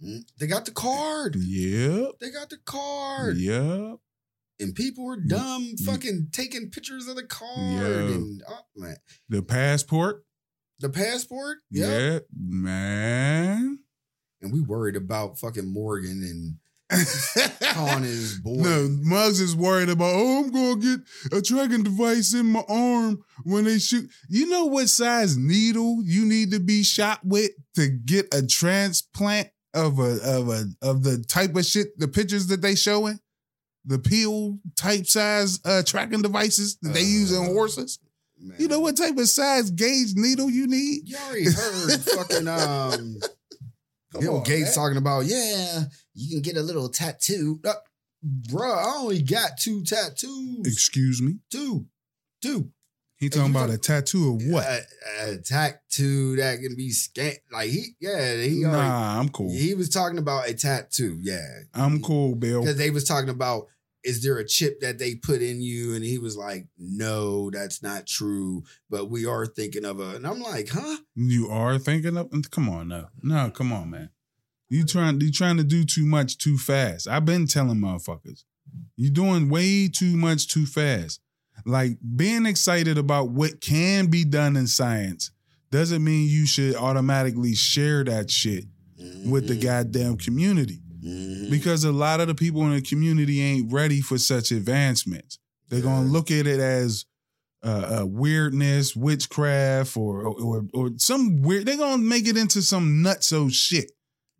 Mm. 0.03 0.25
They 0.39 0.47
got 0.47 0.65
the 0.65 0.71
card. 0.71 1.35
Yep. 1.35 2.13
They 2.19 2.31
got 2.31 2.49
the 2.49 2.57
card. 2.65 3.37
Yep. 3.37 3.99
And 4.59 4.73
people 4.73 5.05
were 5.05 5.17
dumb, 5.17 5.75
fucking 5.85 6.29
taking 6.31 6.69
pictures 6.69 7.07
of 7.07 7.15
the 7.15 7.23
card 7.23 7.57
Yo. 7.57 8.13
and 8.13 8.43
oh, 8.47 8.59
man. 8.75 8.95
The 9.27 9.41
passport. 9.41 10.23
the 10.79 10.89
passport. 10.89 11.57
Yep. 11.71 11.89
Yeah, 11.89 12.19
man. 12.37 13.79
And 14.41 14.53
we 14.53 14.61
worried 14.61 14.95
about 14.95 15.39
fucking 15.39 15.71
Morgan 15.71 16.21
and 16.23 16.57
calling 17.73 18.03
his 18.03 18.39
boy. 18.39 18.55
No, 18.57 18.87
Muggs 19.01 19.39
is 19.39 19.55
worried 19.55 19.89
about, 19.89 20.13
oh, 20.13 20.43
I'm 20.43 20.51
going 20.51 20.81
to 20.81 20.97
get 20.97 21.37
a 21.37 21.41
tracking 21.41 21.83
device 21.83 22.33
in 22.33 22.45
my 22.45 22.63
arm 22.69 23.23
when 23.43 23.63
they 23.63 23.79
shoot. 23.79 24.09
You 24.29 24.47
know 24.47 24.65
what 24.65 24.87
size 24.89 25.35
needle 25.35 26.01
you 26.03 26.25
need 26.25 26.51
to 26.51 26.59
be 26.59 26.83
shot 26.83 27.19
with 27.23 27.51
to 27.75 27.87
get 27.87 28.33
a 28.33 28.45
transplant 28.45 29.49
of 29.73 29.99
a 29.99 30.19
of 30.23 30.47
a 30.47 30.65
of 30.81 31.03
the 31.03 31.23
type 31.27 31.55
of 31.55 31.65
shit, 31.65 31.97
the 31.99 32.07
pictures 32.07 32.47
that 32.47 32.61
they 32.61 32.75
showing? 32.75 33.19
The 33.85 33.99
peel 33.99 34.57
type 34.75 35.05
size 35.05 35.59
uh, 35.63 35.83
tracking 35.83 36.21
devices 36.21 36.77
that 36.81 36.93
they 36.93 37.01
use 37.03 37.31
in 37.31 37.43
Uh, 37.43 37.47
horses. 37.47 37.99
Man. 38.39 38.57
You 38.59 38.67
know 38.67 38.79
what 38.79 38.97
type 38.97 39.17
of 39.17 39.27
size 39.29 39.71
gauge 39.71 40.13
needle 40.15 40.49
you 40.49 40.67
need? 40.67 41.07
You 41.07 41.17
already 41.17 41.45
heard 41.45 41.99
fucking 42.15 42.47
um 42.47 43.17
Bill 44.19 44.41
Gates 44.41 44.75
talking 44.75 44.97
about, 44.97 45.25
yeah, 45.25 45.83
you 46.13 46.29
can 46.31 46.41
get 46.41 46.57
a 46.57 46.61
little 46.63 46.89
tattoo. 46.89 47.59
Uh, 47.65 47.73
bruh, 48.49 48.77
I 48.77 48.97
only 48.99 49.21
got 49.21 49.57
two 49.59 49.83
tattoos. 49.83 50.65
Excuse 50.65 51.21
me. 51.21 51.35
Two. 51.51 51.85
Two. 52.41 52.71
He 53.17 53.29
talking 53.29 53.51
about 53.51 53.69
a 53.69 53.77
tattoo 53.77 54.35
of 54.35 54.45
what? 54.51 54.65
A, 54.65 54.81
a 55.33 55.37
tattoo 55.37 56.35
that 56.35 56.59
can 56.59 56.75
be 56.75 56.89
scanned. 56.91 57.39
Like 57.51 57.69
he, 57.69 57.95
yeah, 58.01 58.35
he 58.35 58.65
already, 58.65 58.87
nah, 58.87 59.19
I'm 59.19 59.29
cool. 59.29 59.51
he 59.51 59.73
was 59.73 59.89
talking 59.89 60.17
about 60.17 60.49
a 60.49 60.53
tattoo. 60.53 61.17
Yeah. 61.21 61.45
I'm 61.73 62.01
cool, 62.01 62.35
Bill. 62.35 62.61
Because 62.61 62.77
they 62.77 62.89
was 62.89 63.05
talking 63.05 63.29
about 63.29 63.67
is 64.05 64.21
there 64.23 64.37
a 64.37 64.47
chip 64.47 64.79
that 64.81 64.99
they 64.99 65.15
put 65.15 65.41
in 65.41 65.61
you? 65.61 65.95
And 65.95 66.03
he 66.05 66.17
was 66.19 66.37
like, 66.37 66.67
no, 66.77 67.49
that's 67.49 67.81
not 67.83 68.05
true. 68.07 68.63
But 68.89 69.09
we 69.09 69.25
are 69.25 69.45
thinking 69.45 69.83
of 69.83 69.99
a. 69.99 70.15
And 70.15 70.25
I'm 70.27 70.39
like, 70.41 70.69
huh? 70.69 70.97
You 71.15 71.49
are 71.49 71.77
thinking 71.79 72.15
of 72.15 72.29
come 72.51 72.69
on 72.69 72.87
now. 72.87 73.09
No, 73.21 73.49
come 73.49 73.73
on, 73.73 73.89
man. 73.89 74.09
You 74.69 74.85
trying 74.85 75.19
you 75.21 75.31
trying 75.31 75.57
to 75.57 75.63
do 75.63 75.83
too 75.83 76.05
much 76.05 76.37
too 76.37 76.57
fast. 76.57 77.07
I've 77.07 77.25
been 77.25 77.47
telling 77.47 77.77
motherfuckers. 77.79 78.43
you're 78.97 79.11
doing 79.13 79.49
way 79.49 79.87
too 79.87 80.15
much 80.17 80.47
too 80.47 80.65
fast. 80.65 81.19
Like 81.65 81.97
being 82.15 82.45
excited 82.45 82.97
about 82.97 83.29
what 83.29 83.61
can 83.61 84.07
be 84.07 84.23
done 84.25 84.55
in 84.57 84.67
science 84.67 85.31
doesn't 85.71 86.03
mean 86.03 86.27
you 86.29 86.45
should 86.45 86.75
automatically 86.75 87.53
share 87.55 88.03
that 88.03 88.29
shit 88.29 88.65
with 89.25 89.47
the 89.47 89.55
Mhm. 89.57 89.61
goddamn 89.61 90.17
community. 90.17 90.81
Mhm. 91.45 91.51
Because 91.51 91.83
a 91.83 91.91
lot 91.91 92.19
of 92.21 92.27
the 92.27 92.35
people 92.35 92.61
in 92.63 92.73
the 92.73 92.81
community 92.81 93.41
ain't 93.41 93.71
ready 93.71 94.01
for 94.01 94.17
such 94.17 94.51
advancements. 94.51 95.37
They're 95.69 95.81
gonna 95.81 96.07
look 96.07 96.31
at 96.31 96.47
it 96.47 96.59
as 96.59 97.05
uh, 97.63 98.01
uh, 98.01 98.05
weirdness, 98.05 98.95
witchcraft, 98.95 99.97
or, 99.97 100.21
or 100.27 100.65
or 100.73 100.91
some 100.97 101.41
weird. 101.41 101.65
They're 101.65 101.77
gonna 101.77 101.97
make 102.03 102.27
it 102.27 102.37
into 102.37 102.61
some 102.61 103.03
nutso 103.03 103.51
shit 103.51 103.91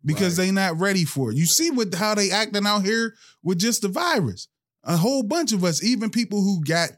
because 0.04 0.38
Right. 0.38 0.46
they 0.46 0.50
not 0.52 0.78
ready 0.78 1.04
for 1.04 1.32
it. 1.32 1.36
You 1.36 1.46
see 1.46 1.70
what 1.70 1.92
how 1.94 2.14
they 2.14 2.30
acting 2.30 2.66
out 2.66 2.84
here 2.84 3.14
with 3.42 3.58
just 3.58 3.82
the 3.82 3.88
virus. 3.88 4.46
A 4.84 4.96
whole 4.96 5.24
bunch 5.24 5.52
of 5.52 5.64
us, 5.64 5.82
even 5.82 6.10
people 6.10 6.40
who 6.42 6.62
got 6.62 6.90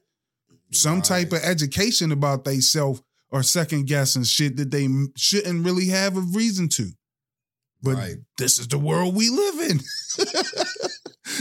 some 0.71 1.01
type 1.01 1.33
of 1.33 1.41
education 1.43 2.13
about 2.13 2.45
they 2.45 2.61
self 2.61 3.01
are 3.33 3.43
second 3.43 3.87
guessing 3.87 4.25
shit 4.25 4.57
that 4.59 4.71
they 4.71 4.87
shouldn't 5.17 5.65
really 5.65 5.87
have 5.87 6.17
a 6.19 6.21
reason 6.21 6.69
to. 6.69 6.91
But 7.83 7.95
Right. 7.97 8.17
this 8.39 8.59
is 8.59 8.69
the 8.69 8.79
world 8.79 9.15
we 9.15 9.29
live 9.31 9.71
in. 9.71 9.79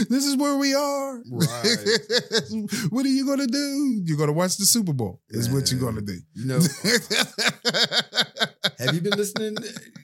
this 0.08 0.24
is 0.24 0.36
where 0.36 0.56
we 0.56 0.74
are. 0.74 1.22
Right. 1.30 1.76
what 2.90 3.04
are 3.04 3.08
you 3.08 3.26
gonna 3.26 3.46
do? 3.46 4.02
You're 4.04 4.18
gonna 4.18 4.32
watch 4.32 4.56
the 4.56 4.64
Super 4.64 4.92
Bowl. 4.92 5.20
Is 5.30 5.50
what 5.50 5.70
you're 5.72 5.80
gonna 5.80 6.00
do. 6.00 6.18
You 6.34 6.44
know, 6.46 6.60
have 8.78 8.94
you 8.94 9.00
been 9.00 9.16
listening? 9.16 9.56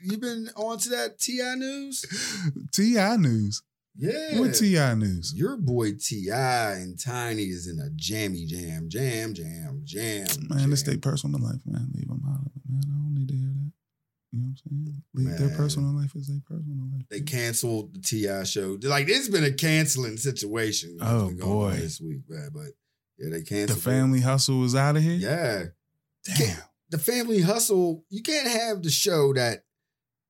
You've 0.03 0.21
been 0.21 0.49
on 0.57 0.79
to 0.79 0.89
that 0.91 1.19
Ti 1.19 1.55
news? 1.57 2.05
Ti 2.73 3.17
news. 3.17 3.63
Yeah. 3.97 4.41
What 4.41 4.55
Ti 4.55 4.95
news? 4.97 5.33
Your 5.37 5.57
boy 5.57 5.93
Ti 5.93 6.29
and 6.31 6.99
Tiny 6.99 7.45
is 7.45 7.69
in 7.69 7.79
a 7.79 7.91
jammy 7.95 8.45
jam, 8.47 8.89
jam, 8.89 9.35
jam, 9.35 9.83
jam. 9.85 10.27
Man, 10.49 10.71
this 10.71 10.83
jam. 10.83 10.95
their 10.95 11.01
personal 11.01 11.41
life, 11.41 11.61
man. 11.65 11.89
Leave 11.95 12.09
them 12.09 12.23
out 12.29 12.41
of 12.41 12.47
it, 12.47 12.63
man. 12.69 12.83
I 12.87 12.91
don't 12.91 13.15
need 13.15 13.29
to 13.29 13.35
hear 13.35 13.53
that. 13.55 13.71
You 14.35 14.41
know 14.43 14.49
what 14.49 14.61
I'm 14.71 14.85
saying? 14.87 15.03
Leave 15.15 15.39
their 15.49 15.57
personal 15.57 15.91
life 15.93 16.17
as 16.17 16.27
their 16.27 16.41
personal 16.45 16.87
life. 16.93 17.07
They 17.11 17.21
canceled 17.21 17.95
the 17.95 18.01
Ti 18.01 18.45
show. 18.45 18.77
Like 18.83 19.09
it's 19.09 19.29
been 19.29 19.45
a 19.45 19.53
canceling 19.53 20.17
situation. 20.17 20.99
Oh, 21.01 21.31
boy. 21.31 21.77
this 21.77 22.01
week, 22.01 22.23
man. 22.29 22.51
But 22.53 22.73
yeah, 23.19 23.31
they 23.31 23.39
the 23.39 23.45
canceled. 23.45 23.79
it. 23.79 23.83
family 23.83 24.21
hustle 24.21 24.59
was 24.59 24.75
out 24.75 24.97
of 24.97 25.03
here. 25.05 25.13
Yeah, 25.15 25.65
Damn. 26.37 26.59
the 26.91 26.99
family 26.99 27.43
hustle. 27.43 28.05
You 28.11 28.23
can't 28.23 28.49
have 28.49 28.83
the 28.83 28.91
show 28.91 29.33
that 29.35 29.65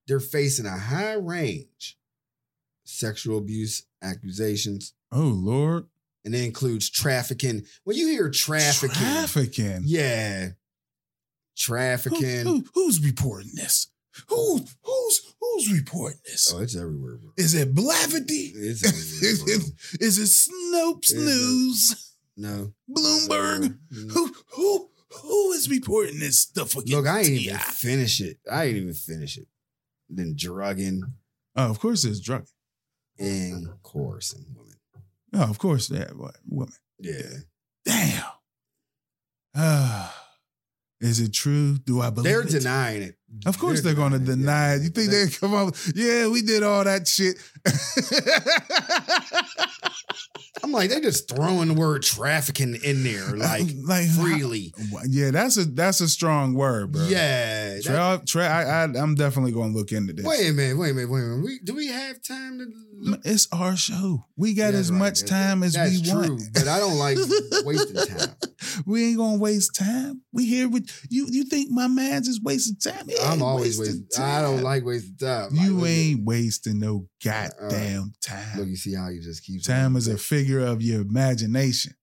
they're 0.07 0.21
facing 0.21 0.67
a 0.67 0.77
high 0.77 1.15
range 1.15 1.97
sexual 2.85 3.39
abuse 3.39 3.87
accusations, 4.03 4.93
Oh 5.11 5.21
Lord. 5.35 5.87
and 6.27 6.35
it 6.35 6.45
includes 6.45 6.91
trafficking. 6.91 7.65
When 7.85 7.97
you 7.97 8.09
hear 8.09 8.29
trafficking, 8.29 8.97
Trafficking. 8.97 9.81
yeah, 9.87 10.49
Who- 10.49 10.53
trafficking. 11.57 12.45
who- 12.45 12.67
who's 12.75 13.01
reporting 13.01 13.53
this? 13.55 13.87
Who 14.29 14.59
who's 14.83 15.35
who's 15.41 15.73
reporting 15.73 16.21
this? 16.25 16.53
Oh, 16.55 16.61
it's 16.61 16.77
everywhere, 16.77 17.17
bro. 17.17 17.31
Is 17.37 17.55
it 17.55 17.75
Blavity? 17.75 18.53
It's 18.55 18.83
Is 18.85 19.23
everywhere, 19.45 19.67
it, 19.95 20.01
is 20.03 20.19
it 20.19 20.51
Snopes 20.53 21.13
Is 21.13 21.13
it- 21.13 21.25
News? 21.25 22.11
No, 22.37 22.73
Bloomberg? 22.91 23.79
Mm. 23.93 24.11
Who 24.13 24.35
who 24.55 24.91
who 25.23 25.53
is 25.53 25.71
reporting 25.71 26.19
this 26.19 26.41
stuff 26.41 26.73
against 26.73 26.93
Look, 26.93 27.07
I 27.07 27.21
ain't 27.21 27.29
even 27.29 27.59
finish 27.59 28.21
it. 28.21 28.39
I 28.51 28.65
ain't 28.65 28.77
even 28.77 28.95
finish 28.95 29.39
it. 29.39 29.47
Then 30.09 30.35
drugging 30.37 31.03
Oh, 31.57 31.71
of 31.71 31.79
course 31.79 32.05
it's 32.05 32.19
drugging. 32.21 32.49
and 33.19 33.69
coercing 33.85 34.45
women. 34.57 34.75
Oh, 35.33 35.49
of 35.51 35.59
course 35.59 35.87
that 35.89 36.17
what 36.17 36.37
woman. 36.49 36.75
Yeah. 36.99 37.23
Damn. 37.85 38.25
Ah. 39.55 40.13
is 41.01 41.21
it 41.21 41.33
true? 41.33 41.79
Do 41.79 42.01
I 42.01 42.11
believe 42.11 42.25
They're 42.33 42.41
it? 42.43 42.51
denying 42.51 43.03
it. 43.03 43.17
Of 43.47 43.59
course 43.59 43.81
they're, 43.83 43.95
going 43.95 44.13
to 44.13 44.19
denying 44.19 44.39
it, 44.39 44.41
deny 44.41 44.75
it. 44.75 44.83
You 44.83 44.89
think 44.91 45.11
They- 45.11 45.29
come 45.39 45.55
up? 45.55 45.75
Yeah, 45.95 46.29
we 46.29 46.43
did 46.43 46.63
all 46.63 46.85
that 46.85 47.07
shit. 47.09 47.37
I'm 50.63 50.73
like, 50.73 50.89
they're 50.89 51.01
just 51.01 51.29
throwing 51.29 51.69
the 51.69 51.75
word 51.75 52.03
trafficking 52.03 52.77
in 52.83 53.03
there 53.03 53.31
like 53.37 53.65
like 53.85 54.07
freely. 54.09 54.73
Yeah, 55.07 55.31
that's 55.31 55.59
a 55.59 55.65
that's 55.67 56.01
a 56.01 56.09
strong 56.09 56.55
word, 56.55 56.93
bro. 56.93 57.07
Yeah. 57.07 57.81
Tra- 57.83 58.23
tra- 58.27 58.47
I, 58.49 58.63
I, 58.63 58.83
I'm 58.85 59.15
definitely 59.15 59.53
going 59.53 59.73
to 59.73 59.79
look 59.79 59.93
into 59.93 60.13
this. 60.15 60.25
wait 60.25 60.49
a 60.49 60.53
minute, 60.53 60.79
wait 60.79 60.91
a 60.93 60.95
minute, 60.95 61.11
wait 61.11 61.21
a 61.21 61.25
minute. 61.25 61.45
We, 61.45 61.59
do 61.63 61.75
we 61.75 61.89
have 61.89 62.23
time 62.23 62.59
to 62.61 62.67
look? 63.11 63.21
It's 63.25 63.47
our 63.53 63.77
show. 63.77 64.25
We 64.37 64.55
got 64.55 64.73
Yeah, 64.73 64.79
as 64.81 64.91
right. 64.91 64.99
much 64.99 65.25
time 65.27 65.63
as 65.63 65.75
That's 65.75 66.01
we 66.01 66.11
true, 66.11 66.21
want. 66.31 66.43
but 66.55 66.67
I 66.69 66.79
don't 66.79 66.99
like 66.99 67.19
wasting 67.65 67.97
time. 68.17 68.35
We 68.87 69.09
ain't 69.09 69.19
gonna 69.19 69.39
waste 69.39 69.75
time. 69.75 70.23
We 70.33 70.47
here 70.47 70.69
with 70.69 70.89
you. 71.11 71.27
You 71.29 71.45
think 71.45 71.71
my 71.71 71.89
man's 71.89 72.27
is 72.29 72.41
wasting 72.41 72.77
time? 72.77 73.07
He 73.09 73.17
I'm 73.25 73.43
always 73.43 73.79
wasting. 73.79 74.07
I 74.19 74.43
don't 74.43 74.63
like 74.63 74.85
wasting 74.85 75.17
time. 75.17 75.51
Like, 75.51 75.61
You 75.61 75.77
look 75.79 75.89
ain't 75.89 76.25
wasting 76.25 76.79
no 76.79 77.09
goddamn 77.25 78.15
time. 78.21 78.59
Look, 78.59 78.69
you 78.69 78.77
see 78.77 78.95
how 78.95 79.09
you 79.09 79.21
just 79.21 79.45
keep 79.45 79.63
Time 79.63 79.97
is 79.97 80.09
a 80.09 80.17
figure 80.19 80.61
of 80.61 80.83
your 80.83 81.01
imagination. 81.03 81.95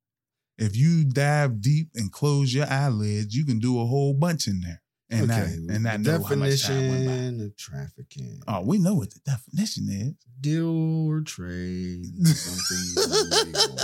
If 0.57 0.75
you 0.75 1.05
dive 1.05 1.61
deep 1.61 1.89
and 1.95 2.11
close 2.11 2.53
your 2.53 2.67
eyelids, 2.69 3.35
you 3.35 3.45
can 3.45 3.59
do 3.59 3.79
a 3.81 3.85
whole 3.85 4.13
bunch 4.13 4.47
in 4.47 4.61
there. 4.61 4.81
And 5.09 5.27
not, 5.27 5.39
and 5.39 5.83
not 5.83 5.99
know 5.99 6.23
how 6.23 6.35
much 6.35 6.63
time 6.63 6.87
went 6.87 7.05
by. 7.05 7.11
definition 7.11 7.41
of 7.41 7.57
trafficking. 7.57 8.41
Oh, 8.47 8.61
we 8.61 8.77
know 8.77 8.93
what 8.93 9.13
the 9.13 9.19
definition 9.25 9.87
is. 9.89 10.13
Deal 10.39 11.07
or 11.09 11.19
trade 11.21 12.05
something 12.25 13.19
illegal. 13.19 13.77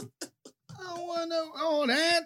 I 0.70 0.96
don't 0.96 1.06
want 1.06 1.22
to 1.22 1.28
know 1.28 1.50
all 1.58 1.86
that. 1.88 2.22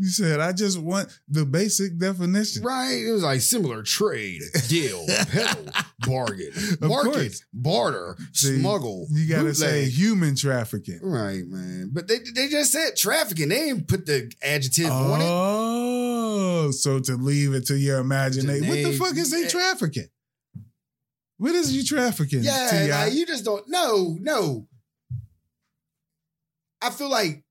You 0.00 0.08
said 0.08 0.40
I 0.40 0.52
just 0.52 0.80
want 0.80 1.10
the 1.28 1.44
basic 1.44 1.98
definition. 1.98 2.62
Right? 2.62 3.04
It 3.06 3.12
was 3.12 3.22
like 3.22 3.42
similar 3.42 3.82
trade, 3.82 4.40
deal, 4.66 5.04
peddle, 5.30 5.66
bargain, 6.06 6.52
market, 6.80 7.12
course. 7.12 7.44
barter, 7.52 8.16
See, 8.32 8.60
smuggle. 8.60 9.08
You 9.10 9.28
gotta 9.28 9.54
say 9.54 9.90
human 9.90 10.36
trafficking. 10.36 11.00
Right, 11.02 11.42
man. 11.46 11.90
But 11.92 12.08
they 12.08 12.20
they 12.34 12.48
just 12.48 12.72
said 12.72 12.96
trafficking. 12.96 13.50
They 13.50 13.58
didn't 13.58 13.88
put 13.88 14.06
the 14.06 14.32
adjective 14.42 14.90
on 14.90 15.20
it. 15.20 15.26
Oh, 15.28 16.70
so 16.70 17.00
to 17.00 17.16
leave 17.16 17.52
it 17.52 17.66
to 17.66 17.76
your 17.76 17.98
imagination. 17.98 18.68
What 18.68 18.82
the 18.82 18.96
fuck 18.96 19.16
is 19.18 19.30
they 19.30 19.44
eh. 19.44 19.48
trafficking? 19.48 20.08
What 21.36 21.54
is 21.54 21.76
you 21.76 21.84
trafficking? 21.84 22.42
Yeah, 22.42 23.02
like, 23.04 23.12
you 23.12 23.26
just 23.26 23.44
don't. 23.44 23.68
No, 23.68 24.16
no. 24.18 24.66
I 26.80 26.88
feel 26.88 27.10
like 27.10 27.44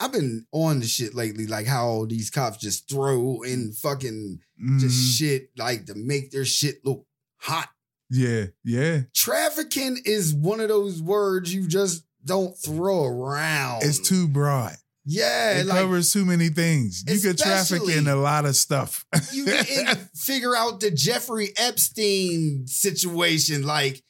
I've 0.00 0.12
been 0.12 0.46
on 0.52 0.80
the 0.80 0.86
shit 0.86 1.14
lately, 1.14 1.46
like 1.46 1.66
how 1.66 1.86
all 1.86 2.06
these 2.06 2.30
cops 2.30 2.58
just 2.58 2.88
throw 2.88 3.42
in 3.42 3.72
fucking 3.72 4.40
just 4.78 4.96
Mhm. 4.96 5.16
shit 5.16 5.50
like 5.56 5.86
to 5.86 5.94
make 5.94 6.30
their 6.30 6.44
shit 6.44 6.84
look 6.84 7.04
hot. 7.38 7.68
Yeah, 8.10 8.46
yeah. 8.64 9.02
Trafficking 9.14 10.00
is 10.04 10.32
one 10.32 10.60
of 10.60 10.68
those 10.68 11.02
words 11.02 11.52
you 11.52 11.66
just 11.66 12.04
don't 12.24 12.56
throw 12.56 13.04
around. 13.06 13.82
It's 13.82 13.98
too 13.98 14.28
broad. 14.28 14.76
yeah, 15.04 15.58
it 15.60 15.66
like 15.66 15.78
covers 15.78 16.12
too 16.12 16.24
many 16.24 16.48
things. 16.48 17.02
You 17.08 17.18
could 17.20 17.38
traffic 17.38 17.82
in 17.88 18.06
a 18.08 18.16
lot 18.16 18.44
of 18.46 18.54
stuff. 18.56 19.04
you 19.32 19.46
figure 20.14 20.54
out 20.54 20.80
the 20.80 20.90
Jeffrey 20.90 21.52
Epstein 21.56 22.66
situation. 22.66 23.62
Like 23.64 24.02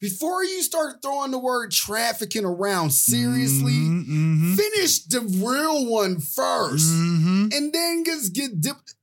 before 0.00 0.44
you 0.44 0.62
start 0.62 0.96
throwing 1.02 1.30
the 1.30 1.38
word 1.38 1.70
trafficking 1.70 2.44
around 2.44 2.90
seriously, 2.92 3.72
Mhm, 3.72 4.33
mhm, 4.54 4.56
finish 4.56 5.04
the 5.04 5.20
real 5.20 5.86
one 5.86 6.20
first, 6.20 6.86
1st 6.86 6.92
mhm. 6.92 7.54
and 7.54 7.72
then 7.72 8.04
just 8.04 8.32
get 8.34 8.60
dipped. 8.60 8.94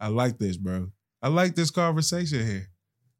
I 0.00 0.08
like 0.08 0.38
this, 0.38 0.56
bro. 0.56 0.90
I 1.22 1.28
like 1.28 1.54
this 1.54 1.70
conversation 1.70 2.46
here. 2.46 2.68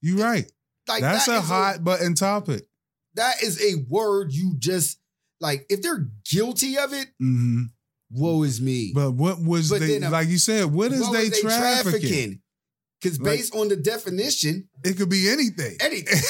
You 0.01 0.19
right. 0.23 0.51
Like 0.87 1.01
That's 1.01 1.27
that 1.27 1.39
a 1.39 1.41
hot 1.41 1.83
button 1.85 2.15
topic. 2.15 2.67
that 3.15 3.43
is 3.43 3.61
a 3.63 3.83
word 3.89 4.33
you 4.33 4.55
just 4.59 4.99
like. 5.41 5.65
If 5.71 5.81
they're 5.81 6.09
guilty 6.31 6.77
of 6.77 6.93
it, 6.93 7.09
hmm 7.19 7.65
woe 8.11 8.43
is 8.43 8.61
me. 8.61 8.93
But 8.95 9.13
what 9.13 9.41
was 9.43 9.71
But 9.71 9.81
they 9.81 9.99
then, 9.99 10.05
uh, 10.05 10.11
like? 10.11 10.29
You 10.29 10.39
said, 10.39 10.67
what 10.67 10.93
is 10.93 11.11
they, 11.11 11.29
was 11.31 11.41
trafficking? 11.41 12.41
Because 13.01 13.19
Like- 13.21 13.39
based 13.39 13.55
on 13.55 13.69
the 13.69 13.77
definition, 13.77 14.69
It 14.85 14.97
could 14.97 15.09
be 15.09 15.29
anything. 15.29 15.77
anything. 15.81 16.23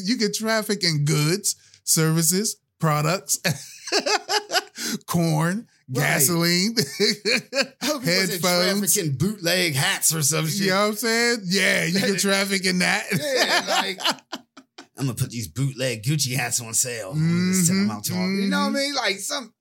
you 0.04 0.16
could 0.16 0.34
traffic 0.34 0.84
in 0.84 1.04
goods, 1.04 1.56
services, 1.84 2.56
products, 2.78 3.38
corn, 5.06 5.66
Right. 5.92 6.02
gasoline, 6.04 6.76
headphones. 7.80 8.40
trafficking 8.40 9.16
bootleg 9.16 9.74
hats 9.74 10.14
or 10.14 10.22
some 10.22 10.46
shit. 10.46 10.60
You 10.66 10.70
know 10.70 10.80
what 10.82 10.86
I'm 10.90 10.96
saying? 10.96 11.38
Yeah, 11.46 11.84
you 11.86 11.98
can 11.98 12.16
traffic 12.18 12.64
in 12.64 12.78
that. 12.78 13.06
Yeah, 13.10 13.64
like 13.82 14.00
I'm 14.96 15.06
gonna 15.06 15.14
put 15.14 15.30
these 15.30 15.48
bootleg 15.48 16.04
Gucci 16.04 16.36
hats 16.36 16.60
on 16.60 16.74
sale. 16.74 17.10
Mm-hmm, 17.12 17.48
I'm 17.48 17.52
just 17.52 17.66
sell 17.66 17.76
them 17.76 17.90
out 17.90 18.04
to 18.04 18.14
all. 18.14 18.20
You 18.30 18.46
know 18.48 18.58
what 18.58 18.62
I 18.62 18.66
mm-hmm. 18.68 18.74
mean? 18.76 18.94
Like 18.94 19.18
some, 19.18 19.52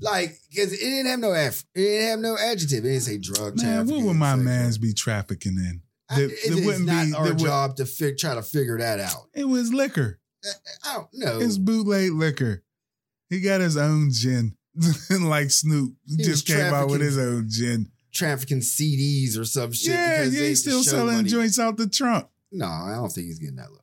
like 0.00 0.36
because 0.50 0.72
it 0.72 0.78
didn't 0.80 1.06
have 1.06 1.20
no 1.20 1.32
F. 1.32 1.62
It 1.74 1.80
didn't 1.82 2.08
have 2.08 2.18
no 2.18 2.36
adjective. 2.36 2.84
It 2.84 2.88
didn't 2.88 3.02
say 3.02 3.18
drug 3.18 3.56
Man, 3.56 3.66
trafficking. 3.66 3.96
what 3.96 4.04
would 4.08 4.16
my 4.16 4.34
mans 4.34 4.78
be 4.78 4.92
trafficking 4.92 5.56
in? 5.56 5.82
I- 6.10 6.22
it 6.22 6.64
wouldn't 6.66 6.86
not 6.86 7.06
be- 7.06 7.14
our 7.14 7.24
there 7.26 7.34
would- 7.34 7.44
job 7.44 7.76
to 7.76 7.86
fi- 7.86 8.16
try 8.16 8.34
to 8.34 8.42
figure 8.42 8.78
that 8.78 8.98
out. 8.98 9.28
It 9.34 9.44
was 9.44 9.72
liquor. 9.72 10.18
Uh, 10.44 10.48
uh, 10.48 10.52
I 10.84 10.94
don't 10.96 11.08
know. 11.12 11.40
It's 11.40 11.58
bootleg 11.58 12.10
liquor. 12.12 12.64
He 13.30 13.40
got 13.40 13.60
his 13.62 13.76
own 13.76 14.10
gin. 14.12 14.54
like 15.20 15.50
Snoop. 15.50 15.94
He, 16.06 16.22
just 16.22 16.46
came 16.46 16.60
out 16.74 16.90
with 16.90 17.00
his 17.00 17.16
own 17.18 17.46
gin. 17.48 17.90
trafficking 18.12 18.58
CDs 18.60 19.38
or 19.38 19.44
some 19.44 19.72
shit. 19.72 19.92
yeah, 19.94 20.24
yeah, 20.24 20.48
he's 20.48 20.60
still 20.62 20.82
selling 20.82 21.16
money. 21.16 21.28
joints 21.30 21.58
out 21.58 21.76
the 21.76 21.88
trunk. 21.88 22.26
No, 22.52 22.66
I 22.66 22.94
don't 22.96 23.10
think 23.10 23.28
he's 23.28 23.38
getting 23.38 23.56
that 23.56 23.70
low. 23.70 23.78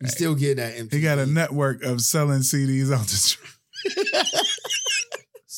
He's 0.00 0.10
Hey. 0.12 0.16
still 0.16 0.34
getting 0.34 0.56
that 0.58 0.76
MTV. 0.76 0.92
He 0.94 1.00
got 1.00 1.18
a 1.18 1.26
network 1.26 1.82
of 1.82 2.00
selling 2.00 2.40
CDs 2.40 2.92
out 2.92 3.06
the 3.06 3.36
trunk. 3.36 3.54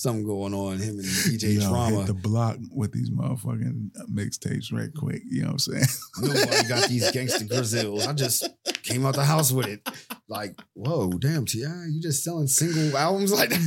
Something 0.00 0.24
going 0.24 0.54
on. 0.54 0.78
Him 0.78 0.98
and 0.98 1.00
DJ 1.04 1.60
Yo, 1.60 1.68
Drama. 1.68 1.98
hit 1.98 2.06
the 2.06 2.14
block 2.14 2.56
with 2.70 2.90
these 2.92 3.10
motherfucking 3.10 3.90
mixtapes 4.10 4.72
right 4.72 4.88
mm-hmm. 4.88 4.98
quick. 4.98 5.22
You 5.28 5.42
know 5.42 5.48
what 5.48 5.52
I'm 5.52 5.58
saying? 5.58 5.84
Nobody 6.22 6.68
got 6.68 6.88
these 6.88 7.10
Gangsta 7.12 7.46
Grillz. 7.46 8.06
I 8.06 8.14
just 8.14 8.48
came 8.82 9.04
out 9.04 9.14
the 9.14 9.24
house 9.24 9.52
with 9.52 9.66
it. 9.66 9.86
Like, 10.26 10.58
whoa, 10.72 11.10
damn, 11.10 11.44
Ti, 11.44 11.58
you 11.58 12.00
just 12.00 12.24
selling 12.24 12.46
single 12.46 12.96
albums 12.96 13.30
like 13.30 13.50
that? 13.50 13.60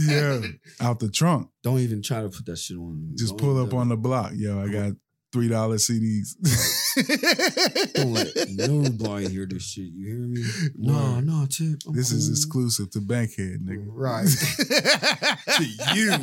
Yeah. 0.79 0.87
out 0.87 0.99
the 0.99 1.11
trunk. 1.11 1.49
Don't 1.61 1.77
even 1.79 2.01
try 2.01 2.23
to 2.23 2.29
put 2.29 2.47
that 2.47 2.57
shit 2.57 2.77
on. 2.77 3.11
Just 3.15 3.37
Don't 3.37 3.39
pull 3.39 3.61
up 3.61 3.75
on 3.75 3.89
the 3.89 3.97
block. 3.97 4.31
Yo, 4.33 4.59
I 4.59 4.69
got 4.69 4.93
three 5.33 5.47
dollar 5.49 5.77
CDs. 5.77 6.35
Don't 7.95 8.13
let 8.13 8.27
nobody 8.49 9.27
hear 9.27 9.47
this 9.47 9.63
shit. 9.63 9.85
You 9.91 10.05
hear 10.07 10.19
me? 10.19 10.43
No, 10.77 10.93
Word. 11.15 11.25
no, 11.25 11.45
tip. 11.49 11.79
I'm 11.87 11.95
This 11.95 12.11
is 12.11 12.29
exclusive 12.29 12.91
to 12.91 13.01
Bankhead, 13.01 13.65
nigga. 13.65 13.85
Right. 13.87 14.27
to 15.57 15.63
you 15.95 16.13
in 16.13 16.21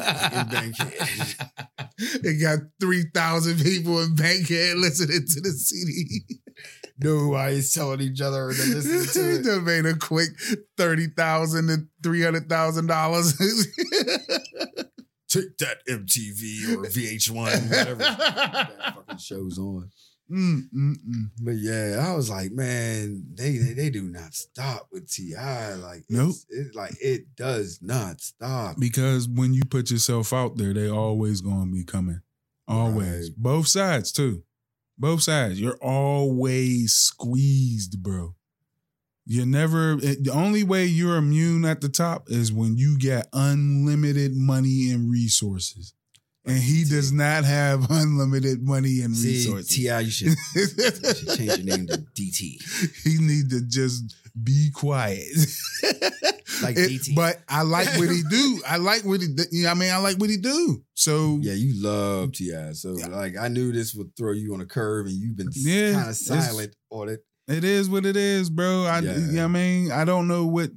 Bankhead. 0.48 0.94
it 1.98 2.40
got 2.40 2.60
3,000 2.80 3.58
people 3.60 4.00
in 4.02 4.14
Bankhead 4.14 4.76
listening 4.78 5.26
to 5.26 5.40
the 5.40 5.50
CD. 5.50 6.22
Nobody's 7.02 7.72
telling 7.72 8.02
each 8.02 8.20
other 8.20 8.52
to 8.52 8.62
listen 8.62 9.06
to 9.06 9.20
He 9.42 9.48
it. 9.56 9.62
made 9.62 9.86
a 9.86 9.94
quick 9.96 10.28
30,000 10.76 11.68
to 11.68 11.86
$300,000. 12.08 14.79
Take 15.30 15.56
that 15.58 15.78
MTV 15.88 16.74
or 16.76 16.82
VH1, 16.86 17.70
whatever 17.70 17.94
that 18.02 18.94
fucking 18.94 19.18
show's 19.18 19.58
on. 19.58 19.90
Mm, 20.30 20.62
mm, 20.72 20.94
mm. 20.94 21.30
But 21.40 21.56
yeah, 21.56 22.04
I 22.06 22.14
was 22.14 22.28
like, 22.30 22.52
man, 22.52 23.24
they 23.34 23.56
they, 23.56 23.72
they 23.72 23.90
do 23.90 24.02
not 24.02 24.34
stop 24.34 24.88
with 24.92 25.10
Ti. 25.10 25.34
Like, 25.36 26.04
Nope. 26.08 26.30
it's, 26.30 26.46
it 26.48 26.74
like 26.74 26.94
it 27.00 27.34
does 27.36 27.80
not 27.82 28.20
stop. 28.20 28.76
Because 28.78 29.28
when 29.28 29.54
you 29.54 29.62
put 29.64 29.90
yourself 29.90 30.32
out 30.32 30.56
there, 30.56 30.72
they 30.72 30.88
always 30.88 31.40
gonna 31.40 31.70
be 31.70 31.84
coming. 31.84 32.20
Always. 32.68 33.30
Right. 33.30 33.36
Both 33.36 33.68
sides 33.68 34.12
too. 34.12 34.42
Both 34.98 35.22
sides. 35.22 35.60
You're 35.60 35.78
always 35.80 36.92
squeezed, 36.92 38.02
bro. 38.02 38.34
You're 39.26 39.46
never 39.46 39.92
it- 40.02 40.24
the 40.24 40.32
only 40.32 40.64
way 40.64 40.86
you're 40.86 41.16
immune 41.16 41.64
at 41.64 41.80
the 41.80 41.88
top 41.88 42.24
is 42.28 42.52
when 42.52 42.76
you 42.76 42.98
get 42.98 43.28
unlimited 43.32 44.34
money 44.34 44.90
and 44.90 45.10
resources. 45.10 45.94
And 46.46 46.56
he 46.56 46.84
does 46.84 47.12
not 47.12 47.44
have 47.44 47.86
unlimited 47.90 48.62
money 48.62 49.02
and 49.02 49.14
See, 49.14 49.28
resources. 49.28 49.68
Ti, 49.68 49.82
you 50.04 50.10
should, 50.10 50.34
you 50.54 50.66
should 50.66 51.36
change 51.36 51.58
your 51.58 51.76
name 51.76 51.86
to 51.88 51.98
DT. 52.18 52.40
he 53.04 53.18
need 53.20 53.50
to 53.50 53.60
just 53.66 54.14
be 54.42 54.70
quiet. 54.74 55.26
Like 56.62 56.76
It- 56.76 56.90
DT. 56.90 57.14
But 57.14 57.38
I 57.48 57.62
like 57.62 57.86
what 57.98 58.10
he 58.10 58.22
do. 58.28 58.60
I 58.66 58.76
like 58.76 59.04
what 59.04 59.20
he 59.20 59.28
do. 59.28 59.44
You 59.52 59.64
know 59.64 59.70
I 59.70 59.74
mean? 59.74 59.92
I 59.92 59.96
like 59.98 60.18
what 60.18 60.28
he 60.30 60.36
do. 60.36 60.82
So 60.94 61.38
Yeah, 61.40 61.52
you 61.54 61.80
love 61.82 62.32
Ti, 62.32 62.74
so 62.74 62.98
Yeah. 62.98 63.06
like 63.06 63.36
I 63.38 63.48
knew 63.48 63.72
this 63.72 63.94
would 63.94 64.14
throw 64.16 64.32
you 64.32 64.52
on 64.52 64.60
a 64.60 64.66
curve, 64.66 65.06
and 65.06 65.14
you've 65.14 65.36
been 65.36 65.48
Yeah, 65.54 65.92
kind 65.94 66.10
of 66.10 66.16
silent 66.16 66.74
on 66.90 67.08
it. 67.08 67.20
It 67.50 67.64
is 67.64 67.88
what 67.88 68.06
it 68.06 68.16
is, 68.16 68.50
bro. 68.50 68.84
I 68.84 69.00
Yeah. 69.00 69.16
you 69.16 69.20
know 69.32 69.42
what 69.42 69.44
I 69.44 69.46
mean? 69.48 69.92
I 69.92 70.04
don't 70.04 70.28
know 70.28 70.46
what 70.46 70.70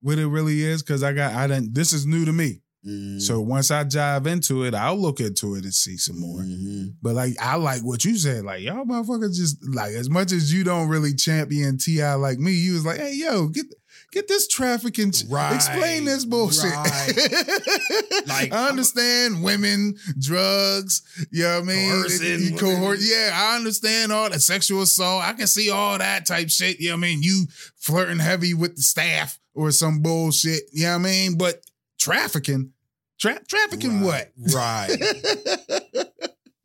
what 0.00 0.18
it 0.18 0.26
really 0.26 0.62
is 0.62 0.82
because 0.82 1.02
I 1.02 1.12
got 1.12 1.34
I 1.34 1.46
didn't 1.46 1.74
this 1.74 1.92
is 1.92 2.06
new 2.06 2.24
to 2.24 2.32
me. 2.32 2.60
Mm, 2.84 3.20
So 3.22 3.40
once 3.40 3.70
I 3.70 3.84
dive 3.84 4.26
into 4.26 4.64
it, 4.64 4.74
I'll 4.74 4.96
look 5.00 5.20
into 5.20 5.54
it 5.54 5.62
and 5.62 5.72
see 5.72 5.96
some 5.96 6.18
more. 6.18 6.40
mhm. 6.40 6.94
But 7.00 7.14
like 7.14 7.36
I 7.40 7.54
like 7.56 7.82
what 7.82 8.04
you 8.04 8.16
said. 8.18 8.44
Like 8.44 8.62
y'all 8.62 8.84
motherfuckers 8.84 9.36
just 9.36 9.58
like 9.72 9.92
as 9.92 10.10
much 10.10 10.32
as 10.32 10.52
you 10.52 10.64
don't 10.64 10.88
really 10.88 11.14
champion 11.14 11.78
Ti 11.78 12.02
like 12.14 12.38
me, 12.40 12.52
you 12.52 12.72
was 12.74 12.84
like, 12.84 12.98
hey 12.98 13.14
yo, 13.14 13.46
get 13.48 13.66
get 14.12 14.28
this 14.28 14.46
trafficking. 14.46 15.12
Right, 15.28 15.54
Explain 15.54 16.04
this 16.04 16.24
bullshit. 16.24 16.70
right. 16.72 17.12
Like, 18.26 18.52
I 18.52 18.68
understand 18.68 19.42
women, 19.42 19.96
drugs. 20.18 21.02
You 21.30 21.42
know 21.44 21.60
what 21.60 21.62
I 21.64 21.66
mean? 21.66 22.04
Women. 22.20 22.58
cohort- 22.58 22.98
yeah, 23.00 23.30
I 23.34 23.56
understand 23.56 24.12
all 24.12 24.30
the 24.30 24.38
sexual 24.38 24.82
assault. 24.82 25.24
I 25.24 25.32
can 25.32 25.46
see 25.46 25.70
all 25.70 25.98
that 25.98 26.24
type 26.26 26.48
shit. 26.50 26.78
You 26.80 26.90
know 26.90 26.94
what 26.96 26.98
I 26.98 27.08
mean? 27.08 27.22
You 27.22 27.46
flirting 27.76 28.18
heavy 28.20 28.54
with 28.54 28.76
the 28.76 28.82
staff 28.82 29.38
or 29.54 29.70
some 29.72 30.00
bullshit. 30.02 30.62
You 30.72 30.84
know 30.84 30.90
what 30.92 30.94
I 31.00 31.10
mean? 31.10 31.36
But 31.36 31.64
trafficking, 31.98 32.72
tra- 33.18 33.42
trafficking 33.48 34.02
Right, 34.02 34.28
what? 34.36 34.54
Right. 34.54 34.96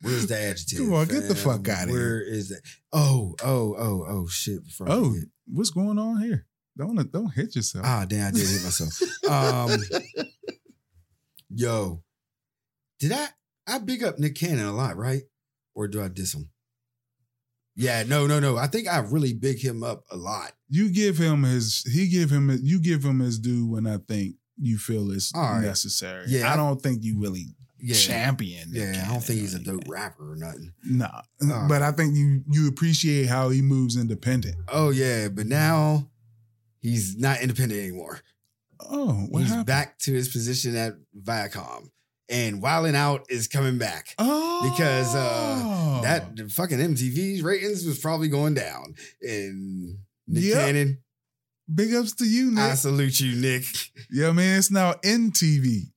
Where's 0.00 0.26
the 0.28 0.38
adjective? 0.38 0.78
Come 0.78 0.94
on, 0.94 1.06
get 1.08 1.26
the 1.28 1.34
fuck 1.34 1.68
outta 1.68 1.90
here. 1.90 1.98
Where 1.98 2.22
is 2.22 2.50
that? 2.50 2.62
Oh, 2.92 3.34
oh, 3.42 3.74
oh, 3.76 4.04
oh, 4.08 4.26
shit. 4.28 4.64
Before 4.64 4.86
Oh, 4.88 5.14
what's 5.48 5.70
going 5.70 5.98
on 5.98 6.22
here? 6.22 6.46
Don't 6.78 7.10
don't 7.12 7.32
hit 7.34 7.56
yourself. 7.56 7.84
Ah, 7.86 8.06
damn, 8.08 8.28
I 8.28 8.30
did 8.30 8.46
hit 8.46 8.62
myself. 8.62 9.02
Um, 9.28 9.80
yo, 11.50 12.04
did 13.00 13.12
I? 13.12 13.26
I 13.66 13.78
big 13.78 14.04
up 14.04 14.18
Nick 14.18 14.36
Cannon 14.36 14.66
a 14.66 14.72
lot, 14.72 14.96
right? 14.96 15.22
Or 15.74 15.88
do 15.88 16.00
I 16.02 16.08
diss 16.08 16.34
him? 16.34 16.48
Yeah, 17.74 18.04
no, 18.04 18.26
no, 18.26 18.40
no. 18.40 18.56
I 18.56 18.66
think 18.66 18.88
I 18.88 18.98
really 18.98 19.34
big 19.34 19.60
him 19.60 19.82
up 19.84 20.04
a 20.10 20.16
lot. 20.16 20.52
you 20.68 20.90
give 20.90 21.18
him 21.18 21.42
his. 21.42 21.82
He 21.82 22.08
give 22.08 22.30
him. 22.30 22.56
You 22.62 22.80
give 22.80 23.04
him 23.04 23.20
his 23.20 23.38
due 23.38 23.66
when 23.66 23.86
I 23.86 23.98
think 23.98 24.36
you 24.56 24.78
feel 24.78 25.10
it's 25.10 25.32
right. 25.34 25.60
necessary. 25.60 26.26
Yeah, 26.28 26.52
I 26.52 26.56
don't 26.56 26.80
think 26.80 27.02
you 27.02 27.20
really 27.20 27.46
Yeah, 27.78 27.94
champion. 27.94 28.72
Nick 28.72 28.94
yeah. 28.94 29.04
I 29.06 29.12
don't 29.12 29.20
think 29.22 29.40
he's 29.40 29.54
a 29.54 29.60
dope 29.60 29.88
rapper 29.88 30.32
or 30.32 30.36
nothing. 30.36 30.72
Nah, 30.84 31.22
right. 31.40 31.68
but 31.68 31.82
I 31.82 31.92
think 31.92 32.14
you 32.16 32.42
you 32.50 32.68
appreciate 32.68 33.26
how 33.26 33.48
he 33.48 33.62
moves 33.62 33.96
independent. 33.96 34.56
Oh 34.68 34.90
yeah, 34.90 35.28
but 35.28 35.46
now 35.46 36.08
he's 36.80 37.16
not 37.16 37.40
independent 37.40 37.80
anymore. 37.80 38.20
Oh, 38.80 39.12
what 39.30 39.40
he's 39.40 39.48
happened? 39.48 39.66
back 39.66 39.98
to 40.00 40.12
his 40.12 40.28
position 40.28 40.76
at 40.76 40.94
Viacom, 41.20 41.90
and 42.28 42.62
Wildin' 42.62 42.94
Out 42.94 43.26
is 43.28 43.48
coming 43.48 43.76
back. 43.78 44.14
Oh, 44.18 44.68
because, 44.70 45.14
uh, 45.14 46.00
That 46.02 46.50
fucking 46.52 46.78
MTV's 46.78 47.42
ratings 47.42 47.84
was 47.84 47.98
probably 47.98 48.28
going 48.28 48.54
down, 48.54 48.94
and 49.22 49.98
Nick 50.28 50.44
Yep. 50.44 50.54
Cannon, 50.54 50.98
big 51.74 51.92
ups 51.94 52.12
to 52.14 52.24
you, 52.24 52.50
Nick. 52.52 52.58
I 52.64 52.74
salute 52.74 53.18
you, 53.20 53.34
Nick. 53.40 53.64
yeah, 54.12 54.30
man, 54.32 54.58
it's 54.58 54.70
now 54.70 54.92
NTV. 55.04 55.90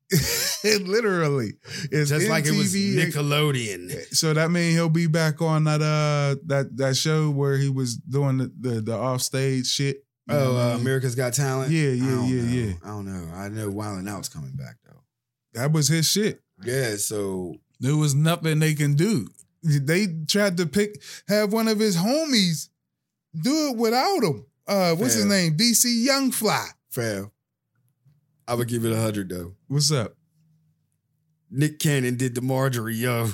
it 0.63 0.81
literally 0.87 1.53
is 1.91 2.09
Just 2.09 2.27
like 2.27 2.45
it 2.45 2.51
was 2.51 2.73
Nickelodeon. 2.75 4.13
So 4.13 4.33
that 4.33 4.51
means 4.51 4.75
he'll 4.75 4.89
be 4.89 5.07
back 5.07 5.41
on 5.41 5.63
that 5.65 5.81
uh 5.81 6.35
that 6.47 6.75
that 6.77 6.97
show 6.97 7.29
where 7.29 7.57
he 7.57 7.69
was 7.69 7.95
doing 7.95 8.37
the 8.37 8.51
the, 8.59 8.81
the 8.81 8.93
off 8.97 9.21
stage 9.21 9.67
shit. 9.67 10.03
Oh, 10.29 10.55
uh. 10.57 10.75
America's 10.77 11.15
Got 11.15 11.33
Talent. 11.33 11.71
Yeah, 11.71 11.89
yeah, 11.89 12.25
yeah, 12.25 12.41
know. 12.41 12.51
yeah. 12.51 12.73
I 12.83 12.87
don't 12.87 13.05
know. 13.05 13.33
I 13.33 13.49
know 13.49 13.69
Wildin' 13.69 14.09
Out's 14.09 14.29
coming 14.29 14.51
back 14.53 14.75
though. 14.85 15.01
that 15.53 15.71
was 15.71 15.87
his 15.87 16.07
shit. 16.07 16.41
Yeah, 16.63 16.95
so 16.97 17.55
There 17.79 17.95
was 17.95 18.13
nothing 18.13 18.59
they 18.59 18.73
can 18.75 18.93
do. 18.93 19.27
They 19.63 20.07
tried 20.27 20.57
to 20.57 20.65
pick 20.65 21.01
have 21.27 21.51
one 21.53 21.67
of 21.67 21.79
his 21.79 21.97
homies 21.97 22.69
do 23.39 23.69
it 23.69 23.77
without 23.77 24.23
him. 24.23 24.45
Uh, 24.67 24.95
what's 24.95 25.15
his 25.15 25.25
name? 25.25 25.57
DC 25.57 25.85
Young 26.03 26.31
Fly. 26.31 26.67
fam, 26.89 27.31
I 28.47 28.53
would 28.55 28.67
give 28.67 28.85
it 28.85 28.91
a 28.93 28.99
hundred 28.99 29.29
though. 29.29 29.55
What's 29.67 29.91
up? 29.91 30.15
Nick 31.49 31.79
Cannon 31.79 32.15
did 32.15 32.33
the 32.35 32.41
Marjorie, 32.41 32.95
yo. 32.95 33.29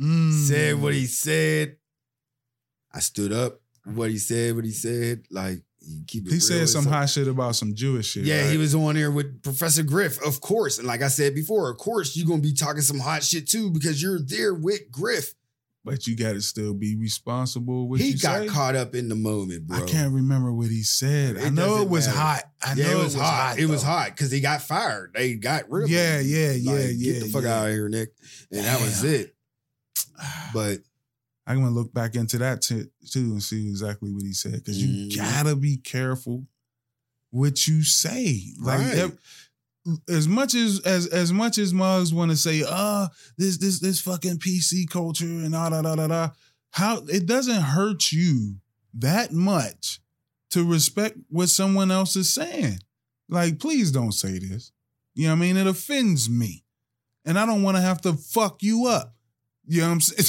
Mm. 0.00 0.32
Said 0.46 0.80
what 0.80 0.94
he 0.94 1.06
said. 1.06 1.76
I 2.92 3.00
stood 3.00 3.32
up. 3.32 3.60
What 3.84 4.10
he 4.10 4.18
said, 4.18 4.54
what 4.54 4.64
he 4.64 4.70
said. 4.70 5.24
Like 5.30 5.62
he 5.88 6.02
keep 6.06 6.26
it 6.26 6.30
He 6.30 6.34
real 6.36 6.40
said 6.40 6.68
some 6.68 6.84
so- 6.84 6.90
hot 6.90 7.08
shit 7.08 7.28
about 7.28 7.56
some 7.56 7.74
Jewish 7.74 8.08
shit. 8.12 8.24
Yeah, 8.24 8.42
right? 8.42 8.50
he 8.52 8.58
was 8.58 8.74
on 8.74 8.94
there 8.94 9.10
with 9.10 9.42
Professor 9.42 9.82
Griff, 9.82 10.20
of 10.24 10.40
course. 10.40 10.78
And 10.78 10.86
like 10.86 11.02
I 11.02 11.08
said 11.08 11.34
before, 11.34 11.70
of 11.70 11.78
course, 11.78 12.16
you're 12.16 12.26
gonna 12.28 12.42
be 12.42 12.52
talking 12.52 12.82
some 12.82 12.98
hot 12.98 13.22
shit 13.24 13.48
too 13.48 13.70
because 13.70 14.02
you're 14.02 14.20
there 14.20 14.54
with 14.54 14.90
Griff. 14.90 15.34
But 15.84 16.06
you 16.06 16.16
got 16.16 16.32
to 16.34 16.42
still 16.42 16.74
be 16.74 16.96
responsible. 16.96 17.88
What 17.88 18.00
he 18.00 18.12
got 18.12 18.42
say? 18.42 18.46
caught 18.48 18.76
up 18.76 18.94
in 18.94 19.08
the 19.08 19.14
moment, 19.14 19.68
bro. 19.68 19.78
I 19.78 19.86
can't 19.86 20.12
remember 20.12 20.52
what 20.52 20.66
he 20.66 20.82
said. 20.82 21.36
It 21.36 21.46
I 21.46 21.48
know 21.48 21.80
it 21.80 21.88
was 21.88 22.06
matter. 22.06 22.18
hot. 22.18 22.42
I 22.62 22.72
yeah, 22.74 22.84
know 22.92 23.00
it 23.00 23.04
was, 23.04 23.14
hot. 23.14 23.58
It 23.58 23.66
was 23.66 23.82
hot 23.82 24.08
because 24.10 24.30
he 24.30 24.40
got 24.40 24.60
fired. 24.60 25.12
They 25.14 25.34
got 25.36 25.70
rid 25.70 25.84
of 25.84 25.90
Yeah, 25.90 26.18
him. 26.18 26.26
yeah, 26.28 26.50
yeah, 26.52 26.72
Like, 26.72 26.82
yeah. 26.96 27.12
Get 27.14 27.22
the 27.22 27.28
fuck 27.30 27.44
yeah. 27.44 27.58
out 27.60 27.66
of 27.68 27.72
here, 27.72 27.88
Nick. 27.88 28.10
And 28.50 28.66
that 28.66 28.80
was 28.82 29.02
it. 29.04 29.34
But 30.52 30.78
I'm 31.48 31.56
gonna 31.60 31.74
look 31.74 31.92
back 31.94 32.14
into 32.14 32.38
that 32.38 32.62
t- 32.62 32.84
too 33.10 33.32
and 33.32 33.42
see 33.42 33.66
exactly 33.68 34.12
what 34.12 34.22
he 34.22 34.32
said 34.34 34.52
because 34.54 34.80
you 34.82 35.08
Mhm. 35.08 35.16
gotta 35.16 35.56
be 35.56 35.78
careful 35.78 36.46
what 37.30 37.66
you 37.66 37.82
say. 37.82 38.52
Like 38.60 38.80
Right. 38.80 39.12
as 40.08 40.28
much 40.28 40.54
as 40.54 40.80
as 40.80 41.06
as 41.06 41.32
much 41.32 41.56
as 41.58 41.72
mugs 41.72 42.12
want 42.12 42.30
to 42.30 42.36
say, 42.36 42.62
uh, 42.66 43.08
this 43.38 43.56
this 43.56 43.80
this 43.80 44.00
fucking 44.00 44.38
PC 44.38 44.86
culture 44.88 45.24
and 45.24 45.52
da 45.52 45.70
da 45.70 45.80
da 45.82 45.96
da 45.96 46.06
da. 46.06 46.30
How 46.72 46.98
it 47.06 47.24
doesn't 47.26 47.62
hurt 47.62 48.12
you 48.12 48.56
that 48.94 49.32
much 49.32 50.00
to 50.50 50.64
respect 50.64 51.16
what 51.28 51.48
someone 51.48 51.90
else 51.90 52.14
is 52.16 52.32
saying. 52.32 52.80
Like, 53.28 53.58
please 53.58 53.90
don't 53.90 54.12
say 54.12 54.38
this. 54.38 54.72
You 55.14 55.24
know 55.24 55.30
what 55.34 55.36
I 55.38 55.40
mean? 55.40 55.56
It 55.56 55.66
offends 55.66 56.28
me. 56.30 56.64
And 57.24 57.38
I 57.38 57.44
don't 57.44 57.62
want 57.62 57.76
to 57.76 57.82
have 57.82 58.00
to 58.02 58.14
fuck 58.14 58.62
you 58.62 58.86
up. 58.86 59.14
You 59.68 59.82
know 59.82 59.88
what 59.88 59.92
I'm 59.94 60.00
saying? 60.00 60.28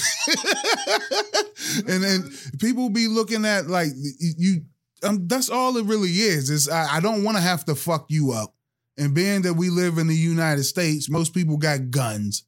and 1.88 2.04
then 2.04 2.32
people 2.60 2.90
be 2.90 3.08
looking 3.08 3.46
at 3.46 3.68
like 3.68 3.90
you 4.20 4.62
um, 5.04 5.28
that's 5.28 5.50
all 5.50 5.78
it 5.78 5.86
really 5.86 6.10
is. 6.10 6.50
Is 6.50 6.68
I, 6.68 6.98
I 6.98 7.00
don't 7.00 7.24
want 7.24 7.38
to 7.38 7.44
have 7.44 7.66
to 7.66 7.76
fuck 7.76 8.06
you 8.10 8.32
up. 8.32 8.54
And 8.98 9.16
being 9.16 9.44
that 9.44 9.54
we 9.54 9.70
live 9.70 9.98
in 9.98 10.08
the 10.08 10.16
United 10.16 10.64
States, 10.64 11.10
most 11.10 11.34
people 11.34 11.56
got 11.56 11.90
guns. 11.90 12.44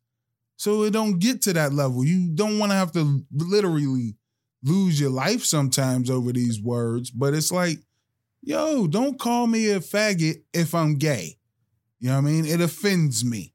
So 0.57 0.83
it 0.83 0.91
don't 0.91 1.17
get 1.17 1.41
to 1.43 1.53
that 1.53 1.73
level. 1.73 2.03
You 2.03 2.29
don't 2.35 2.59
want 2.59 2.71
to 2.71 2.75
have 2.75 2.91
to 2.91 3.25
literally 3.31 4.15
lose 4.63 4.99
your 4.99 5.09
life 5.09 5.43
sometimes 5.43 6.09
over 6.09 6.31
these 6.31 6.61
words, 6.61 7.09
but 7.09 7.33
it's 7.33 7.51
like, 7.51 7.79
yo, 8.41 8.85
don't 8.85 9.19
call 9.19 9.47
me 9.47 9.71
a 9.71 9.79
faggot 9.79 10.43
if 10.53 10.75
I'm 10.75 10.97
gay. 10.97 11.37
You 11.99 12.09
know 12.09 12.15
what 12.15 12.27
I 12.27 12.31
mean? 12.31 12.45
It 12.45 12.61
offends 12.61 13.23
me. 13.23 13.53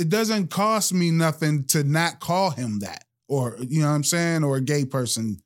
It 0.00 0.08
doesn't 0.08 0.48
cost 0.48 0.94
me 0.94 1.10
nothing 1.10 1.64
to 1.68 1.84
not 1.84 2.20
call 2.20 2.50
him 2.50 2.78
that 2.80 3.04
or, 3.28 3.56
you 3.60 3.82
know 3.82 3.88
what 3.88 3.94
I'm 3.96 4.04
saying? 4.04 4.42
Or 4.44 4.56
a 4.56 4.60
gay 4.62 4.84
person, 4.86 5.42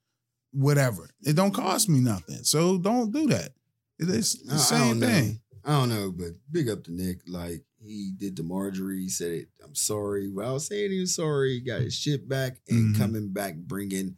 whatever. 0.52 1.10
It 1.22 1.34
don't 1.34 1.52
cost 1.52 1.88
me 1.88 1.98
nothing. 2.00 2.44
So 2.44 2.78
don't 2.78 3.10
do 3.12 3.26
that. 3.28 3.50
It 3.98 4.08
is 4.08 4.34
the 4.44 4.54
I 4.54 4.58
same 4.58 5.00
don't 5.00 5.10
thing. 5.10 5.28
Know. 5.32 5.38
I 5.66 5.70
don't 5.80 5.88
know, 5.88 6.12
but 6.12 6.28
big 6.52 6.68
up 6.68 6.84
to 6.84 6.92
Nick. 6.92 7.20
Like 7.26 7.64
he 7.82 8.12
did 8.16 8.36
to 8.36 8.42
Marjorie. 8.42 9.00
He 9.02 9.08
said, 9.08 9.32
it, 9.32 9.48
"I'm 9.64 9.74
sorry." 9.74 10.28
Well, 10.28 10.60
saying 10.60 10.90
he 10.90 11.00
was 11.00 11.14
sorry, 11.14 11.54
he 11.54 11.60
got 11.60 11.80
his 11.80 11.94
shit 11.94 12.28
back 12.28 12.58
and 12.68 12.94
Mhm. 12.94 12.98
coming 12.98 13.28
back, 13.32 13.56
bringing. 13.56 14.16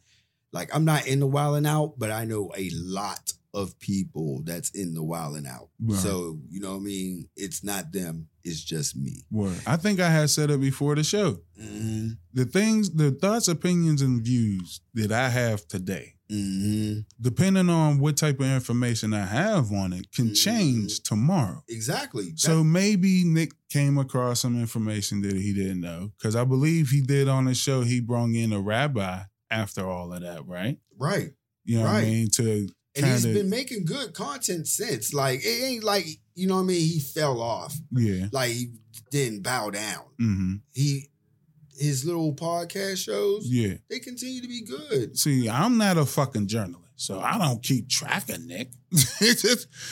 Like 0.51 0.69
I'm 0.75 0.83
not 0.85 1.07
in 1.07 1.19
the 1.19 1.27
wilding 1.27 1.65
out, 1.65 1.97
but 1.97 2.11
I 2.11 2.25
know 2.25 2.51
a 2.57 2.69
lot 2.71 3.33
of 3.57 3.77
people 3.79 4.41
that's 4.45 4.69
in 4.71 4.93
the 4.93 5.03
wild 5.03 5.35
and 5.37 5.47
out. 5.47 5.69
Right. 5.81 5.97
So 5.99 6.39
you 6.49 6.59
know 6.59 6.71
what 6.71 6.77
I 6.77 6.83
mean. 6.83 7.29
It's 7.35 7.63
not 7.63 7.91
them. 7.91 8.27
It's 8.43 8.63
just 8.63 8.95
me. 8.95 9.23
Word. 9.31 9.59
I 9.65 9.75
think 9.77 9.99
I 9.99 10.09
had 10.09 10.29
said 10.29 10.49
it 10.51 10.61
before 10.61 10.95
the 10.95 11.03
show. 11.03 11.39
Mm-hmm. 11.61 12.07
The 12.33 12.45
things, 12.45 12.89
the 12.91 13.11
thoughts, 13.11 13.47
opinions, 13.47 14.01
and 14.01 14.21
views 14.23 14.79
that 14.93 15.11
I 15.11 15.29
have 15.29 15.67
today, 15.67 16.13
Mm-hmm. 16.29 16.99
depending 17.21 17.69
on 17.69 17.99
what 17.99 18.17
type 18.17 18.39
of 18.41 18.45
information 18.47 19.13
I 19.13 19.25
have 19.25 19.71
on 19.71 19.93
it, 19.93 20.11
can 20.13 20.31
Mhm. 20.31 20.35
change 20.43 20.99
tomorrow. 21.01 21.63
Exactly. 21.69 22.33
So 22.35 22.63
maybe 22.65 23.23
Nick 23.23 23.53
came 23.69 23.97
across 23.97 24.41
some 24.41 24.59
information 24.59 25.21
that 25.21 25.35
he 25.37 25.53
didn't 25.53 25.79
know. 25.81 26.11
Because 26.17 26.35
I 26.35 26.43
believe 26.43 26.89
he 26.89 27.01
did 27.01 27.27
on 27.29 27.45
the 27.45 27.53
show, 27.55 27.81
he 27.83 28.01
brung 28.01 28.35
in 28.35 28.51
a 28.51 28.59
rabbi 28.59 29.21
after 29.49 29.87
all 29.89 30.11
of 30.13 30.21
that, 30.21 30.45
right? 30.45 30.77
Right. 30.97 31.31
You 31.63 31.77
know 31.79 31.83
what 31.85 31.95
I 31.95 32.01
mean? 32.03 32.29
To 32.31 32.67
And 32.97 33.05
he's 33.11 33.23
kinda- 33.23 33.39
been 33.39 33.49
making 33.49 33.85
good 33.85 34.13
content 34.13 34.67
since. 34.67 35.13
Like 35.13 35.41
it 35.43 35.63
ain't 35.63 35.83
like 35.83 36.05
you 36.35 36.47
know 36.47 36.55
what 36.55 36.61
I 36.61 36.65
mean. 36.65 36.81
He 36.81 36.99
fell 36.99 37.41
off. 37.41 37.75
yeah. 37.91 38.27
Like 38.31 38.51
he 38.51 38.67
didn't 39.11 39.43
bow 39.43 39.69
down. 39.69 40.03
hmm 40.17 40.55
He 40.73 41.09
his 41.79 42.05
little 42.05 42.33
podcast 42.33 42.97
shows 42.97 43.45
Yeah. 43.47 43.75
they 43.89 43.99
continue 43.99 44.41
to 44.41 44.47
be 44.47 44.63
good. 44.65 45.17
See, 45.17 45.47
I'm 45.47 45.77
not 45.77 45.97
a 45.97 46.05
fucking 46.05 46.47
journalist, 46.47 46.87
so 46.95 47.19
I 47.19 47.37
don't 47.37 47.61
keep 47.61 47.87
track 47.87 48.29
of 48.29 48.43
Nick. 48.43 48.71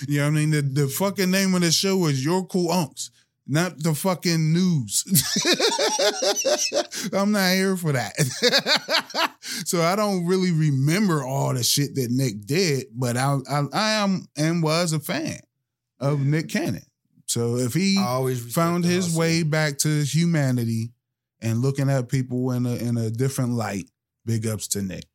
You 0.07 0.17
know 0.19 0.23
what 0.23 0.27
I 0.27 0.29
mean? 0.31 0.49
The, 0.51 0.61
the 0.61 0.87
fucking 0.87 1.29
name 1.29 1.53
of 1.55 1.61
the 1.61 1.71
show 1.71 2.05
is 2.07 2.23
Your 2.25 2.45
Cool 2.47 2.69
Unks, 2.69 3.09
not 3.47 3.77
the 3.83 3.93
fucking 3.93 4.51
news. 4.53 5.03
I'm 7.13 7.31
not 7.31 7.53
here 7.53 7.77
for 7.77 7.91
that. 7.93 8.13
so 9.65 9.81
I 9.81 9.95
don't 9.95 10.25
really 10.25 10.51
remember 10.51 11.23
all 11.23 11.53
the 11.53 11.63
shit 11.63 11.95
that 11.95 12.11
Nick 12.11 12.45
did, 12.45 12.87
but 12.93 13.17
I, 13.17 13.37
I, 13.49 13.63
I 13.73 13.91
am 13.93 14.27
and 14.37 14.61
was 14.63 14.93
a 14.93 14.99
fan 14.99 15.39
of 15.99 16.19
Nick 16.19 16.49
Cannon. 16.49 16.85
So 17.27 17.57
if 17.57 17.73
he 17.73 17.97
I 17.97 18.05
always 18.05 18.53
found 18.53 18.85
his 18.85 19.05
hustle. 19.05 19.19
way 19.19 19.43
back 19.43 19.77
to 19.79 20.03
humanity 20.03 20.91
and 21.41 21.61
looking 21.61 21.89
at 21.89 22.09
people 22.09 22.51
in 22.51 22.65
a 22.65 22.75
in 22.75 22.97
a 22.97 23.09
different 23.09 23.53
light. 23.53 23.89
Big 24.25 24.47
ups 24.47 24.67
to 24.69 24.81
Nick, 24.81 25.05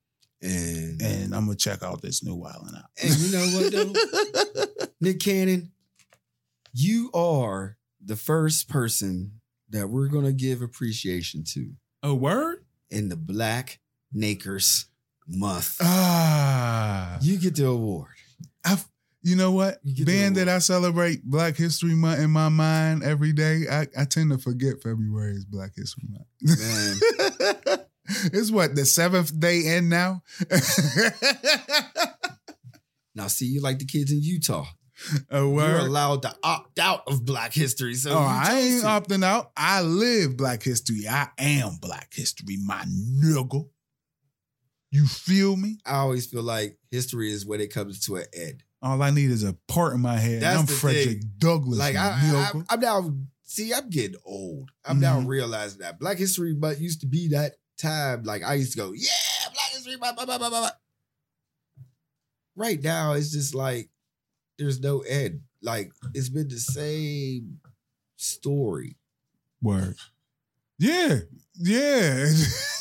and 0.40 1.02
and 1.02 1.34
I'm 1.34 1.46
gonna 1.46 1.56
check 1.56 1.82
out 1.82 2.00
this 2.00 2.22
new 2.22 2.36
Wildin' 2.36 2.76
Out. 2.76 2.84
and 3.02 3.16
you 3.16 3.32
know 3.32 3.46
what 3.58 3.72
though, 3.72 4.84
Nick 5.00 5.18
Cannon, 5.18 5.72
you 6.72 7.10
are 7.12 7.76
the 8.00 8.14
first 8.14 8.68
person 8.68 9.39
that 9.70 9.88
we're 9.88 10.08
gonna 10.08 10.32
give 10.32 10.62
appreciation 10.62 11.44
to 11.54 11.72
A 12.02 12.14
word? 12.14 12.64
in 12.90 13.08
the 13.08 13.16
Black 13.16 13.78
Nakers 14.12 14.86
Month. 15.28 15.76
Ah, 15.80 17.18
You 17.22 17.38
get 17.38 17.54
the 17.56 17.66
award. 17.66 18.10
you 19.22 19.36
know 19.36 19.52
what? 19.52 19.78
You 19.84 20.04
Being 20.04 20.32
that 20.34 20.48
I 20.48 20.58
celebrate 20.58 21.22
Black 21.24 21.56
History 21.56 21.94
Month 21.94 22.20
in 22.20 22.30
my 22.30 22.48
mind 22.48 23.04
every 23.04 23.32
day, 23.32 23.64
I, 23.70 23.86
I 23.96 24.04
tend 24.06 24.30
to 24.32 24.38
forget 24.38 24.82
February 24.82 25.34
is 25.34 25.44
Black 25.44 25.72
History 25.76 26.08
Month. 26.08 26.26
Man, 27.68 27.78
it's 28.32 28.50
what 28.50 28.74
the 28.74 28.84
seventh 28.86 29.38
day 29.38 29.76
in 29.76 29.88
now. 29.88 30.22
now 33.14 33.26
see, 33.28 33.46
you 33.46 33.60
like 33.60 33.78
the 33.78 33.84
kids 33.84 34.10
in 34.10 34.20
Utah. 34.22 34.66
A 35.30 35.38
You're 35.38 35.78
allowed 35.78 36.22
to 36.22 36.34
opt 36.42 36.78
out 36.78 37.02
of 37.06 37.24
Black 37.24 37.52
History. 37.52 37.94
So 37.94 38.12
oh, 38.12 38.18
I 38.18 38.60
ain't 38.60 38.80
to. 38.82 38.86
opting 38.86 39.24
out. 39.24 39.50
I 39.56 39.82
live 39.82 40.36
Black 40.36 40.62
History. 40.62 41.06
I 41.08 41.28
am 41.38 41.76
Black 41.80 42.12
History, 42.12 42.58
my 42.64 42.84
nigga. 42.84 43.68
You 44.90 45.06
feel 45.06 45.56
me? 45.56 45.78
I 45.86 45.98
always 45.98 46.26
feel 46.26 46.42
like 46.42 46.76
history 46.90 47.30
is 47.30 47.46
when 47.46 47.60
it 47.60 47.72
comes 47.72 48.00
to 48.06 48.16
an 48.16 48.24
end. 48.34 48.64
All 48.82 49.00
I 49.02 49.10
need 49.10 49.30
is 49.30 49.44
a 49.44 49.52
part 49.68 49.94
in 49.94 50.00
my 50.00 50.16
head. 50.16 50.42
That's 50.42 50.58
I'm 50.60 50.66
Frederick 50.66 51.20
thing. 51.20 51.32
Douglass. 51.38 51.78
Like 51.78 51.96
I, 51.96 52.08
I, 52.10 52.52
I'm 52.70 52.80
now. 52.80 53.14
See, 53.44 53.72
I'm 53.72 53.88
getting 53.90 54.16
old. 54.24 54.70
I'm 54.84 54.98
now 55.00 55.20
Mhm. 55.20 55.26
realizing 55.28 55.80
that 55.80 55.98
Black 56.00 56.18
History 56.18 56.54
Month 56.54 56.80
used 56.80 57.00
to 57.02 57.06
be 57.06 57.28
that 57.28 57.54
time. 57.78 58.22
Like 58.24 58.42
I 58.42 58.54
used 58.54 58.72
to 58.72 58.78
go, 58.78 58.92
yeah, 58.92 59.08
Black 59.52 59.70
History 59.72 59.96
Month. 59.96 60.16
Blah, 60.16 60.38
blah, 60.38 60.48
blah." 60.48 60.70
Right 62.56 62.82
now, 62.82 63.12
it's 63.12 63.30
just 63.30 63.54
like 63.54 63.89
there's 64.60 64.78
no 64.78 65.00
end. 65.00 65.40
Like 65.62 65.90
it's 66.14 66.28
been 66.28 66.48
the 66.48 66.58
same 66.58 67.58
story. 68.16 68.96
Word. 69.62 69.96
Yeah. 70.78 71.20
Yeah. 71.54 72.26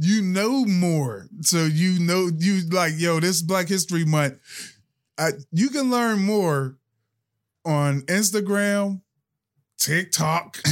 you 0.00 0.22
know 0.22 0.64
more. 0.64 1.28
So 1.42 1.64
you 1.64 2.00
know 2.00 2.30
you 2.36 2.68
like, 2.70 2.94
yo, 2.96 3.20
this 3.20 3.42
Black 3.42 3.68
History 3.68 4.04
Month. 4.04 4.38
I, 5.18 5.30
you 5.52 5.70
can 5.70 5.90
learn 5.90 6.22
more 6.22 6.76
on 7.64 8.02
Instagram, 8.02 9.00
TikTok. 9.78 10.58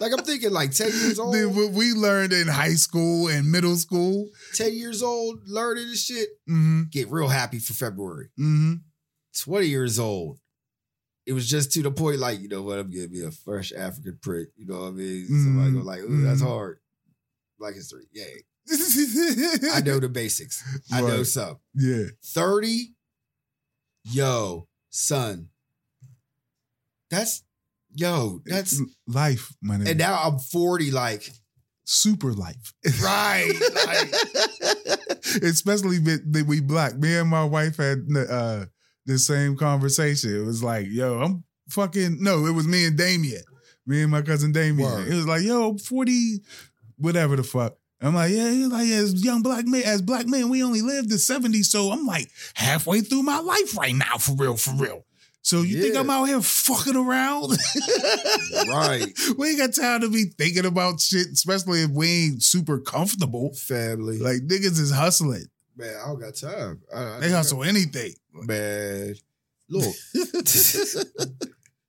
Like 0.00 0.12
I'm 0.12 0.24
thinking, 0.24 0.50
like 0.50 0.70
ten 0.72 0.88
years 0.88 1.18
old, 1.20 1.34
than 1.34 1.54
what 1.54 1.72
we 1.72 1.92
learned 1.92 2.32
in 2.32 2.48
high 2.48 2.74
school 2.74 3.28
and 3.28 3.50
middle 3.52 3.76
school. 3.76 4.28
ten 4.54 4.72
years 4.74 5.02
old, 5.02 5.40
learning 5.46 5.88
this 5.88 6.04
shit. 6.06 6.28
Mm-hmm. 6.48 6.84
Get 6.90 7.10
real 7.10 7.28
happy 7.28 7.58
for 7.58 7.74
February. 7.74 8.30
Mm-hmm. 8.38 8.74
20 9.44 9.66
years 9.66 9.98
old. 9.98 10.38
It 11.26 11.34
was 11.34 11.48
just 11.48 11.72
to 11.74 11.82
the 11.82 11.90
point, 11.92 12.18
like, 12.18 12.40
you 12.40 12.48
know 12.48 12.62
what, 12.62 12.78
I'm 12.78 12.90
gonna 12.90 13.06
be 13.08 13.22
a 13.22 13.30
fresh 13.30 13.72
African 13.72 14.18
print. 14.20 14.48
You 14.56 14.66
know 14.66 14.80
what 14.80 14.86
I 14.88 14.90
mean? 14.90 15.26
Somebody 15.28 15.70
Mhm. 15.70 15.74
go 15.74 15.80
like, 15.82 16.00
ooh, 16.00 16.22
that's 16.24 16.40
Mhm. 16.42 16.46
hard. 16.48 16.78
Black 17.58 17.74
history. 17.74 18.08
Yay. 18.12 18.44
I 19.72 19.80
know 19.82 20.00
the 20.00 20.08
basics. 20.10 20.62
I 20.90 21.00
know 21.02 21.18
Right. 21.18 21.26
some. 21.26 21.58
Yeah. 21.74 22.06
30, 22.24 22.94
yo, 24.04 24.66
son. 24.88 25.50
That's 27.10 27.42
yo, 27.94 28.40
that's 28.44 28.80
life, 29.06 29.52
my 29.62 29.76
nigga. 29.76 29.90
and 29.90 29.98
now 29.98 30.20
I'm 30.22 30.38
40, 30.38 30.90
like, 30.90 31.30
super 31.84 32.32
life. 32.32 32.72
right. 33.02 33.52
like, 33.86 35.42
Especially 35.42 35.98
that 35.98 36.32
that 36.32 36.46
we 36.46 36.60
black. 36.60 36.96
Me 36.96 37.16
and 37.16 37.28
my 37.28 37.44
wife 37.44 37.76
had 37.76 38.06
uh, 38.16 38.64
the 39.06 39.18
same 39.18 39.56
conversation. 39.56 40.34
It 40.34 40.46
was 40.46 40.62
like, 40.62 40.86
yo, 40.88 41.20
I'm 41.20 41.44
fucking 41.68 42.22
no, 42.22 42.46
it 42.46 42.52
was 42.52 42.66
me 42.66 42.86
and 42.86 42.96
Damien. 42.96 43.42
Me 43.86 44.02
and 44.02 44.10
my 44.10 44.22
cousin 44.22 44.52
Damien. 44.52 44.88
Word. 44.88 45.08
It 45.08 45.14
was 45.14 45.26
like, 45.26 45.42
yo, 45.42 45.76
40, 45.76 46.40
whatever 46.98 47.36
the 47.36 47.42
fuck. 47.42 47.76
I'm 48.02 48.14
like, 48.14 48.32
yeah, 48.32 48.50
he's 48.50 48.68
like, 48.68 48.88
as 48.88 49.22
young 49.22 49.42
black 49.42 49.66
men, 49.66 49.82
as 49.84 50.00
black 50.00 50.26
men, 50.26 50.48
we 50.48 50.62
only 50.62 50.80
lived 50.80 51.10
the 51.10 51.16
70s. 51.16 51.66
So 51.66 51.90
I'm 51.92 52.06
like 52.06 52.30
halfway 52.54 53.00
through 53.00 53.22
my 53.24 53.40
life 53.40 53.76
right 53.76 53.94
now, 53.94 54.16
for 54.16 54.32
real, 54.36 54.56
for 54.56 54.72
real. 54.74 55.04
So 55.42 55.62
you 55.62 55.80
think 55.80 55.96
I'm 55.96 56.10
out 56.10 56.24
here 56.26 56.40
fucking 56.40 56.96
around? 56.96 57.50
right. 58.68 59.06
we 59.38 59.48
ain't 59.48 59.58
got 59.58 59.74
time 59.74 60.02
to 60.02 60.10
be 60.10 60.24
thinking 60.24 60.66
about 60.66 61.00
shit, 61.00 61.28
especially 61.28 61.82
if 61.82 61.90
we 61.90 62.08
ain't 62.26 62.42
super 62.42 62.78
comfortable. 62.78 63.52
Family. 63.54 64.18
Like 64.18 64.42
niggas 64.42 64.78
is 64.78 64.92
hustling. 64.92 65.46
man, 65.76 65.94
I 66.02 66.06
don't 66.08 66.20
got 66.20 66.34
time. 66.34 66.82
I, 66.94 67.16
I 67.16 67.20
They 67.20 67.30
hustle 67.30 67.64
anything. 67.64 68.12
man. 68.32 69.14
Look, 69.68 69.94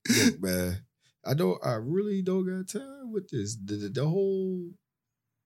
look, 0.09 0.41
man. 0.41 0.77
I 1.25 1.33
don't. 1.33 1.63
I 1.65 1.73
really 1.73 2.21
don't 2.21 2.45
got 2.45 2.67
time 2.71 3.11
with 3.11 3.29
this. 3.29 3.55
The, 3.63 3.75
the, 3.75 3.89
the 3.89 4.07
whole. 4.07 4.69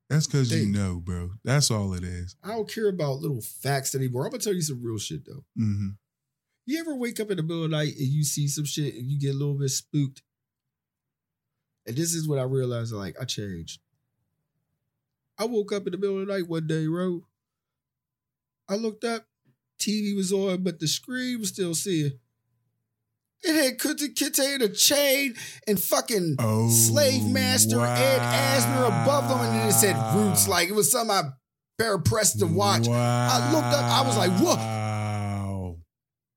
That's 0.10 0.28
because 0.28 0.52
you 0.52 0.68
know, 0.72 1.02
bro. 1.04 1.32
That's 1.44 1.72
all 1.72 1.94
it 1.94 2.04
is. 2.04 2.36
I 2.44 2.50
don't 2.50 2.70
care 2.70 2.90
about 2.90 3.20
little 3.20 3.42
facts 3.42 3.96
anymore. 3.96 4.26
I'm 4.26 4.32
gonna 4.32 4.44
tell 4.44 4.54
you 4.54 4.62
some 4.62 4.82
real 4.84 5.00
shit 5.00 5.26
though. 5.26 5.44
hmm 5.58 5.90
You 6.66 6.80
ever 6.80 6.96
wake 6.96 7.20
up 7.20 7.30
in 7.30 7.38
the 7.38 7.44
middle 7.44 7.64
of 7.64 7.70
the 7.70 7.78
night 7.78 7.94
and 7.98 8.08
you 8.08 8.24
see 8.24 8.48
some 8.48 8.66
shit 8.66 8.96
and 8.96 9.10
you 9.10 9.20
get 9.20 9.36
a 9.36 9.38
little 9.38 9.54
bit 9.54 9.70
spooked? 9.70 10.24
And 11.86 11.96
this 11.96 12.14
is 12.16 12.28
what 12.28 12.40
I 12.40 12.44
realized. 12.44 12.92
Like 12.92 13.16
I 13.22 13.26
changed. 13.26 13.80
I 15.38 15.46
woke 15.46 15.72
up 15.74 15.86
in 15.86 15.92
the 15.92 15.98
middle 15.98 16.22
of 16.22 16.28
the 16.28 16.34
night 16.34 16.48
one 16.48 16.66
day, 16.66 16.88
bro. 16.88 17.22
I 18.68 18.76
looked 18.76 19.04
up, 19.04 19.28
TV 19.80 20.16
was 20.16 20.32
on, 20.32 20.64
but 20.64 20.80
the 20.80 20.88
screen 20.88 21.40
was 21.40 21.50
still 21.50 21.76
seeing. 21.76 22.14
It 23.44 23.54
had 23.54 23.78
Kunta 23.78 24.08
Kinte 24.16 24.56
in 24.56 24.62
a 24.64 24.70
chain 24.70 25.36
and 25.68 25.80
fucking 25.80 26.38
Oh, 26.40 26.70
Slave 26.70 27.26
Master 27.32 27.80
Ed 27.80 28.20
Asner 28.20 28.88
above 28.88 29.30
them, 29.30 29.40
and 29.40 29.60
then 29.60 29.68
it 29.68 29.74
said 29.74 29.96
Roots. 30.16 30.48
Like 30.48 30.70
it 30.70 30.74
was 30.74 30.90
something 30.90 31.16
I 31.16 31.24
better 31.78 32.00
pressed 32.00 32.40
to 32.40 32.48
watch. 32.48 32.88
I 32.88 33.52
looked 33.52 33.68
up, 33.68 33.84
I 33.84 34.02
was 34.08 34.18
like, 34.18 34.32
whoa. 34.40 34.85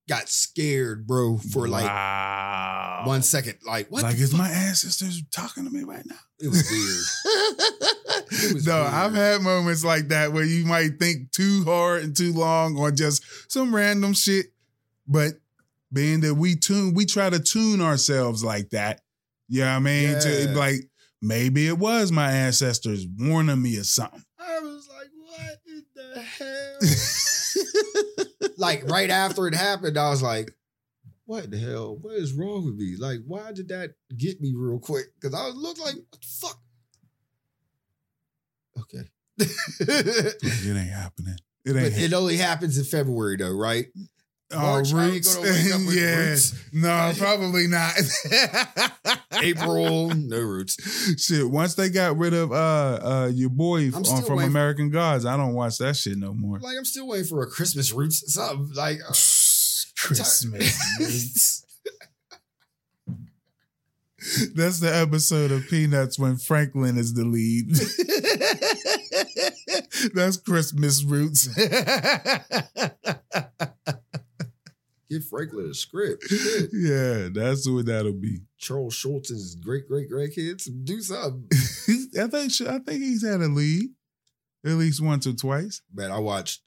Got 0.09 0.31
scared, 0.31 1.07
bro, 1.07 1.37
for 1.37 1.69
like 1.69 1.85
wow. 1.85 3.03
one 3.05 3.23
second. 3.23 3.59
Like 3.65 3.91
what? 3.91 4.03
like, 4.03 4.17
is 4.17 4.31
fuck? 4.31 4.41
my 4.41 4.49
ancestors 4.49 5.23
talking 5.31 5.65
to 5.65 5.71
me 5.71 5.85
right 5.85 6.05
now? 6.07 6.17
It 6.41 6.49
was 6.49 6.67
weird. 6.71 8.55
was 8.55 8.67
no, 8.67 8.81
weird. 8.81 8.95
I've 8.95 9.15
had 9.15 9.43
moments 9.43 9.85
like 9.85 10.09
that 10.09 10.33
where 10.33 10.45
you 10.45 10.65
might 10.65 10.99
think 10.99 11.31
too 11.33 11.63
hard 11.65 12.05
and 12.05 12.17
too 12.17 12.33
long 12.33 12.79
on 12.79 12.97
just 12.97 13.23
some 13.53 13.75
random 13.75 14.15
shit. 14.15 14.47
But 15.07 15.35
being 15.93 16.21
that 16.21 16.35
we 16.35 16.57
tune, 16.57 16.95
we 16.95 17.05
try 17.05 17.29
to 17.29 17.39
tune 17.39 17.83
ourselves 17.83 18.43
like 18.43 18.71
that. 18.71 19.03
You 19.49 19.61
know 19.61 19.67
what 19.67 19.77
I 19.77 19.79
mean? 19.81 20.11
Yeah. 20.11 20.21
To 20.21 20.49
like 20.57 20.89
maybe 21.21 21.67
it 21.67 21.79
was 21.79 22.13
my 22.13 22.31
ancestors 22.31 23.07
warning 23.19 23.61
me 23.61 23.77
of 23.77 23.87
something. 23.87 24.25
I 24.39 24.61
was 24.61 24.89
like, 24.89 25.09
what 25.27 25.59
in 25.67 25.85
the 25.95 26.21
hell? 26.23 26.79
like 28.57 28.89
right 28.89 29.11
after 29.11 29.47
it 29.47 29.55
happened, 29.55 29.99
I 29.99 30.11
was 30.11 30.23
like, 30.23 30.53
what 31.27 31.51
the 31.51 31.59
hell? 31.59 31.99
What 32.01 32.15
is 32.15 32.33
wrong 32.33 32.65
with 32.65 32.77
me? 32.77 32.97
Like, 32.99 33.21
why 33.27 33.53
did 33.53 33.69
that 33.69 33.95
get 34.17 34.41
me 34.41 34.55
real 34.57 34.79
quick? 34.79 35.07
Because 35.21 35.35
I 35.35 35.49
looked 35.49 35.81
like, 35.81 35.95
what 35.95 36.21
the 36.21 36.27
fuck? 36.27 36.61
Okay. 38.81 39.09
it 39.39 40.77
ain't 40.77 40.91
happening. 40.91 41.37
It 41.65 41.75
but 41.75 41.83
ain't 41.83 41.99
it 41.99 42.13
only 42.15 42.39
happens 42.39 42.79
in 42.79 42.85
February 42.85 43.37
though, 43.37 43.55
right? 43.55 43.87
Oh, 44.51 44.57
I 44.57 44.77
roots. 44.79 45.35
gonna 45.37 45.47
wake 45.51 45.75
up 45.75 45.81
with 45.87 45.95
yeah. 46.01 46.17
roots. 46.31 46.55
No, 46.73 47.13
probably 47.19 47.67
not. 47.67 47.93
April, 49.43 50.09
no 50.15 50.41
roots. 50.41 50.77
shit. 51.23 51.49
Once 51.51 51.75
they 51.75 51.91
got 51.91 52.17
rid 52.17 52.33
of 52.33 52.51
uh 52.51 52.55
uh 53.03 53.31
your 53.33 53.51
boy 53.51 53.91
on, 53.91 54.23
from 54.23 54.39
American 54.39 54.89
Gods, 54.91 55.27
I 55.27 55.37
don't 55.37 55.53
watch 55.55 55.77
that 55.79 55.97
shit 55.97 56.17
no 56.17 56.33
more. 56.33 56.59
Like 56.61 56.79
I'm 56.79 56.87
still 56.87 57.07
waiting 57.09 57.27
for 57.27 57.43
a 57.43 57.47
Christmas 57.47 57.93
roots. 57.93 58.33
Something 58.33 58.75
like 58.75 59.01
uh, 59.01 59.09
Christmas. 59.97 61.65
That's 64.55 64.81
the 64.81 64.95
episode 64.95 65.53
of 65.53 65.69
Peanuts 65.69 66.19
when 66.19 66.37
Franklin 66.37 66.99
is 66.99 67.15
the 67.15 67.25
lead. 67.25 67.71
That's 70.15 70.37
Christmas 70.39 71.03
roots. 71.05 71.49
Give 75.11 75.25
Franklin 75.25 75.71
a 75.71 75.75
script. 75.75 76.25
Shit. 76.25 76.71
yeah, 76.75 77.29
that's 77.33 77.69
what 77.69 77.87
that'll 77.87 78.13
be. 78.13 78.41
Charles 78.59 78.95
Schulz's 78.95 79.55
great 79.55 79.89
great 79.89 80.11
grandkids. 80.11 80.69
Do 80.85 81.01
something. 81.01 81.49
I 81.53 82.27
think 82.27 82.53
I 82.69 82.79
think 82.79 83.03
he's 83.03 83.27
had 83.27 83.41
a 83.41 83.49
lead 83.49 83.89
at 84.67 84.73
least 84.73 85.01
once 85.01 85.27
or 85.27 85.33
twice. 85.33 85.81
Man, 85.95 86.11
I 86.11 86.19
watched 86.19 86.61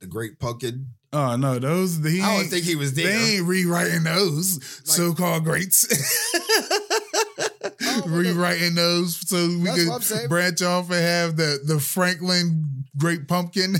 The 0.00 0.06
Great 0.06 0.38
Pumpkin. 0.38 0.88
Oh 1.12 1.34
no, 1.36 1.58
those 1.58 1.96
he 2.04 2.20
I 2.20 2.36
don't 2.38 2.48
think 2.48 2.64
he 2.64 2.76
was 2.76 2.94
there. 2.94 3.06
they 3.06 3.36
ain't 3.36 3.46
rewriting 3.46 4.04
those 4.04 4.56
Like- 4.58 4.86
so-called 4.86 5.44
greats. 5.44 5.86
Oh, 7.88 8.02
rewriting 8.06 8.74
those 8.74 9.28
so 9.28 9.36
we 9.36 9.64
That's 9.64 9.78
could 9.78 9.88
what 9.88 9.94
I'm 9.96 10.00
saying. 10.02 10.28
branch 10.28 10.62
off 10.62 10.90
and 10.90 11.00
have 11.00 11.36
the 11.36 11.58
the 11.64 11.80
Franklin 11.80 12.84
Great 12.96 13.26
Pumpkin. 13.26 13.74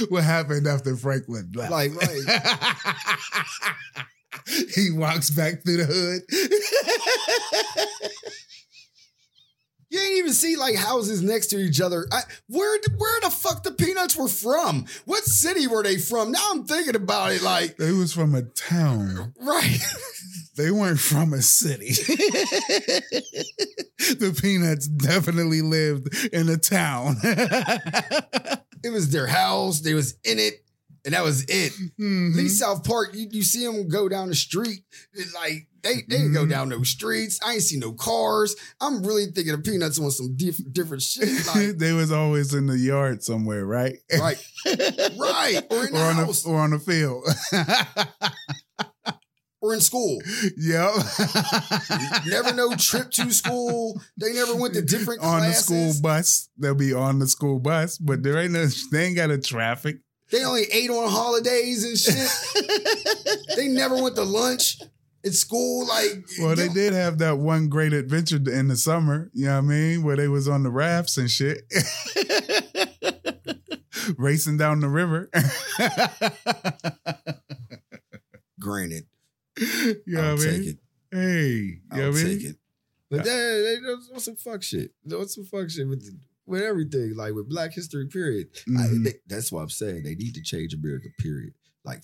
what 0.08 0.24
happened 0.24 0.66
after 0.66 0.96
Franklin 0.96 1.52
left? 1.54 1.70
Like, 1.70 1.94
right. 1.94 2.42
he 4.74 4.90
walks 4.90 5.30
back 5.30 5.62
through 5.62 5.78
the 5.78 5.84
hood. 5.84 6.22
You 9.90 10.00
ain't 10.00 10.18
even 10.20 10.32
see 10.32 10.56
like 10.56 10.74
houses 10.74 11.20
next 11.20 11.48
to 11.48 11.58
each 11.58 11.78
other. 11.78 12.06
I, 12.10 12.22
where 12.48 12.78
where 12.96 13.20
the 13.20 13.28
fuck 13.28 13.62
the 13.62 13.72
peanuts 13.72 14.16
were 14.16 14.26
from? 14.26 14.86
What 15.04 15.22
city 15.24 15.66
were 15.66 15.82
they 15.82 15.98
from? 15.98 16.32
Now 16.32 16.48
I'm 16.50 16.64
thinking 16.64 16.96
about 16.96 17.32
it. 17.32 17.42
Like, 17.42 17.76
they 17.76 17.92
was 17.92 18.14
from 18.14 18.34
a 18.34 18.40
town. 18.40 19.34
right. 19.38 19.78
They 20.56 20.70
weren't 20.70 21.00
from 21.00 21.32
a 21.32 21.40
city. 21.40 21.92
the 23.98 24.38
Peanuts 24.40 24.86
definitely 24.86 25.62
lived 25.62 26.14
in 26.32 26.48
a 26.48 26.58
town. 26.58 27.16
It 28.84 28.90
was 28.90 29.10
their 29.10 29.26
house. 29.26 29.80
They 29.80 29.94
was 29.94 30.14
in 30.24 30.38
it, 30.38 30.64
and 31.04 31.14
that 31.14 31.22
was 31.24 31.42
it. 31.44 31.72
Mhm. 32.00 32.30
At 32.32 32.36
least 32.36 32.58
South 32.58 32.84
Park, 32.84 33.14
you, 33.14 33.28
you 33.30 33.42
see 33.42 33.64
them 33.64 33.88
go 33.88 34.08
down 34.08 34.28
the 34.28 34.34
street. 34.34 34.84
Like 35.34 35.66
they 35.82 35.94
they 36.08 36.18
didn't 36.18 36.32
go 36.32 36.46
down 36.46 36.68
those 36.68 36.88
streets. 36.88 37.40
I 37.44 37.54
ain't 37.54 37.62
see 37.62 37.78
no 37.78 37.92
cars. 37.92 38.54
I'm 38.80 39.02
really 39.02 39.26
thinking 39.26 39.54
of 39.54 39.64
peanuts 39.64 39.98
on 39.98 40.10
some 40.12 40.34
diff- 40.36 40.72
different 40.72 41.02
shit. 41.02 41.28
Like, 41.54 41.78
they 41.78 41.92
was 41.92 42.12
always 42.12 42.54
in 42.54 42.66
the 42.66 42.78
yard 42.78 43.22
somewhere, 43.22 43.66
right? 43.66 43.96
right, 44.18 44.36
right, 44.66 45.60
or 45.70 45.86
in 45.86 45.92
the 45.92 45.98
or 46.00 46.04
on 46.04 46.14
house, 46.14 46.42
the 46.44 46.48
or 46.50 46.60
on 46.60 46.70
the 46.70 46.78
field. 46.78 47.24
or 49.62 49.72
in 49.72 49.80
school. 49.80 50.20
yep. 50.58 50.92
Never 52.26 52.52
no 52.52 52.74
trip 52.74 53.10
to 53.12 53.30
school. 53.32 53.98
They 54.18 54.34
never 54.34 54.54
went 54.56 54.74
to 54.74 54.82
different 54.82 55.22
on 55.22 55.38
classes. 55.38 55.66
the 55.66 55.92
school 55.92 56.02
bus. 56.02 56.48
They'll 56.58 56.74
be 56.74 56.92
on 56.92 57.20
the 57.20 57.26
school 57.28 57.58
bus, 57.60 57.96
but 57.96 58.22
there 58.22 58.36
ain't 58.38 58.52
no. 58.52 58.66
They 58.90 59.04
ain't 59.06 59.16
got 59.16 59.30
a 59.30 59.38
traffic. 59.38 60.00
They 60.30 60.44
only 60.44 60.64
ate 60.72 60.90
on 60.90 61.10
holidays 61.10 61.84
and 61.84 61.96
shit. 61.98 62.28
they 63.56 63.68
never 63.68 64.02
went 64.02 64.16
to 64.16 64.22
lunch 64.22 64.78
at 65.24 65.32
school. 65.34 65.86
Like, 65.86 66.24
Well, 66.40 66.56
they 66.56 66.68
did 66.68 66.94
have 66.94 67.18
that 67.18 67.38
one 67.38 67.68
great 67.68 67.92
adventure 67.92 68.40
in 68.50 68.68
the 68.68 68.76
summer. 68.76 69.30
You 69.34 69.46
know 69.46 69.52
what 69.52 69.58
I 69.58 69.60
mean? 69.60 70.02
Where 70.02 70.16
they 70.16 70.28
was 70.28 70.48
on 70.48 70.62
the 70.62 70.70
rafts 70.70 71.18
and 71.18 71.30
shit, 71.30 71.70
racing 74.18 74.56
down 74.56 74.80
the 74.80 74.88
river. 74.88 75.28
Granted, 78.60 79.06
you 80.06 80.16
know 80.16 80.22
I'll 80.22 80.36
what 80.36 80.42
I 80.48 80.50
take 80.50 80.60
mean? 80.60 80.68
it. 80.70 80.78
Hey, 81.16 81.48
you 81.50 81.80
know 81.92 82.04
I'll 82.06 82.10
what 82.12 82.20
I 82.20 82.24
mean? 82.24 82.38
take 82.38 82.50
it. 82.50 82.56
But 83.10 83.24
they, 83.24 83.30
they 83.30 83.80
doing 83.80 84.20
some 84.20 84.36
fuck 84.36 84.62
shit. 84.62 84.92
Doing 85.06 85.28
some 85.28 85.44
fuck 85.44 85.68
shit 85.70 85.86
with 85.88 86.08
with 86.46 86.62
everything, 86.62 87.14
like 87.16 87.34
with 87.34 87.48
Black 87.48 87.72
History. 87.74 88.06
Period. 88.08 88.48
I- 88.68 88.70
Mhm. 88.88 89.04
they- 89.04 89.20
that's 89.26 89.52
what 89.52 89.60
I'm 89.62 89.68
saying. 89.70 90.02
They 90.04 90.14
need 90.14 90.34
to 90.34 90.42
change 90.42 90.72
America. 90.74 91.08
Period. 91.18 91.52
Like, 91.84 92.02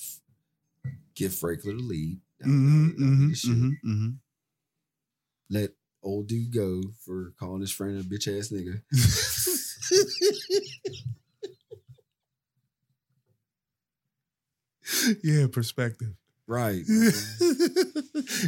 give 1.15 1.35
Franklin 1.35 1.79
the 1.79 1.83
lead. 1.83 2.21
That- 2.41 2.49
Mhm, 2.49 2.95
mm-hmm, 2.99 3.51
mhm, 3.51 3.73
mhm. 3.85 4.17
Let 5.51 5.71
old 6.03 6.29
dude 6.29 6.53
go 6.53 6.83
for 7.05 7.33
calling 7.39 7.63
his 7.63 7.73
friend 7.73 7.99
a 7.99 8.03
bitch 8.05 8.29
ass 8.29 8.49
nigga. 8.51 8.83
yeah, 15.23 15.47
perspective. 15.51 16.15
Right. 16.49 16.83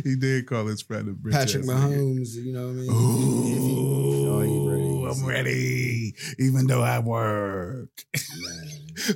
he 0.04 0.16
did 0.16 0.46
call 0.46 0.66
his 0.66 0.80
friend 0.80 1.08
a 1.08 1.12
bitch 1.12 1.32
Patrick 1.32 1.64
nigga. 1.64 1.90
Mahomes. 1.90 2.34
You 2.34 2.52
know 2.54 2.62
what 2.68 2.70
I 2.70 2.72
mean? 2.72 2.88
Oh, 2.90 4.42
Ooh, 4.42 4.70
ready. 4.70 5.20
I'm 5.20 5.26
ready. 5.26 6.14
Even 6.38 6.66
though 6.66 6.82
I 6.82 6.98
work, 7.00 7.90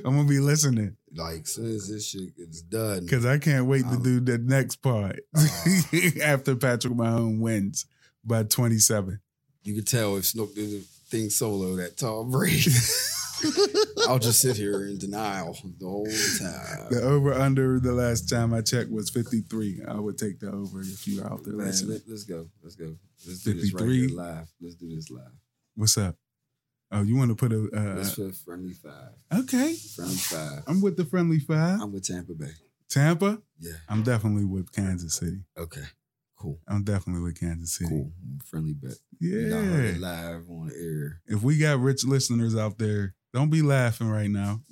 I'm 0.05 0.15
gonna 0.15 0.25
be 0.25 0.39
listening 0.39 0.95
like 1.15 1.47
soon 1.47 1.73
as 1.75 1.87
this 1.89 2.09
shit 2.09 2.29
is 2.37 2.61
done, 2.61 3.01
because 3.01 3.25
I 3.25 3.37
can't 3.39 3.65
wait 3.65 3.83
to 3.83 3.95
Um, 3.95 4.03
do 4.03 4.19
the 4.19 4.37
next 4.37 4.77
part 4.77 5.19
uh, 5.35 5.47
after 6.21 6.55
Patrick 6.55 6.93
Mahomes 6.93 7.39
wins 7.39 7.85
by 8.23 8.43
27. 8.43 9.19
you 9.63 9.73
can 9.75 9.83
tell 9.85 10.15
if 10.17 10.25
Snoop 10.25 10.53
did 10.53 10.69
the 10.69 10.85
thing 11.09 11.29
solo 11.31 11.75
that 11.77 11.97
Tom 11.97 12.29
Brady. 12.31 12.69
I'll 14.07 14.19
just 14.19 14.41
sit 14.41 14.55
here 14.57 14.85
in 14.87 14.97
denial 14.97 15.57
the 15.79 15.85
whole 15.85 16.05
time. 16.05 16.87
The 16.91 17.01
over 17.03 17.33
under 17.33 17.79
the 17.79 17.91
last 17.91 18.29
time 18.29 18.53
I 18.53 18.61
checked 18.61 18.91
was 18.91 19.09
53. 19.09 19.81
I 19.87 19.99
would 19.99 20.17
take 20.17 20.39
the 20.39 20.51
over 20.51 20.81
if 20.81 21.07
you're 21.07 21.25
out 21.25 21.43
there 21.43 21.53
Man, 21.53 21.67
let, 21.67 22.01
us 22.07 22.23
go. 22.23 22.47
Let's 22.63 22.75
go. 22.75 22.95
Let's 23.27 23.43
do 23.43 23.53
this 23.53 23.73
right 23.73 23.81
53. 23.81 24.07
here 24.07 24.17
live. 24.17 24.47
Let's 24.61 24.75
do 24.75 24.95
this 24.95 25.09
live. 25.09 25.31
What's 25.75 25.97
up? 25.97 26.15
Oh, 26.91 27.01
you 27.01 27.15
want 27.17 27.29
to 27.29 27.35
put 27.35 27.51
a? 27.51 27.67
Uh, 27.75 27.95
Let's 27.95 28.15
put 28.15 28.35
friendly 28.35 28.73
five. 28.73 29.11
okay, 29.33 29.73
Friendly 29.95 30.15
five. 30.15 30.63
I'm 30.67 30.81
with 30.81 30.97
the 30.97 31.05
friendly 31.05 31.39
five. 31.39 31.81
I'm 31.81 31.91
with 31.91 32.07
Tampa 32.07 32.33
Bay. 32.33 32.51
Tampa. 32.89 33.41
Yeah. 33.59 33.73
I'm 33.89 34.03
definitely 34.03 34.45
with 34.45 34.71
Kansas 34.71 35.15
City. 35.15 35.39
Okay. 35.57 35.81
Cool. 36.37 36.59
I'm 36.67 36.83
definitely 36.83 37.23
with 37.23 37.39
Kansas 37.39 37.73
City. 37.73 37.89
Cool. 37.89 38.11
Friendly 38.45 38.73
bet. 38.73 38.93
Yeah. 39.19 39.93
live 39.97 40.47
on 40.49 40.71
air. 40.79 41.21
If 41.25 41.41
we 41.41 41.57
got 41.57 41.79
rich 41.79 42.05
listeners 42.05 42.55
out 42.55 42.77
there, 42.77 43.15
don't 43.35 43.49
be 43.49 43.61
laughing 43.61 44.09
right 44.09 44.29
now. 44.29 44.61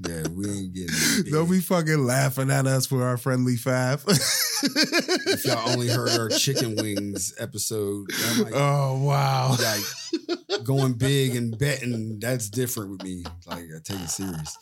Yeah, 0.00 0.28
we 0.28 0.48
ain't 0.48 0.72
getting 0.72 0.94
big. 1.24 1.32
don't 1.32 1.50
be 1.50 1.58
fucking 1.60 2.06
laughing 2.06 2.52
at 2.52 2.68
us 2.68 2.86
for 2.86 3.04
our 3.04 3.16
friendly 3.16 3.56
five. 3.56 4.04
If 4.06 5.44
y'all 5.44 5.68
only 5.70 5.88
heard 5.88 6.10
our 6.10 6.28
chicken 6.38 6.76
wings 6.76 7.34
episode, 7.38 8.06
might 8.38 8.52
oh 8.54 9.02
wow. 9.02 9.56
like 9.58 10.64
going 10.64 10.92
big 10.94 11.34
and 11.34 11.58
betting, 11.58 12.20
that's 12.20 12.48
different 12.48 12.92
with 12.92 13.02
me. 13.02 13.24
Like 13.46 13.64
I 13.74 13.80
take 13.82 14.00
it 14.00 14.08
serious. 14.08 14.56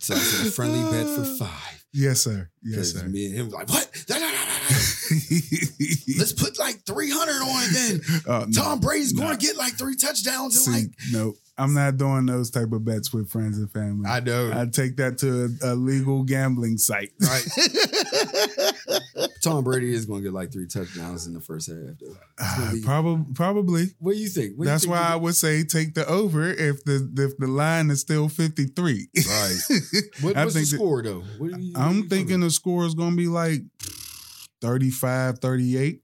So 0.00 0.14
I 0.14 0.18
said 0.18 0.46
a 0.48 0.50
friendly 0.50 0.82
bet 0.92 1.06
for 1.06 1.24
five. 1.24 1.81
Yes, 1.92 2.22
sir. 2.22 2.48
Yes, 2.62 2.92
sir. 2.92 3.06
me 3.06 3.26
and 3.26 3.34
him 3.34 3.46
was 3.46 3.54
like, 3.54 3.68
what? 3.68 3.86
Let's 6.18 6.32
put 6.32 6.58
like 6.58 6.84
300 6.86 7.32
on 7.32 7.62
it 7.64 7.72
then. 7.74 8.00
Uh, 8.26 8.46
no. 8.48 8.62
Tom 8.62 8.80
Brady's 8.80 9.12
going 9.12 9.36
to 9.36 9.36
get 9.36 9.56
like 9.56 9.74
three 9.74 9.96
touchdowns 9.96 10.66
and 10.66 10.74
See, 10.74 10.82
like 10.82 10.90
no, 11.12 11.34
I'm 11.58 11.74
not 11.74 11.98
doing 11.98 12.24
those 12.26 12.50
type 12.50 12.72
of 12.72 12.84
bets 12.84 13.12
with 13.12 13.30
friends 13.30 13.58
and 13.58 13.70
family. 13.70 14.08
I, 14.08 14.20
know. 14.20 14.50
I 14.54 14.64
take 14.66 14.96
that 14.96 15.18
to 15.18 15.54
a, 15.62 15.72
a 15.72 15.74
legal 15.74 16.22
gambling 16.22 16.78
site. 16.78 17.12
Right. 17.20 17.44
Tom 19.42 19.64
Brady 19.64 19.92
is 19.92 20.06
going 20.06 20.20
to 20.20 20.28
get 20.28 20.32
like 20.32 20.52
three 20.52 20.66
touchdowns 20.66 21.26
in 21.26 21.34
the 21.34 21.40
first 21.40 21.68
half 21.68 21.76
though. 22.00 22.16
It's 22.38 22.56
gonna 22.58 22.70
uh, 22.70 22.84
probably, 22.84 23.34
probably. 23.34 23.84
What 23.98 24.12
do 24.12 24.18
you 24.18 24.28
think? 24.28 24.56
What 24.56 24.64
do 24.64 24.68
you 24.68 24.72
That's 24.72 24.84
think 24.84 24.94
why 24.94 25.02
I 25.02 25.16
would 25.16 25.34
say 25.34 25.64
take 25.64 25.94
the 25.94 26.06
over 26.06 26.48
if 26.50 26.84
the 26.84 27.12
if 27.18 27.36
the 27.38 27.48
line 27.48 27.90
is 27.90 28.00
still 28.00 28.28
53. 28.28 29.08
Right. 29.16 29.56
What, 30.20 30.36
what's 30.36 30.54
think 30.54 30.68
the 30.68 30.76
score 30.76 31.02
though? 31.02 31.24
You, 31.40 31.72
I'm 31.76 32.08
thinking 32.08 32.40
the 32.40 32.50
score 32.50 32.86
is 32.86 32.94
going 32.94 33.10
to 33.10 33.16
be 33.16 33.26
like 33.26 33.62
35, 34.60 35.38
38. 35.40 36.00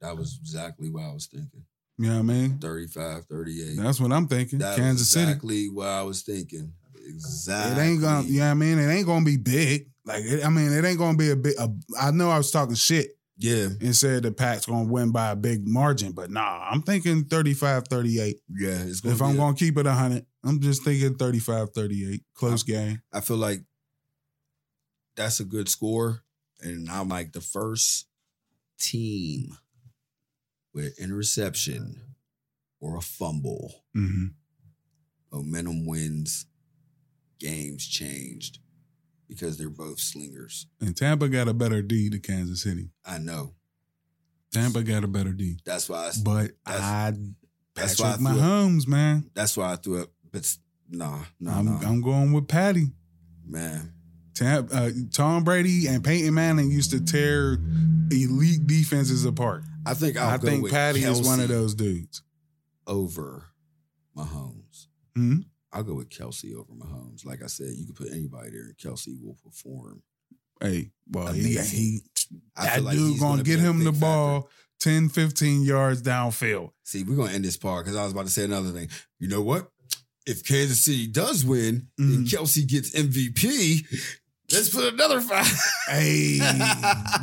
that 0.00 0.16
was 0.16 0.38
exactly 0.40 0.90
what 0.90 1.02
I 1.02 1.12
was 1.12 1.26
thinking. 1.26 1.64
You 1.98 2.08
know 2.08 2.14
what 2.14 2.20
I 2.20 2.22
mean? 2.22 2.58
35, 2.58 3.24
38. 3.26 3.76
That's 3.76 4.00
what 4.00 4.12
I'm 4.12 4.26
thinking. 4.28 4.58
That 4.60 4.76
Kansas 4.76 5.00
was 5.00 5.10
City. 5.10 5.24
exactly 5.24 5.68
what 5.68 5.88
I 5.88 6.02
was 6.02 6.22
thinking. 6.22 6.72
Exactly. 7.04 7.82
It 7.82 7.86
ain't 7.86 8.00
gonna, 8.00 8.26
you 8.26 8.38
know 8.40 8.46
what 8.46 8.50
I 8.50 8.54
mean? 8.54 8.78
It 8.78 8.92
ain't 8.92 9.06
gonna 9.06 9.24
be 9.24 9.36
big. 9.36 9.88
Like, 10.04 10.24
it, 10.24 10.44
I 10.44 10.48
mean, 10.48 10.72
it 10.72 10.84
ain't 10.84 10.98
gonna 10.98 11.16
be 11.16 11.30
a 11.30 11.36
big. 11.36 11.54
A, 11.58 11.68
I 12.00 12.10
know 12.10 12.28
I 12.30 12.36
was 12.38 12.50
talking 12.50 12.74
shit 12.74 13.10
Yeah. 13.36 13.68
and 13.80 13.94
said 13.94 14.24
the 14.24 14.32
Pac's 14.32 14.66
gonna 14.66 14.90
win 14.90 15.12
by 15.12 15.30
a 15.30 15.36
big 15.36 15.66
margin, 15.66 16.12
but 16.12 16.30
nah, 16.30 16.66
I'm 16.70 16.82
thinking 16.82 17.24
35 17.26 17.86
38. 17.88 18.40
Yeah. 18.50 18.82
It's 18.82 19.00
gonna 19.00 19.14
If 19.14 19.20
be 19.20 19.24
I'm 19.26 19.34
a- 19.34 19.36
gonna 19.38 19.56
keep 19.56 19.78
it 19.78 19.86
100, 19.86 20.26
I'm 20.44 20.60
just 20.60 20.82
thinking 20.82 21.14
35 21.14 21.70
38. 21.70 22.22
Close 22.34 22.62
game. 22.64 23.00
I 23.12 23.20
feel 23.20 23.36
like 23.36 23.60
that's 25.16 25.38
a 25.40 25.44
good 25.44 25.68
score. 25.68 26.22
And 26.60 26.88
I'm 26.90 27.08
like 27.08 27.32
the 27.32 27.40
first 27.40 28.06
team 28.78 29.56
with 30.74 30.98
interception 30.98 32.00
or 32.80 32.96
a 32.96 33.00
fumble. 33.00 33.84
hmm 33.94 34.26
Momentum 35.32 35.86
wins. 35.86 36.46
Games 37.38 37.86
changed 37.86 38.58
because 39.34 39.58
they're 39.58 39.68
both 39.70 39.98
slingers. 40.00 40.66
And 40.80 40.96
Tampa 40.96 41.28
got 41.28 41.48
a 41.48 41.54
better 41.54 41.82
D 41.82 42.10
to 42.10 42.18
Kansas 42.18 42.62
City. 42.62 42.90
I 43.04 43.18
know. 43.18 43.54
Tampa 44.52 44.82
got 44.82 45.04
a 45.04 45.08
better 45.08 45.32
D. 45.32 45.58
That's 45.64 45.88
why 45.88 46.08
I, 46.08 46.10
But 46.22 46.50
That's- 46.66 46.82
I, 46.82 47.12
that's 47.74 48.00
Patrick 48.00 48.20
why 48.20 48.30
I. 48.30 48.34
Mahomes, 48.34 48.86
man. 48.86 49.30
that's 49.34 49.56
why 49.56 49.72
I 49.72 49.76
threw 49.76 50.02
up. 50.02 50.10
But 50.30 50.46
nah, 50.90 51.20
nah, 51.40 51.58
I'm, 51.58 51.64
nah. 51.64 51.78
I'm 51.80 52.02
going 52.02 52.32
with 52.32 52.46
Patty. 52.48 52.88
Man. 53.46 53.92
Tam, 54.34 54.68
uh, 54.72 54.90
Tom 55.12 55.44
Brady 55.44 55.86
and 55.88 56.02
Peyton 56.04 56.34
Manning 56.34 56.70
used 56.70 56.90
to 56.90 57.02
tear 57.04 57.58
elite 58.10 58.66
defenses 58.66 59.24
apart. 59.24 59.62
I 59.86 59.94
think 59.94 60.16
I'll 60.16 60.30
i 60.30 60.38
think 60.38 60.70
Patty 60.70 61.02
is 61.02 61.20
one 61.26 61.40
of 61.40 61.48
those 61.48 61.74
dudes. 61.74 62.22
over 62.86 63.44
Mahomes. 64.16 64.86
Hmm? 65.16 65.40
I'll 65.72 65.82
go 65.82 65.94
with 65.94 66.10
Kelce 66.10 66.54
over 66.54 66.72
Mahomes. 66.72 67.24
Like 67.24 67.42
I 67.42 67.46
said, 67.46 67.68
you 67.74 67.86
could 67.86 67.96
put 67.96 68.12
anybody 68.12 68.50
there 68.50 68.62
and 68.64 68.76
Kelce 68.76 69.08
will 69.22 69.36
perform. 69.42 70.02
Hey, 70.60 70.90
well, 71.10 71.32
he, 71.32 71.40
Amazing. 71.56 71.78
he 71.78 72.00
I 72.56 72.64
that 72.66 72.74
feel 72.76 72.84
like 72.84 72.96
dude 72.96 73.10
he's 73.12 73.20
gonna, 73.20 73.42
get 73.42 73.58
him 73.58 73.78
the 73.84 73.92
factor. 73.92 74.00
ball 74.00 74.48
10, 74.80 75.08
15 75.08 75.62
yards 75.62 76.02
downfield. 76.02 76.70
See, 76.84 77.02
we're 77.04 77.16
gonna 77.16 77.32
end 77.32 77.44
this 77.44 77.56
part 77.56 77.84
because 77.84 77.96
I 77.96 78.04
was 78.04 78.12
about 78.12 78.26
to 78.26 78.30
say 78.32 78.44
another 78.44 78.70
thing. 78.70 78.88
You 79.18 79.28
know 79.28 79.42
what? 79.42 79.68
If 80.26 80.46
Kansas 80.46 80.84
City 80.84 81.06
does 81.08 81.44
win 81.44 81.88
and 81.98 82.26
Mhm. 82.26 82.30
Kelce 82.30 82.66
gets 82.68 82.90
MVP, 82.94 83.84
let's 84.52 84.68
put 84.68 84.92
another 84.94 85.20
five. 85.20 85.50
Hey, 85.88 86.38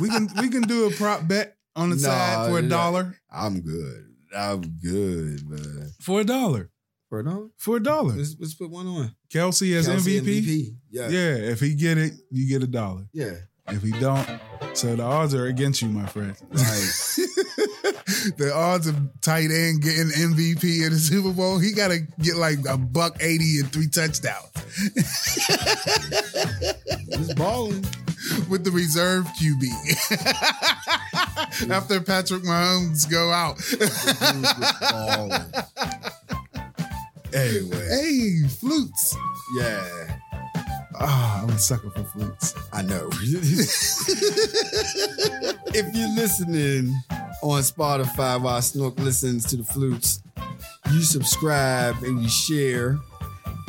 we 0.00 0.08
can 0.10 0.28
we 0.40 0.48
can 0.50 0.62
do 0.62 0.86
a 0.86 0.90
prop 0.90 1.26
bet 1.26 1.56
on 1.76 1.90
the 1.90 1.96
Nah, 1.96 2.02
side 2.02 2.50
for 2.50 2.58
a 2.58 2.62
dollar. 2.62 3.16
I'm 3.30 3.60
good. 3.60 4.06
I'm 4.36 4.60
good, 4.82 5.48
man. 5.48 5.92
For 6.00 6.20
a 6.20 6.24
dollar. 6.24 6.70
For 7.10 7.18
a 7.18 7.24
dollar? 7.24 7.48
For 7.56 7.76
a 7.76 7.82
dollar. 7.82 8.14
Let's, 8.14 8.36
let's 8.38 8.54
put 8.54 8.70
one 8.70 8.86
on. 8.86 9.14
Kelce 9.34 9.76
as 9.76 9.88
Kelce 9.88 10.20
MVP. 10.20 10.76
Yeah. 10.90 11.08
Yeah, 11.08 11.34
if 11.50 11.58
he 11.58 11.74
get 11.74 11.98
it, 11.98 12.12
you 12.30 12.48
get 12.48 12.62
a 12.62 12.68
dollar. 12.68 13.02
Yeah. 13.12 13.34
If 13.68 13.82
he 13.82 13.90
don't, 13.98 14.26
so 14.74 14.94
the 14.94 15.02
odds 15.02 15.34
are 15.34 15.46
against 15.46 15.82
you, 15.82 15.88
my 15.88 16.06
friend. 16.06 16.36
Right. 16.50 16.56
the 18.36 18.52
odds 18.54 18.86
of 18.86 18.96
tight 19.22 19.50
end 19.50 19.82
getting 19.82 20.06
MVP 20.08 20.86
in 20.86 20.92
the 20.92 20.98
Super 20.98 21.32
Bowl, 21.32 21.58
he 21.58 21.72
got 21.72 21.88
to 21.88 21.98
get 22.20 22.36
like 22.36 22.58
a 22.68 22.78
buck 22.78 23.16
eighty 23.20 23.58
and 23.60 23.72
three 23.72 23.88
touchdowns 23.88 24.50
He's 27.16 27.34
balling. 27.34 27.84
with 28.48 28.64
the 28.64 28.70
reserve 28.72 29.26
QB. 29.40 29.64
After 31.70 32.00
Patrick 32.00 32.42
Mahomes 32.42 33.08
go 33.10 33.30
out. 33.30 33.56
Anyway. 37.34 37.88
hey, 37.88 38.48
flutes. 38.48 39.16
Yeah. 39.58 40.18
Ah, 41.02 41.42
I'm 41.42 41.50
a 41.50 41.58
sucker 41.58 41.90
for 41.90 42.04
flutes. 42.04 42.54
I 42.72 42.82
know. 42.82 43.08
if 45.72 45.94
you're 45.94 46.14
listening 46.14 46.94
on 47.42 47.62
Spotify 47.62 48.40
while 48.40 48.60
Snook 48.60 48.98
listens 48.98 49.46
to 49.46 49.56
the 49.56 49.64
flutes, 49.64 50.22
you 50.92 51.00
subscribe 51.02 51.96
and 52.02 52.22
you 52.22 52.28
share. 52.28 52.98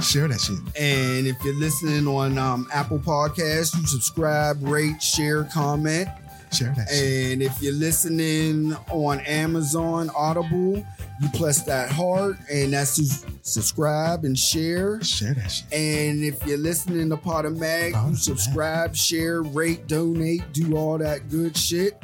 Share 0.01 0.27
that 0.27 0.41
shit. 0.41 0.57
And 0.79 1.27
if 1.27 1.37
you're 1.43 1.55
listening 1.55 2.07
on 2.07 2.37
um, 2.37 2.67
Apple 2.73 2.99
Podcasts, 2.99 3.79
you 3.79 3.85
subscribe, 3.85 4.57
rate, 4.61 5.01
share, 5.01 5.45
comment. 5.45 6.09
Share 6.51 6.73
that 6.75 6.89
shit. 6.89 7.31
And 7.33 7.41
if 7.41 7.61
you're 7.61 7.73
listening 7.73 8.75
on 8.89 9.19
Amazon 9.21 10.09
Audible, 10.15 10.85
you 11.21 11.29
press 11.39 11.63
that 11.63 11.91
heart, 11.91 12.37
and 12.51 12.73
that's 12.73 12.95
to 12.95 13.27
subscribe 13.41 14.25
and 14.25 14.37
share. 14.37 15.01
Share 15.01 15.33
that 15.33 15.47
shit. 15.49 15.71
And 15.71 16.23
if 16.23 16.45
you're 16.45 16.57
listening 16.57 17.09
to 17.09 17.17
Potomac, 17.17 17.93
you 18.09 18.15
subscribe, 18.15 18.95
share, 18.95 19.43
rate, 19.43 19.87
donate, 19.87 20.51
do 20.51 20.75
all 20.75 20.97
that 20.97 21.29
good 21.29 21.55
shit. 21.55 21.97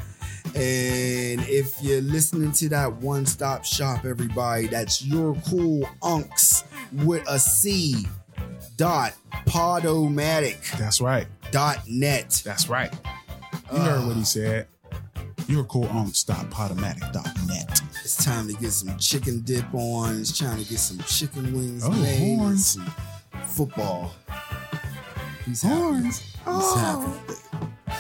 And 0.56 1.42
if 1.48 1.82
you're 1.82 2.02
listening 2.02 2.52
to 2.54 2.70
that 2.70 2.94
one 2.94 3.26
stop 3.26 3.66
shop, 3.66 4.06
everybody, 4.06 4.68
that's 4.68 5.04
your 5.04 5.36
cool 5.50 5.88
unks 6.02 6.64
with 7.04 7.28
a 7.28 7.38
C 7.38 8.06
dot 8.78 9.14
podomatic 9.46 10.78
That's 10.78 11.02
right. 11.02 11.28
dot 11.52 11.80
net. 11.88 12.42
That's 12.46 12.70
right. 12.70 12.94
You 13.74 13.80
heard 13.80 14.06
what 14.08 14.16
he 14.16 14.22
ah. 14.22 14.26
said. 14.26 14.68
You're 15.48 15.64
cool 15.66 15.86
on 15.88 16.08
stoppotomatic.net. 16.08 17.82
It's 18.04 18.24
time 18.24 18.48
to 18.48 18.54
get 18.56 18.72
some 18.72 18.98
chicken 18.98 19.42
dip 19.42 19.66
on. 19.74 20.20
It's 20.20 20.38
time 20.38 20.58
to 20.62 20.70
get 20.70 20.80
some 20.80 21.00
chicken 21.00 21.54
wings 21.54 21.84
Oh, 21.86 21.92
made 21.92 22.38
horns. 22.38 22.66
some 22.68 22.86
football. 23.46 24.12
He's 25.46 25.62
happy. 25.62 25.76
Horns. 25.80 26.20
He's 26.20 26.36
Oh, 26.46 27.16
happy. 27.26 28.00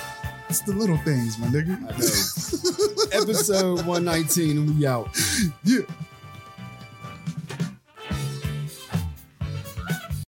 it's 0.49 0.61
the 0.61 0.73
little 0.73 0.97
things, 0.97 1.37
my 1.37 1.47
nigga. 1.47 1.77
I 1.77 3.17
know. 3.17 3.21
Episode 3.21 3.85
119, 3.85 4.57
and 4.57 4.77
we 4.79 4.85
out. 4.87 5.09
yeah. 5.63 5.79